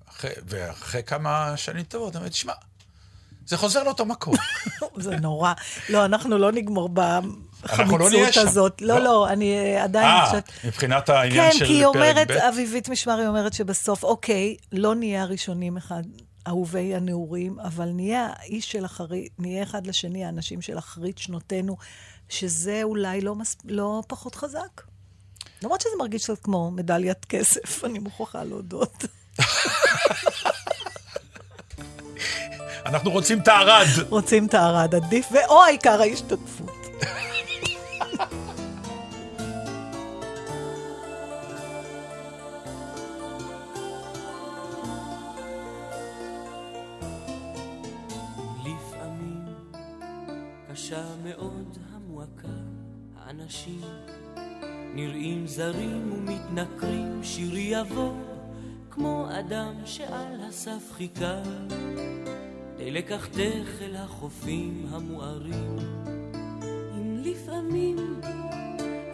אחרי, 0.09 0.31
ואחרי 0.47 1.03
כמה 1.03 1.53
שנים 1.57 1.83
טובות, 1.83 2.15
אמרתי, 2.15 2.29
תשמע, 2.29 2.53
זה 3.47 3.57
חוזר 3.57 3.83
לאותו 3.83 4.05
מקום. 4.05 4.33
זה 4.97 5.15
נורא. 5.15 5.53
לא, 5.89 6.05
אנחנו 6.05 6.37
לא 6.37 6.51
נגמור 6.51 6.89
לא 7.99 8.09
נהיה 8.09 8.33
שם. 8.33 8.41
הזאת. 8.41 8.81
לא, 8.81 8.95
לא. 8.95 9.03
לא, 9.03 9.29
אני 9.29 9.57
אה, 9.57 9.83
עדיין 9.83 10.07
אה, 10.07 10.25
חושבת... 10.25 10.51
מבחינת 10.63 11.09
העניין 11.09 11.51
כן, 11.51 11.57
של 11.57 11.65
כי 11.65 11.73
היא 11.73 11.83
פרק 11.83 11.95
אומרת, 11.95 12.31
ב'? 12.31 12.31
אביבית 12.31 12.89
משמרי 12.89 13.27
אומרת 13.27 13.53
שבסוף, 13.53 14.03
אוקיי, 14.03 14.55
לא 14.71 14.95
נהיה 14.95 15.21
הראשונים 15.21 15.77
אחד, 15.77 16.03
אהובי 16.47 16.95
הנעורים, 16.95 17.59
אבל 17.59 17.89
נהיה 17.89 18.29
האיש 18.35 18.71
של 18.71 18.85
אחרית, 18.85 19.31
נהיה 19.39 19.63
אחד 19.63 19.87
לשני 19.87 20.25
האנשים 20.25 20.61
של 20.61 20.77
אחרית 20.77 21.17
שנותינו, 21.17 21.77
שזה 22.29 22.79
אולי 22.83 23.21
לא, 23.21 23.35
מס, 23.35 23.57
לא 23.65 24.01
פחות 24.07 24.35
חזק. 24.35 24.81
למרות 25.63 25.81
שזה 25.81 25.91
מרגיש 25.99 26.23
קצת 26.23 26.43
כמו 26.43 26.71
מדליית 26.71 27.25
כסף, 27.25 27.83
אני 27.85 27.99
מוכרחה 27.99 28.43
להודות. 28.43 29.05
אנחנו 32.85 33.11
רוצים 33.11 33.39
את 33.39 33.47
הערד. 33.47 33.85
רוצים 34.09 34.45
את 34.45 34.53
הארד 34.53 34.95
עדיף, 34.95 35.27
ואו 35.31 35.63
העיקר 35.63 36.01
ההשתתפות. 36.01 36.70
האנשים 53.51 53.81
נראים 54.95 55.47
זרים 55.47 56.13
ומתנכרים, 56.13 57.23
שירי 57.23 57.59
יבוא 57.59 58.13
כמו 58.91 59.27
אדם 59.39 59.73
שעל 59.85 60.41
הסף 60.49 60.91
חיכה, 60.91 61.41
די 62.77 62.91
לקחתך 62.91 63.81
אל 63.81 63.95
החופים 63.95 64.85
המוארים. 64.89 65.75
אם 66.97 67.17
לפעמים 67.23 68.21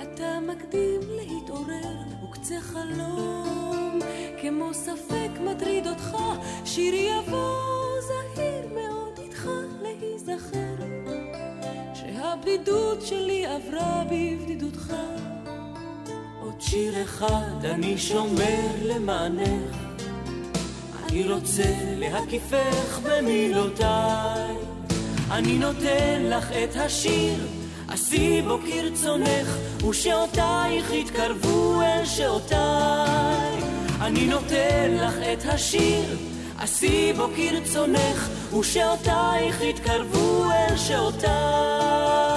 אתה 0.02 0.40
מקדים 0.48 1.00
להתעורר 1.10 2.24
וקצה 2.24 2.62
חלום 2.62 4.00
כמו 4.42 4.74
ספק 4.74 5.30
מטריד 5.46 5.88
אותך 5.88 6.18
שירי 6.66 7.10
יבוא 7.18 7.56
זהיר 8.02 8.68
מאוד 8.74 9.20
איתך 9.20 9.50
להיזכר 9.82 10.67
שהבדידות 12.38 13.02
שלי 13.06 13.46
עברה 13.46 14.04
בבדידותך. 14.06 14.94
עוד 16.42 16.62
שיר 16.62 17.04
אחד 17.04 17.66
אני 17.66 17.98
שומר 17.98 18.68
למענך. 18.84 19.76
אני 21.04 21.32
רוצה 21.34 21.74
להקיפך 21.98 23.00
במילותיי. 23.04 24.56
אני 25.32 25.58
נותן 25.58 26.24
לך 26.24 26.52
את 26.52 26.76
השיר 26.76 27.48
עשי 27.88 28.42
בו 28.42 28.60
כרצונך 28.60 29.58
ושעותייך 29.90 30.92
יתקרבו 30.92 31.82
אל 31.82 32.06
שעותיי 32.06 33.62
אני 34.02 34.28
נותן 34.28 34.98
לך 35.00 35.14
את 35.34 35.46
השיר, 35.46 36.18
עשי 36.60 37.14
בו 37.14 37.28
כרצונך, 37.36 38.30
ושעותייך 38.60 39.62
יתקרבו 39.62 40.46
אל 40.52 40.78
שעותיי. 40.78 42.37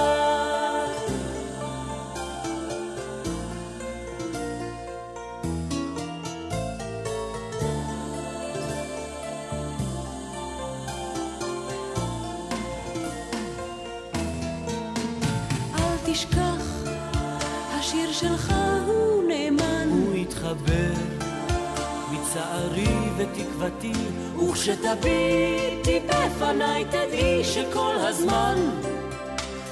מצערי 23.41 23.51
ותקוותי, 23.57 23.93
וכשתביטי 24.37 25.99
בפניי 26.07 26.85
תדעי 26.85 27.43
שכל 27.43 27.95
הזמן 27.99 28.55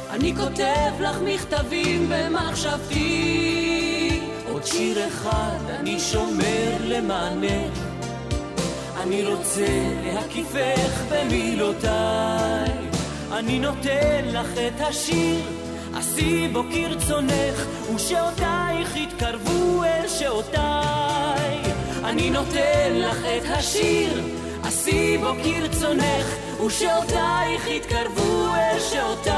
אני 0.09 0.35
כותב 0.35 0.91
לך 0.99 1.17
מכתבים 1.25 2.09
במחשבתי. 2.09 2.99
עוד 4.51 4.65
שיר 4.65 5.07
אחד 5.07 5.59
אני 5.79 5.99
שומר 5.99 6.77
למענך, 6.85 7.79
אני 9.03 9.25
רוצה 9.25 9.67
להקיפך 10.03 11.03
במילותיי. 11.11 12.69
אני 13.31 13.59
נותן 13.59 14.25
לך 14.25 14.57
את 14.57 14.81
השיר, 14.81 15.41
עשי 15.95 16.47
בו 16.47 16.63
כרצונך, 16.71 17.65
ושעותייך 17.95 18.95
יתקרבו 18.95 19.83
אל 19.83 20.07
שעותיי. 20.07 21.08
אני 22.09 22.29
נותן 22.29 22.93
לך 22.93 23.17
את 23.17 23.43
השיר, 23.45 24.23
עשי 24.63 25.17
בו 25.17 25.31
כרצונך, 25.43 26.25
ושעותייך 26.65 27.67
יתקרבו 27.67 28.47
אל 28.55 28.79
שעותיי. 28.79 29.33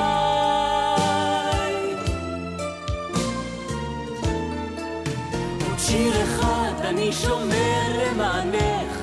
עוד 5.69 5.79
שיר 5.79 6.13
אחד 6.23 6.85
אני 6.85 7.11
שומר 7.11 7.81
למענך, 7.97 8.97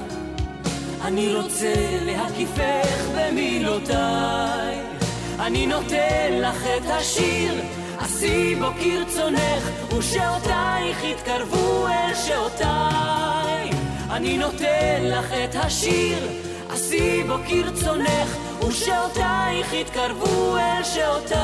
אני 1.04 1.34
רוצה 1.34 1.74
להקיפך 2.02 3.08
במילותיי. 3.16 4.76
אני 5.40 5.66
נותן 5.66 6.32
לך 6.32 6.66
את 6.76 6.86
השיר, 6.86 7.54
עשי 7.98 8.54
בו 8.54 8.66
כרצונך, 8.80 9.70
ושעותייך 9.98 11.04
יתקרבו 11.04 11.86
אל 11.86 12.14
שעותיי. 12.14 13.57
אני 14.10 14.38
נותן 14.38 15.02
לך 15.02 15.32
את 15.32 15.54
השיר, 15.54 16.28
עשי 16.70 17.22
בו 17.26 17.34
כרצונך, 17.48 18.36
ושעותייך 18.68 19.72
יתקרבו 19.72 20.56
אל 20.56 20.84
שעותיי. 20.84 21.38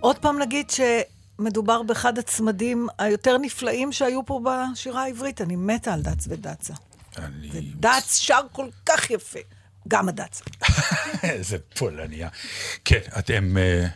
עוד 0.00 0.18
פעם 0.18 0.38
נגיד 0.38 0.70
שמדובר 0.70 1.82
באחד 1.82 2.18
הצמדים 2.18 2.88
היותר 2.98 3.38
נפלאים 3.38 3.92
שהיו 3.92 4.26
פה 4.26 4.40
בשירה 4.44 5.02
העברית. 5.02 5.40
אני 5.40 5.56
מתה 5.56 5.94
על 5.94 6.02
דץ 6.02 6.24
ודצה. 6.28 6.74
אני... 7.18 7.50
זה 7.52 7.60
דץ 7.80 8.16
שר 8.16 8.40
כל 8.52 8.68
כך 8.86 9.10
יפה. 9.10 9.40
גם 9.88 10.08
הדץ. 10.08 10.42
איזה 11.22 11.56
פולניה. 11.78 12.28
כן, 12.84 13.00
אתם... 13.18 13.56
אה, 13.58 13.86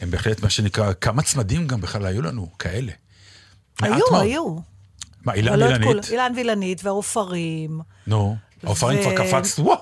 הם 0.00 0.10
בהחלט, 0.10 0.42
מה 0.42 0.50
שנקרא, 0.50 0.92
כמה 1.00 1.22
צמדים 1.22 1.66
גם 1.66 1.80
בכלל 1.80 2.06
היו 2.06 2.22
לנו, 2.22 2.48
כאלה. 2.58 2.92
היו. 3.82 4.20
היו. 4.20 4.56
מה, 5.24 5.34
אילן 5.34 5.58
לא 5.58 5.64
וילנית? 5.64 6.10
אילן 6.10 6.32
וילנית 6.36 6.84
והעופרים. 6.84 7.80
נו, 8.06 8.36
העופרים 8.64 9.02
כבר 9.02 9.16
קפצת, 9.16 9.58
וואו, 9.58 9.78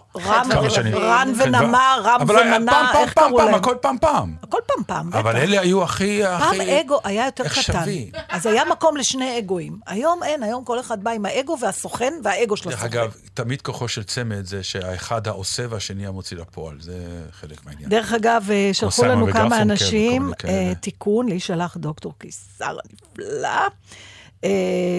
כמה 0.51 0.70
שנים. 0.70 0.95
רן 0.95 1.33
כן, 1.39 1.49
ונמה, 1.49 1.97
ו- 2.01 2.05
רם 2.05 2.20
ומנה, 2.28 2.93
איך 2.99 3.12
קראו 3.12 3.39
להם? 3.39 3.55
הכל 3.55 3.74
פעם 3.81 3.97
פעם. 4.01 4.35
הכל 4.43 4.59
פעם 4.66 4.85
פעם, 4.87 5.11
בטח. 5.11 5.18
אבל 5.18 5.37
אלה 5.37 5.61
היו 5.61 5.83
הכי... 5.83 6.22
פעם 6.39 6.61
אגו 6.61 7.01
היה 7.05 7.26
יותר 7.26 7.45
קטן. 7.49 7.85
אז 8.28 8.47
היה 8.47 8.64
מקום 8.64 8.97
לשני 8.97 9.39
אגואים. 9.39 9.78
היום 9.87 10.22
אין, 10.22 10.43
היום 10.43 10.64
כל 10.64 10.81
אחד 10.81 11.05
בא 11.05 11.11
עם 11.11 11.26
האגו 11.26 11.57
והסוכן 11.61 12.12
והאגו 12.24 12.57
של 12.57 12.70
דרך 12.70 12.83
הסוכן. 12.83 12.99
אגב, 12.99 13.14
תמיד 13.35 13.62
כוחו 13.62 13.89
של 13.89 14.03
צמד 14.03 14.45
זה 14.45 14.62
שהאחד 14.62 15.28
העושה 15.28 15.62
והשני 15.70 16.07
המוציא 16.07 16.37
לפועל, 16.37 16.76
זה 16.81 16.99
חלק 17.33 17.66
מהעניין. 17.66 17.89
דרך 17.89 18.12
אגב, 18.12 18.47
אה, 18.51 18.70
שלחו 18.72 19.05
לנו 19.05 19.33
כמה 19.33 19.62
אנשים. 19.62 20.33
אה, 20.45 20.72
תיקון, 20.81 21.28
לי 21.28 21.41
שלח 21.41 21.76
דוקטור 21.76 22.14
קיסר 22.18 22.76
הנפלא, 22.85 23.68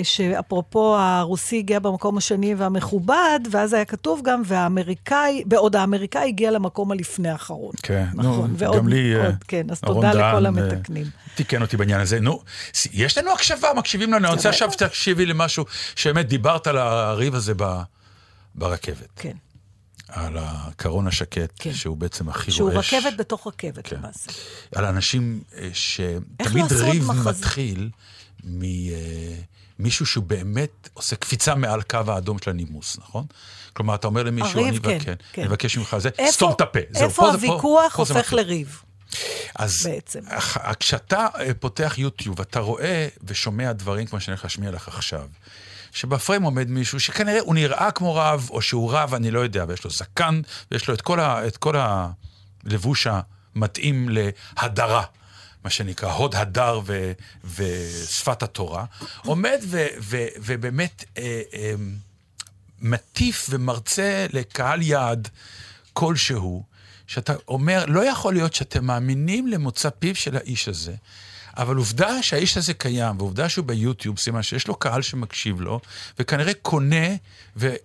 שאפרופו 0.03 0.95
הרוסי 0.97 1.57
הגיע 1.57 1.79
במקום 1.79 2.17
השני 2.17 2.55
והמכובד, 2.55 3.39
ואז 3.51 3.73
היה 3.73 3.85
כתוב 3.85 4.21
גם, 4.23 4.41
והאמריקאי, 4.45 5.43
בעוד 5.45 5.75
האמריקאי 5.75 6.27
הגיע 6.27 6.51
למקום 6.51 6.91
הלפני 6.91 7.29
האחרון. 7.29 7.71
כן, 7.83 8.05
נכון, 8.13 8.49
נו, 8.51 8.57
ועוד- 8.57 8.77
גם 8.77 8.87
לי... 8.87 9.15
אה, 9.15 9.25
עוד, 9.25 9.35
כן, 9.47 9.65
אז 9.69 9.79
תודה 9.81 10.09
לכל 10.13 10.19
דהן, 10.43 10.45
המתקנים. 10.45 11.03
אה, 11.05 11.09
תיקן 11.35 11.61
אותי 11.61 11.77
בעניין 11.77 12.01
הזה. 12.01 12.19
נו, 12.19 12.41
יש 12.93 13.17
לנו 13.17 13.31
הקשבה, 13.33 13.67
מקשיבים 13.77 14.13
לנו. 14.13 14.27
אני 14.27 14.35
רוצה 14.35 14.49
עכשיו 14.49 14.71
שתקשיבי 14.71 15.25
למשהו 15.25 15.65
שבאמת 15.95 16.27
דיברת 16.27 16.67
על 16.67 16.77
הריב 16.77 17.35
הזה 17.35 17.53
ב- 17.57 17.81
ברכבת. 18.55 19.07
כן, 19.15 19.33
על 20.07 20.37
הקרון 20.39 21.07
השקט, 21.07 21.51
כן. 21.59 21.73
שהוא 21.73 21.97
בעצם 21.97 22.29
הכי 22.29 22.51
שהוא 22.51 22.71
רועש. 22.71 22.93
רכבת 22.93 23.17
בתוך 23.17 23.47
רכבת 23.47 23.87
כן. 23.87 23.95
למעשה. 23.95 24.31
על 24.75 24.85
אנשים 24.85 25.41
אה, 25.57 25.69
שתמיד 25.73 26.63
לעשות 26.71 26.81
ריב 26.81 27.07
מחזה? 27.07 27.29
מתחיל 27.29 27.89
ממישהו 28.43 30.05
שהוא 30.05 30.23
באמת 30.23 30.89
עושה 30.93 31.15
קפיצה 31.15 31.55
מעל 31.55 31.81
קו 31.81 31.99
האדום 32.07 32.37
של 32.39 32.49
הנימוס, 32.49 32.97
נכון? 32.99 33.25
כלומר, 33.73 33.95
אתה 33.95 34.07
אומר 34.07 34.23
למישהו, 34.23 34.59
הריב, 34.59 34.85
אני 34.87 34.99
כן, 34.99 35.13
כן. 35.33 35.41
אני 35.41 35.47
מבקש 35.49 35.77
ממך 35.77 35.95
זה, 35.99 36.09
איפה- 36.19 36.31
סתום 36.31 36.51
את 36.51 36.61
הפה. 36.61 36.79
זהו, 36.91 37.03
איפה 37.03 37.15
פה 37.21 37.27
פה- 37.27 37.33
הוויכוח 37.33 37.95
פה 37.97 38.05
זה 38.05 38.13
הופך. 38.13 38.33
לריב? 38.33 38.81
אז 39.55 39.77
בעצם. 39.85 40.19
כשאתה 40.79 41.27
אה, 41.39 41.53
פותח 41.59 41.93
יוטיוב, 41.97 42.41
אתה 42.41 42.59
רואה 42.59 43.07
ושומע 43.23 43.71
דברים 43.73 44.07
כמו 44.07 44.19
שאני 44.21 44.33
הולך 44.33 44.43
להשמיע 44.43 44.71
לך 44.71 44.87
עכשיו, 44.87 45.27
שבפריים 45.91 46.43
עומד 46.43 46.69
מישהו 46.69 46.99
שכנראה 46.99 47.39
הוא 47.39 47.55
נראה 47.55 47.91
כמו 47.91 48.15
רב, 48.15 48.47
או 48.51 48.61
שהוא 48.61 48.91
רב, 48.93 49.13
אני 49.13 49.31
לא 49.31 49.39
יודע, 49.39 49.65
ויש 49.67 49.83
לו 49.83 49.89
זקן, 49.91 50.41
ויש 50.71 50.87
לו 50.87 50.93
את 50.93 51.01
כל, 51.01 51.19
ה, 51.19 51.47
את 51.47 51.57
כל 51.57 51.75
הלבוש 52.65 53.07
המתאים 53.55 54.09
להדרה. 54.09 55.03
מה 55.63 55.69
שנקרא, 55.69 56.11
הוד 56.11 56.35
הדר 56.35 56.79
ו, 56.85 57.11
ושפת 57.55 58.43
התורה, 58.43 58.85
עומד 59.25 59.59
ו, 59.67 59.85
ו, 59.99 60.25
ובאמת 60.37 61.03
אה, 61.17 61.41
אה, 61.53 61.73
מטיף 62.79 63.47
ומרצה 63.49 64.25
לקהל 64.33 64.81
יעד 64.81 65.27
כלשהו, 65.93 66.63
שאתה 67.07 67.33
אומר, 67.47 67.85
לא 67.87 68.09
יכול 68.09 68.33
להיות 68.33 68.53
שאתם 68.53 68.85
מאמינים 68.85 69.47
למוצא 69.47 69.89
פיו 69.89 70.15
של 70.15 70.37
האיש 70.37 70.67
הזה, 70.67 70.95
אבל 71.57 71.75
עובדה 71.75 72.23
שהאיש 72.23 72.57
הזה 72.57 72.73
קיים, 72.73 73.17
ועובדה 73.17 73.49
שהוא 73.49 73.65
ביוטיוב, 73.65 74.19
סימן 74.19 74.43
שיש 74.43 74.67
לו 74.67 74.75
קהל 74.75 75.01
שמקשיב 75.01 75.61
לו, 75.61 75.79
וכנראה 76.19 76.53
קונה 76.53 77.07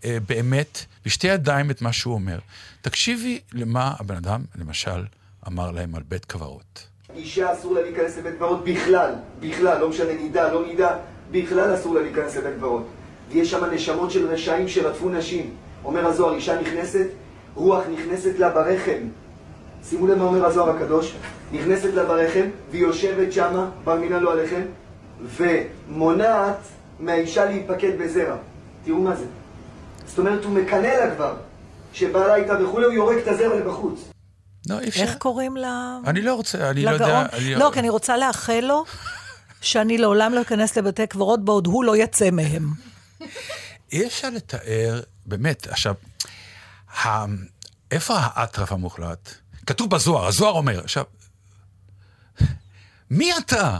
באמת 0.00 0.84
בשתי 1.04 1.26
ידיים 1.26 1.70
את 1.70 1.82
מה 1.82 1.92
שהוא 1.92 2.14
אומר. 2.14 2.38
תקשיבי 2.82 3.40
למה 3.52 3.94
הבן 3.98 4.16
אדם, 4.16 4.44
למשל, 4.54 5.04
אמר 5.46 5.70
להם 5.70 5.94
על 5.94 6.02
בית 6.08 6.24
קברות. 6.24 6.86
אישה 7.16 7.52
אסור 7.52 7.74
לה 7.74 7.82
להיכנס 7.82 8.18
לבית 8.18 8.34
קברות 8.34 8.64
בכלל, 8.64 9.12
בכלל, 9.40 9.80
לא 9.80 9.88
משנה 9.88 10.14
נידה, 10.14 10.52
לא 10.52 10.66
נידה, 10.66 10.96
בכלל 11.30 11.74
אסור 11.74 11.94
לה 11.94 12.00
להיכנס 12.00 12.36
לבית 12.36 12.54
קברות. 12.56 12.82
ויש 13.30 13.50
שם 13.50 13.64
נשמות 13.64 14.10
של 14.10 14.26
רשעים 14.26 14.68
שרדפו 14.68 15.08
נשים. 15.08 15.50
אומר 15.84 16.06
הזוהר, 16.06 16.34
אישה 16.34 16.60
נכנסת, 16.60 17.06
רוח 17.54 17.82
נכנסת 17.92 18.38
לה 18.38 18.50
ברחם. 18.50 18.98
שימו 19.84 20.06
לב 20.06 20.18
מה 20.18 20.24
אומר 20.24 20.46
הזוהר 20.46 20.70
הקדוש, 20.70 21.16
נכנסת 21.52 21.94
לה 21.94 22.04
ברחם, 22.04 22.44
והיא 22.70 22.82
יושבת 22.82 23.32
שמה, 23.32 23.70
בר 23.84 23.94
מינא 23.94 24.14
לא 24.14 24.32
עליכם, 24.32 24.62
ומונעת 25.36 26.58
מהאישה 27.00 27.44
להיפקד 27.44 27.98
בזרע. 27.98 28.36
תראו 28.84 28.98
מה 28.98 29.16
זה. 29.16 29.24
זאת 30.06 30.18
אומרת, 30.18 30.44
הוא 30.44 30.52
מקנא 30.52 30.86
לה 30.86 31.14
כבר. 31.14 31.34
שבעלה 31.92 32.34
איתה 32.34 32.64
וכולי, 32.64 32.86
הוא 32.86 32.94
יורק 32.94 33.16
את 33.22 33.28
הזרע 33.28 33.56
לבחוץ. 33.56 34.15
לא, 34.68 34.80
אי 34.80 34.88
אפשר. 34.88 35.02
איך 35.02 35.16
קוראים 35.18 35.56
לה? 35.56 35.98
אני 36.06 36.22
לא 36.22 36.34
רוצה, 36.34 36.70
אני 36.70 36.82
לא 36.82 36.92
לגאון? 36.92 37.10
יודע... 37.10 37.26
אני- 37.32 37.54
לא, 37.54 37.70
כי 37.74 37.78
אני 37.80 37.88
רוצה 37.88 38.16
לאחל 38.16 38.60
לו 38.60 38.84
שאני 39.60 39.98
לעולם 39.98 40.34
לא 40.34 40.42
אכנס 40.42 40.76
לבתי 40.78 41.06
קברות 41.06 41.44
בעוד 41.44 41.66
הוא 41.66 41.84
לא 41.84 41.96
יצא 41.96 42.30
מהם. 42.30 42.72
אי 43.92 44.06
אפשר 44.06 44.30
לתאר, 44.30 45.00
באמת, 45.26 45.66
עכשיו, 45.70 45.94
ה... 47.04 47.24
איפה 47.90 48.14
האטרף 48.18 48.72
המוחלט? 48.72 49.34
כתוב 49.66 49.90
בזוהר, 49.90 50.26
הזוהר 50.26 50.52
אומר, 50.52 50.80
עכשיו, 50.84 51.04
מי 53.10 53.38
אתה? 53.38 53.78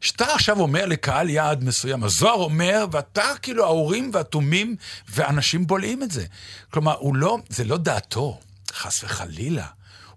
שאתה 0.00 0.34
עכשיו 0.34 0.60
אומר 0.60 0.86
לקהל 0.86 1.30
יעד 1.30 1.64
מסוים, 1.64 2.04
הזוהר 2.04 2.34
אומר, 2.34 2.86
ואתה 2.92 3.32
כאילו 3.42 3.64
האורים 3.64 4.10
והתומים, 4.14 4.76
ואנשים 5.08 5.66
בולעים 5.66 6.02
את 6.02 6.10
זה. 6.10 6.24
כלומר, 6.72 6.94
הוא 6.98 7.16
לא, 7.16 7.38
זה 7.48 7.64
לא 7.64 7.78
דעתו. 7.78 8.40
חס 8.72 9.04
וחלילה. 9.04 9.66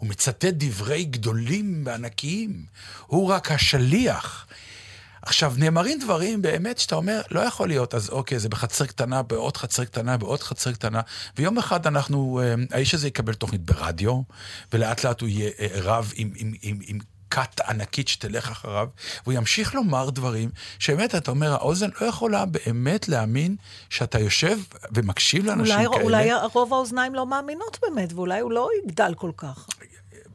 הוא 0.05 0.09
מצטט 0.11 0.45
דברי 0.45 1.03
גדולים 1.03 1.83
וענקיים. 1.85 2.65
הוא 3.07 3.29
רק 3.29 3.51
השליח. 3.51 4.47
עכשיו, 5.21 5.53
נאמרים 5.57 5.99
דברים 5.99 6.41
באמת 6.41 6.79
שאתה 6.79 6.95
אומר, 6.95 7.21
לא 7.31 7.39
יכול 7.39 7.67
להיות, 7.67 7.95
אז 7.95 8.09
אוקיי, 8.09 8.39
זה 8.39 8.49
בחצר 8.49 8.85
קטנה, 8.85 9.23
בעוד 9.23 9.57
חצר 9.57 9.85
קטנה, 9.85 10.17
בעוד 10.17 10.43
חצר 10.43 10.71
קטנה, 10.71 11.01
ויום 11.37 11.57
אחד 11.57 11.87
אנחנו, 11.87 12.41
אה, 12.43 12.55
האיש 12.71 12.93
הזה 12.93 13.07
יקבל 13.07 13.33
תוכנית 13.33 13.61
ברדיו, 13.61 14.21
ולאט 14.73 15.03
לאט 15.03 15.21
הוא 15.21 15.29
יהיה 15.29 15.51
אה, 15.59 15.67
רב 15.73 16.13
עם, 16.15 16.31
עם, 16.35 16.53
עם, 16.61 16.79
עם 16.87 16.99
כת 17.29 17.61
ענקית 17.67 18.07
שתלך 18.07 18.51
אחריו, 18.51 18.87
והוא 19.23 19.33
ימשיך 19.33 19.75
לומר 19.75 20.09
דברים 20.09 20.49
שבאמת, 20.79 21.15
אתה 21.15 21.31
אומר, 21.31 21.53
האוזן 21.53 21.89
לא 22.01 22.05
יכולה 22.05 22.45
באמת 22.45 23.07
להאמין 23.07 23.55
שאתה 23.89 24.19
יושב 24.19 24.59
ומקשיב 24.91 25.45
לאנשים 25.45 25.75
אולי, 25.75 25.87
כאלה. 25.89 26.03
אולי 26.03 26.29
רוב 26.53 26.73
האוזניים 26.73 27.15
לא 27.15 27.25
מאמינות 27.25 27.77
באמת, 27.81 28.13
ואולי 28.13 28.39
הוא 28.39 28.51
לא 28.51 28.69
יגדל 28.83 29.13
כל 29.17 29.31
כך. 29.37 29.67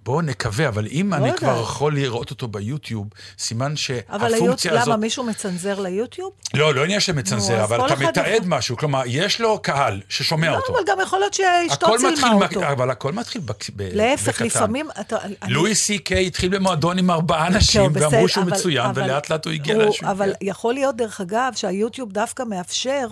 בואו 0.04 0.20
נקווה, 0.20 0.68
אבל 0.68 0.86
אם 0.86 1.14
אני 1.14 1.26
יודעת. 1.26 1.38
כבר 1.40 1.60
יכול 1.62 1.94
לראות 1.94 2.30
אותו 2.30 2.48
ביוטיוב, 2.48 3.06
סימן 3.38 3.66
אבל. 3.66 3.76
שהפונקציה 3.76 4.72
הזאת... 4.72 4.86
למה, 4.86 4.96
מישהו 4.96 5.24
מצנזר 5.24 5.80
ליוטיוב? 5.80 6.32
לא, 6.54 6.74
לא 6.74 6.84
עניין 6.84 7.00
של 7.00 7.12
מצנזר, 7.12 7.56
נו, 7.58 7.64
אבל 7.64 7.86
אתה 7.86 7.96
מתעד 7.96 8.42
משהו, 8.46 8.76
כלומר, 8.76 9.02
יש 9.06 9.40
לו 9.40 9.58
קהל 9.62 10.00
ששומע 10.08 10.50
לא, 10.50 10.56
אותו. 10.56 10.72
אבל 10.72 10.80
גם 10.86 10.98
יכול 11.02 11.18
להיות 11.18 11.34
שאשתו 11.34 11.86
צילמה 11.98 12.34
אותו. 12.46 12.60
אבל 12.72 12.90
הכל 12.90 13.12
מתחיל 13.12 13.40
בק- 13.44 13.70
ב- 13.76 13.88
להפך, 13.92 14.28
בקטן. 14.28 14.44
לפעמים... 14.46 14.88
אתה, 15.00 15.16
אני- 15.22 15.34
לואי 15.48 15.74
סי 15.74 15.98
קיי 15.98 16.26
התחיל 16.26 16.56
במועדון 16.58 16.98
עם 16.98 17.10
ארבעה 17.10 17.46
אנשים, 17.46 17.90
ואמרו 17.94 18.28
שהוא 18.28 18.44
אבל- 18.44 18.52
מצוין, 18.52 18.86
אבל 18.86 19.02
ולאט 19.02 19.30
לאט 19.30 19.44
הוא 19.44 19.52
הגיע 19.52 19.76
לאנשים. 19.76 20.08
אבל 20.08 20.32
יכול 20.40 20.74
להיות, 20.74 20.96
דרך 20.96 21.20
אגב, 21.20 21.52
שהיוטיוב 21.56 22.12
דווקא 22.12 22.42
מאפשר 22.42 23.08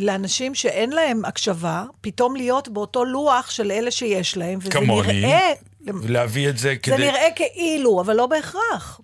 לאנשים 0.00 0.54
שאין 0.54 0.90
להם 0.90 1.24
הקשבה, 1.24 1.84
פתאום 2.00 2.36
להיות 2.36 2.68
באותו 2.68 3.04
לוח 3.04 3.50
של 3.50 3.70
אלה 3.70 3.90
שיש 3.90 4.36
להם, 4.36 4.58
וזה 4.62 4.70
כמוני, 4.70 5.20
נראה... 5.20 5.52
ולהביא 5.86 6.48
את 6.48 6.58
זה 6.58 6.62
זה 6.68 6.76
כדי... 6.76 6.96
נראה 6.96 7.28
כאילו, 7.36 8.00
אבל 8.00 8.16
לא 8.16 8.26
בהכרח. 8.26 9.00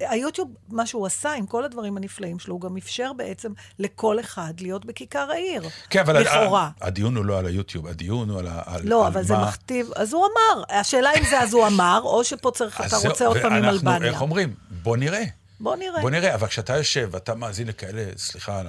היוטיוב, 0.00 0.48
מה 0.68 0.86
שהוא 0.86 1.06
עשה 1.06 1.32
עם 1.32 1.46
כל 1.46 1.64
הדברים 1.64 1.96
הנפלאים 1.96 2.38
שלו, 2.38 2.54
הוא 2.54 2.60
גם 2.60 2.76
אפשר 2.76 3.12
בעצם 3.12 3.52
לכל 3.78 4.20
אחד 4.20 4.52
להיות 4.60 4.84
בכיכר 4.84 5.26
העיר. 5.30 5.62
כן, 5.90 6.00
אבל 6.00 6.20
לכאורה. 6.20 6.70
הדיון 6.80 7.16
הוא 7.16 7.24
לא 7.24 7.38
על 7.38 7.46
היוטיוב, 7.46 7.86
הדיון 7.86 8.30
הוא 8.30 8.38
על 8.38 8.46
ה... 8.46 8.62
על- 8.66 8.80
לא, 8.84 9.06
על 9.06 9.12
אבל 9.12 9.22
זה 9.22 9.34
מה- 9.34 9.46
מכתיב, 9.48 9.90
אז 9.96 10.12
הוא 10.12 10.26
אמר. 10.26 10.62
השאלה 10.70 11.10
אם 11.18 11.24
זה 11.30 11.40
אז 11.40 11.54
הוא 11.54 11.66
אמר, 11.66 12.00
או 12.04 12.24
שפה 12.24 12.50
צריך, 12.50 12.80
אתה 12.80 12.96
רוצה 13.08 13.26
עוד 13.26 13.36
פעם 13.42 13.52
עם 13.52 13.64
אלבניה. 13.64 14.10
איך 14.10 14.20
אומרים? 14.22 14.54
בוא 14.82 14.96
נראה. 14.96 15.24
בוא 15.60 15.76
נראה. 15.76 16.00
בוא 16.00 16.10
נראה, 16.10 16.34
אבל 16.34 16.46
כשאתה 16.48 16.76
יושב 16.76 17.08
ואתה 17.12 17.34
מאזין 17.34 17.66
לכאלה, 17.68 18.04
סליחה 18.16 18.58
על 18.60 18.66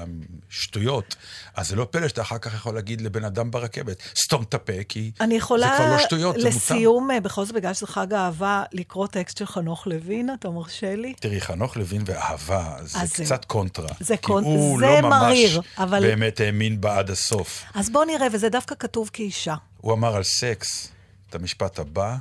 השטויות, 0.50 1.16
אז 1.56 1.68
זה 1.70 1.76
לא 1.76 1.88
פלא 1.92 2.08
שאתה 2.08 2.22
אחר 2.22 2.38
כך 2.38 2.54
יכול 2.54 2.76
להגיד 2.76 3.02
לבן 3.02 3.24
אדם 3.24 3.52
ברכבת, 3.52 3.98
סתום 4.24 4.44
את 4.44 4.54
הפה, 4.54 4.74
כי 4.90 5.12
אני 5.22 5.36
יכולה, 5.36 5.68
זה 5.68 5.74
כבר 5.78 5.96
לא 5.96 6.00
שטויות, 6.00 6.36
זה 6.36 6.50
מותר. 6.50 6.58
לסיום, 6.58 7.12
אה, 7.12 7.20
בכל 7.20 7.46
זאת, 7.46 7.56
בגלל 7.56 7.74
שזה 7.74 7.88
חג 7.88 8.14
האהבה, 8.14 8.64
לקרוא 8.72 9.08
טקסט 9.08 9.38
של 9.38 9.46
חנוך 9.46 9.88
לוין, 9.88 10.30
אתה 10.40 10.50
מרשה 10.50 10.96
לי? 10.96 11.14
תראי, 11.20 11.42
חנוך 11.42 11.78
לוין 11.78 12.02
ואהבה, 12.06 12.76
זה 12.82 13.00
אז 13.02 13.10
זה- 13.18 13.24
קצת 13.26 13.46
קונטרה. 13.46 13.90
זה 14.00 14.18
כי 14.18 14.26
קונ- 14.28 14.44
הוא 14.44 14.80
זה 14.80 14.86
לא 14.86 15.02
ממש 15.02 15.12
מריר, 15.24 15.62
אבל- 15.78 16.02
באמת 16.02 16.40
האמין 16.40 16.82
בה 16.82 16.98
עד 16.98 17.10
הסוף. 17.10 17.64
אז 17.76 17.90
בוא 17.90 18.06
נראה, 18.06 18.28
וזה 18.34 18.50
דווקא 18.50 18.76
כתוב 18.80 19.10
כאישה. 19.14 19.56
הוא 19.78 19.94
אמר 19.94 20.16
על 20.16 20.24
סקס 20.24 20.88
את 21.30 21.36
המשפט 21.36 21.80
הבא, 21.80 22.16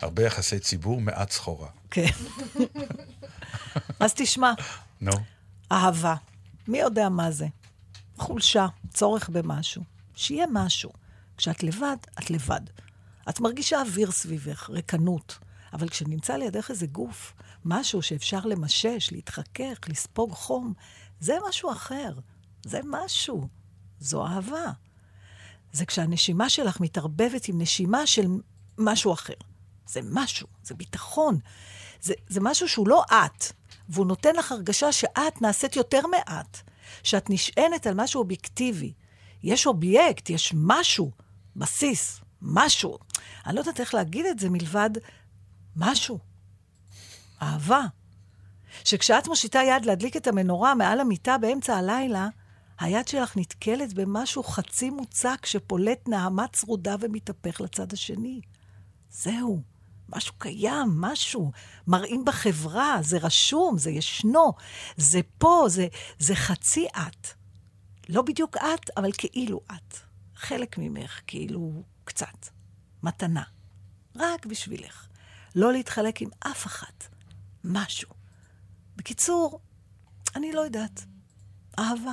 הרבה 0.00 0.22
יחסי 0.22 0.58
ציבור, 0.58 1.00
מעט 1.00 1.30
סחורה. 1.30 1.68
כן. 1.90 2.06
אז 4.00 4.14
תשמע, 4.16 4.52
נו, 5.00 5.12
אהבה, 5.72 6.14
מי 6.68 6.78
יודע 6.78 7.08
מה 7.08 7.30
זה? 7.30 7.46
חולשה, 8.18 8.66
צורך 8.94 9.28
במשהו. 9.28 9.82
שיהיה 10.14 10.46
משהו. 10.52 10.90
כשאת 11.36 11.62
לבד, 11.62 11.96
את 12.18 12.30
לבד. 12.30 12.60
את 13.28 13.40
מרגישה 13.40 13.80
אוויר 13.80 14.10
סביבך, 14.10 14.70
ריקנות. 14.70 15.38
אבל 15.72 15.88
כשנמצא 15.88 16.36
לידך 16.36 16.70
איזה 16.70 16.86
גוף, 16.86 17.34
משהו 17.64 18.02
שאפשר 18.02 18.40
למשש, 18.40 19.08
להתחכך, 19.12 19.78
לספוג 19.88 20.32
חום, 20.32 20.72
זה 21.20 21.36
משהו 21.48 21.72
אחר. 21.72 22.14
זה 22.64 22.80
משהו. 22.84 23.48
זו 24.00 24.26
אהבה. 24.26 24.72
זה 25.72 25.86
כשהנשימה 25.86 26.48
שלך 26.48 26.80
מתערבבת 26.80 27.48
עם 27.48 27.60
נשימה 27.60 28.06
של 28.06 28.26
משהו 28.78 29.12
אחר. 29.12 29.34
זה 29.86 30.00
משהו, 30.04 30.46
זה 30.62 30.74
ביטחון. 30.74 31.38
זה, 32.02 32.14
זה 32.28 32.40
משהו 32.42 32.68
שהוא 32.68 32.88
לא 32.88 33.04
את, 33.08 33.44
והוא 33.88 34.06
נותן 34.06 34.36
לך 34.36 34.52
הרגשה 34.52 34.92
שאת 34.92 35.42
נעשית 35.42 35.76
יותר 35.76 36.06
מעט, 36.06 36.58
שאת 37.02 37.30
נשענת 37.30 37.86
על 37.86 37.94
משהו 37.94 38.20
אובייקטיבי. 38.20 38.92
יש 39.42 39.66
אובייקט, 39.66 40.30
יש 40.30 40.52
משהו, 40.56 41.10
בסיס, 41.56 42.20
משהו. 42.42 42.98
אני 43.46 43.54
לא 43.54 43.60
יודעת 43.60 43.80
איך 43.80 43.94
להגיד 43.94 44.26
את 44.26 44.38
זה 44.38 44.50
מלבד 44.50 44.90
משהו. 45.76 46.18
אהבה. 47.42 47.82
שכשאת 48.84 49.28
מושיטה 49.28 49.60
יד 49.62 49.84
להדליק 49.84 50.16
את 50.16 50.26
המנורה 50.26 50.74
מעל 50.74 51.00
המיטה 51.00 51.38
באמצע 51.38 51.76
הלילה, 51.76 52.28
היד 52.80 53.08
שלך 53.08 53.36
נתקלת 53.36 53.94
במשהו 53.94 54.42
חצי 54.42 54.90
מוצק 54.90 55.46
שפולט 55.46 56.08
נעמה 56.08 56.46
צרודה 56.48 56.96
ומתהפך 57.00 57.60
לצד 57.60 57.92
השני. 57.92 58.40
זהו, 59.10 59.62
משהו 60.16 60.34
קיים, 60.38 61.00
משהו. 61.00 61.52
מראים 61.86 62.24
בחברה, 62.24 62.98
זה 63.02 63.18
רשום, 63.18 63.78
זה 63.78 63.90
ישנו, 63.90 64.52
זה 64.96 65.20
פה, 65.38 65.64
זה, 65.68 65.86
זה 66.18 66.34
חצי 66.34 66.86
את. 66.86 67.26
לא 68.08 68.22
בדיוק 68.22 68.56
את, 68.56 68.90
אבל 68.96 69.10
כאילו 69.18 69.60
את. 69.66 69.96
חלק 70.34 70.78
ממך, 70.78 71.20
כאילו 71.26 71.82
קצת. 72.04 72.46
מתנה. 73.02 73.42
רק 74.16 74.46
בשבילך. 74.46 75.06
לא 75.54 75.72
להתחלק 75.72 76.22
עם 76.22 76.28
אף 76.40 76.66
אחת. 76.66 77.08
משהו. 77.64 78.10
בקיצור, 78.96 79.60
אני 80.36 80.52
לא 80.52 80.60
יודעת. 80.60 81.04
אהבה. 81.78 82.12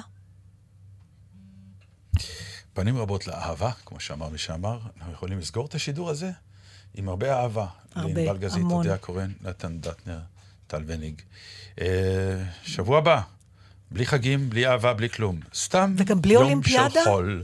פנים 2.74 2.98
רבות 2.98 3.28
לאהבה, 3.28 3.72
כמו 3.72 4.00
שאמר 4.00 4.30
מי 4.30 4.38
שאמר, 4.38 4.80
אנחנו 4.98 5.14
יכולים 5.14 5.40
לסגור 5.40 5.66
את 5.66 5.76
השידור 5.76 6.10
הזה 6.10 6.32
עם 6.98 7.10
הרבה 7.10 7.34
אהבה. 7.34 7.66
הרבה, 7.96 8.24
לענבל 8.24 8.38
גזית, 8.38 8.62
המון. 8.64 8.78
אודיה 8.78 8.98
קורן, 8.98 9.32
נתן 9.42 9.78
דטנר, 9.80 10.20
טל 10.68 10.84
וניג. 10.86 11.22
אה, 11.82 11.88
שבוע 12.64 12.98
הבא, 12.98 13.22
בלי 13.92 14.06
חגים, 14.06 14.50
בלי 14.50 14.68
אהבה, 14.68 14.94
בלי 14.94 15.10
כלום. 15.10 15.40
סתם 15.56 15.94
וגם 15.98 16.22
בלי 16.22 16.34
יום 16.34 16.44
אולימפיאדה? 16.44 16.90
של 17.04 17.10
חול. 17.10 17.44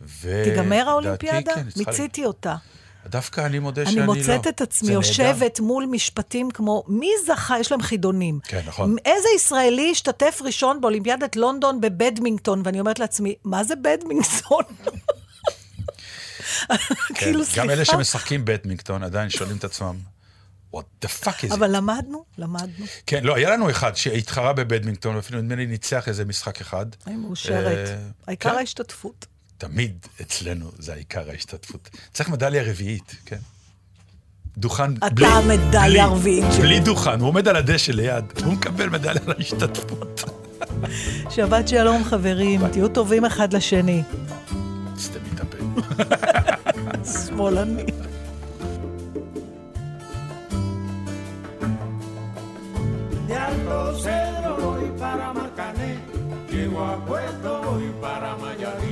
ו- 0.00 0.42
תיגמר 0.44 0.88
האולימפיאדה? 0.88 1.54
כן, 1.54 1.66
מיציתי 1.76 2.24
אותה. 2.24 2.56
דווקא 3.06 3.46
אני 3.46 3.58
מודה 3.58 3.86
שאני 3.86 3.98
אני 3.98 4.06
לא. 4.06 4.14
מוצאת 4.14 4.46
את 4.46 4.60
עצמי. 4.60 4.92
יושבת 4.92 5.60
מול 5.60 5.86
משפטים 5.90 6.50
כמו, 6.50 6.84
מי 6.88 7.10
זכה? 7.26 7.60
יש 7.60 7.72
להם 7.72 7.82
חידונים. 7.82 8.38
כן, 8.44 8.60
נכון. 8.66 8.96
איזה 9.04 9.28
ישראלי 9.36 9.90
השתתף 9.92 10.40
ראשון 10.44 10.80
באולימפיאדת 10.80 11.36
לונדון 11.36 11.80
בבדמינגטון? 11.80 12.62
ואני 12.64 12.80
אומרת 12.80 12.98
לעצמי, 12.98 13.34
מה 13.44 13.64
זה 13.64 13.74
בדמינגטון? 13.76 14.62
כן, 16.68 16.76
כאילו, 17.14 17.44
סליחה. 17.44 17.62
גם 17.62 17.70
אלה 17.70 17.84
שמשחקים 17.84 18.44
בדמינגטון 18.44 19.02
עדיין 19.02 19.30
שואלים 19.30 19.56
את 19.56 19.64
עצמם, 19.64 19.96
what 20.76 21.04
the 21.04 21.08
fuck 21.24 21.44
is 21.48 21.50
it? 21.50 21.54
אבל 21.54 21.76
למדנו, 21.76 22.24
למדנו. 22.38 22.84
כן, 23.06 23.24
לא, 23.24 23.36
היה 23.36 23.50
לנו 23.50 23.70
אחד 23.70 23.96
שהתחרה 23.96 24.52
בבדמינגטון, 24.52 25.16
ואפילו 25.16 25.42
נדמה 25.42 25.54
לי 25.54 25.66
ניצח 25.66 26.08
איזה 26.08 26.24
משחק 26.24 26.60
אחד. 26.60 26.86
אני 27.06 27.16
מאושרת. 27.16 27.88
אה, 27.88 27.96
העיקר 28.26 28.50
כן. 28.50 28.56
ההשתתפות. 28.56 29.26
תמיד 29.58 30.06
אצלנו 30.20 30.70
זה 30.78 30.92
העיקר 30.92 31.30
ההשתתפות. 31.30 31.90
צריך 32.12 32.28
מדליה 32.28 32.62
רביעית, 32.62 33.14
כן. 33.26 33.36
דוכן 34.56 34.96
אתה 34.96 35.08
בלי... 35.10 35.26
המדליה 35.26 35.82
בלי- 35.88 36.00
הרביעית 36.00 36.44
שלי. 36.52 36.62
בלי 36.62 36.80
דוכן, 36.80 37.20
הוא 37.20 37.28
עומד 37.28 37.48
על 37.48 37.56
הדשא 37.56 37.92
ליד, 37.92 38.24
הוא 38.44 38.52
מקבל 38.52 38.88
מדליה 38.88 39.22
על 39.26 39.32
ההשתתפות. 39.38 40.20
שבת 41.30 41.68
שלום, 41.68 42.04
חברים. 42.04 42.68
תהיו 42.68 42.88
טובים 42.88 43.24
אחד 43.24 43.52
לשני. 43.52 44.02
סתמי 44.98 45.28
את 45.34 45.40
Smolan. 47.04 47.76
De 53.26 53.36
Alto 53.36 53.98
Cedro 53.98 54.56
voy 54.56 54.90
para 54.98 55.32
Marcané, 55.32 55.98
llego 56.50 56.84
a 56.84 56.96
Puerto 57.04 57.62
voy 57.62 57.90
para 58.00 58.36
Mayarí. 58.36 58.89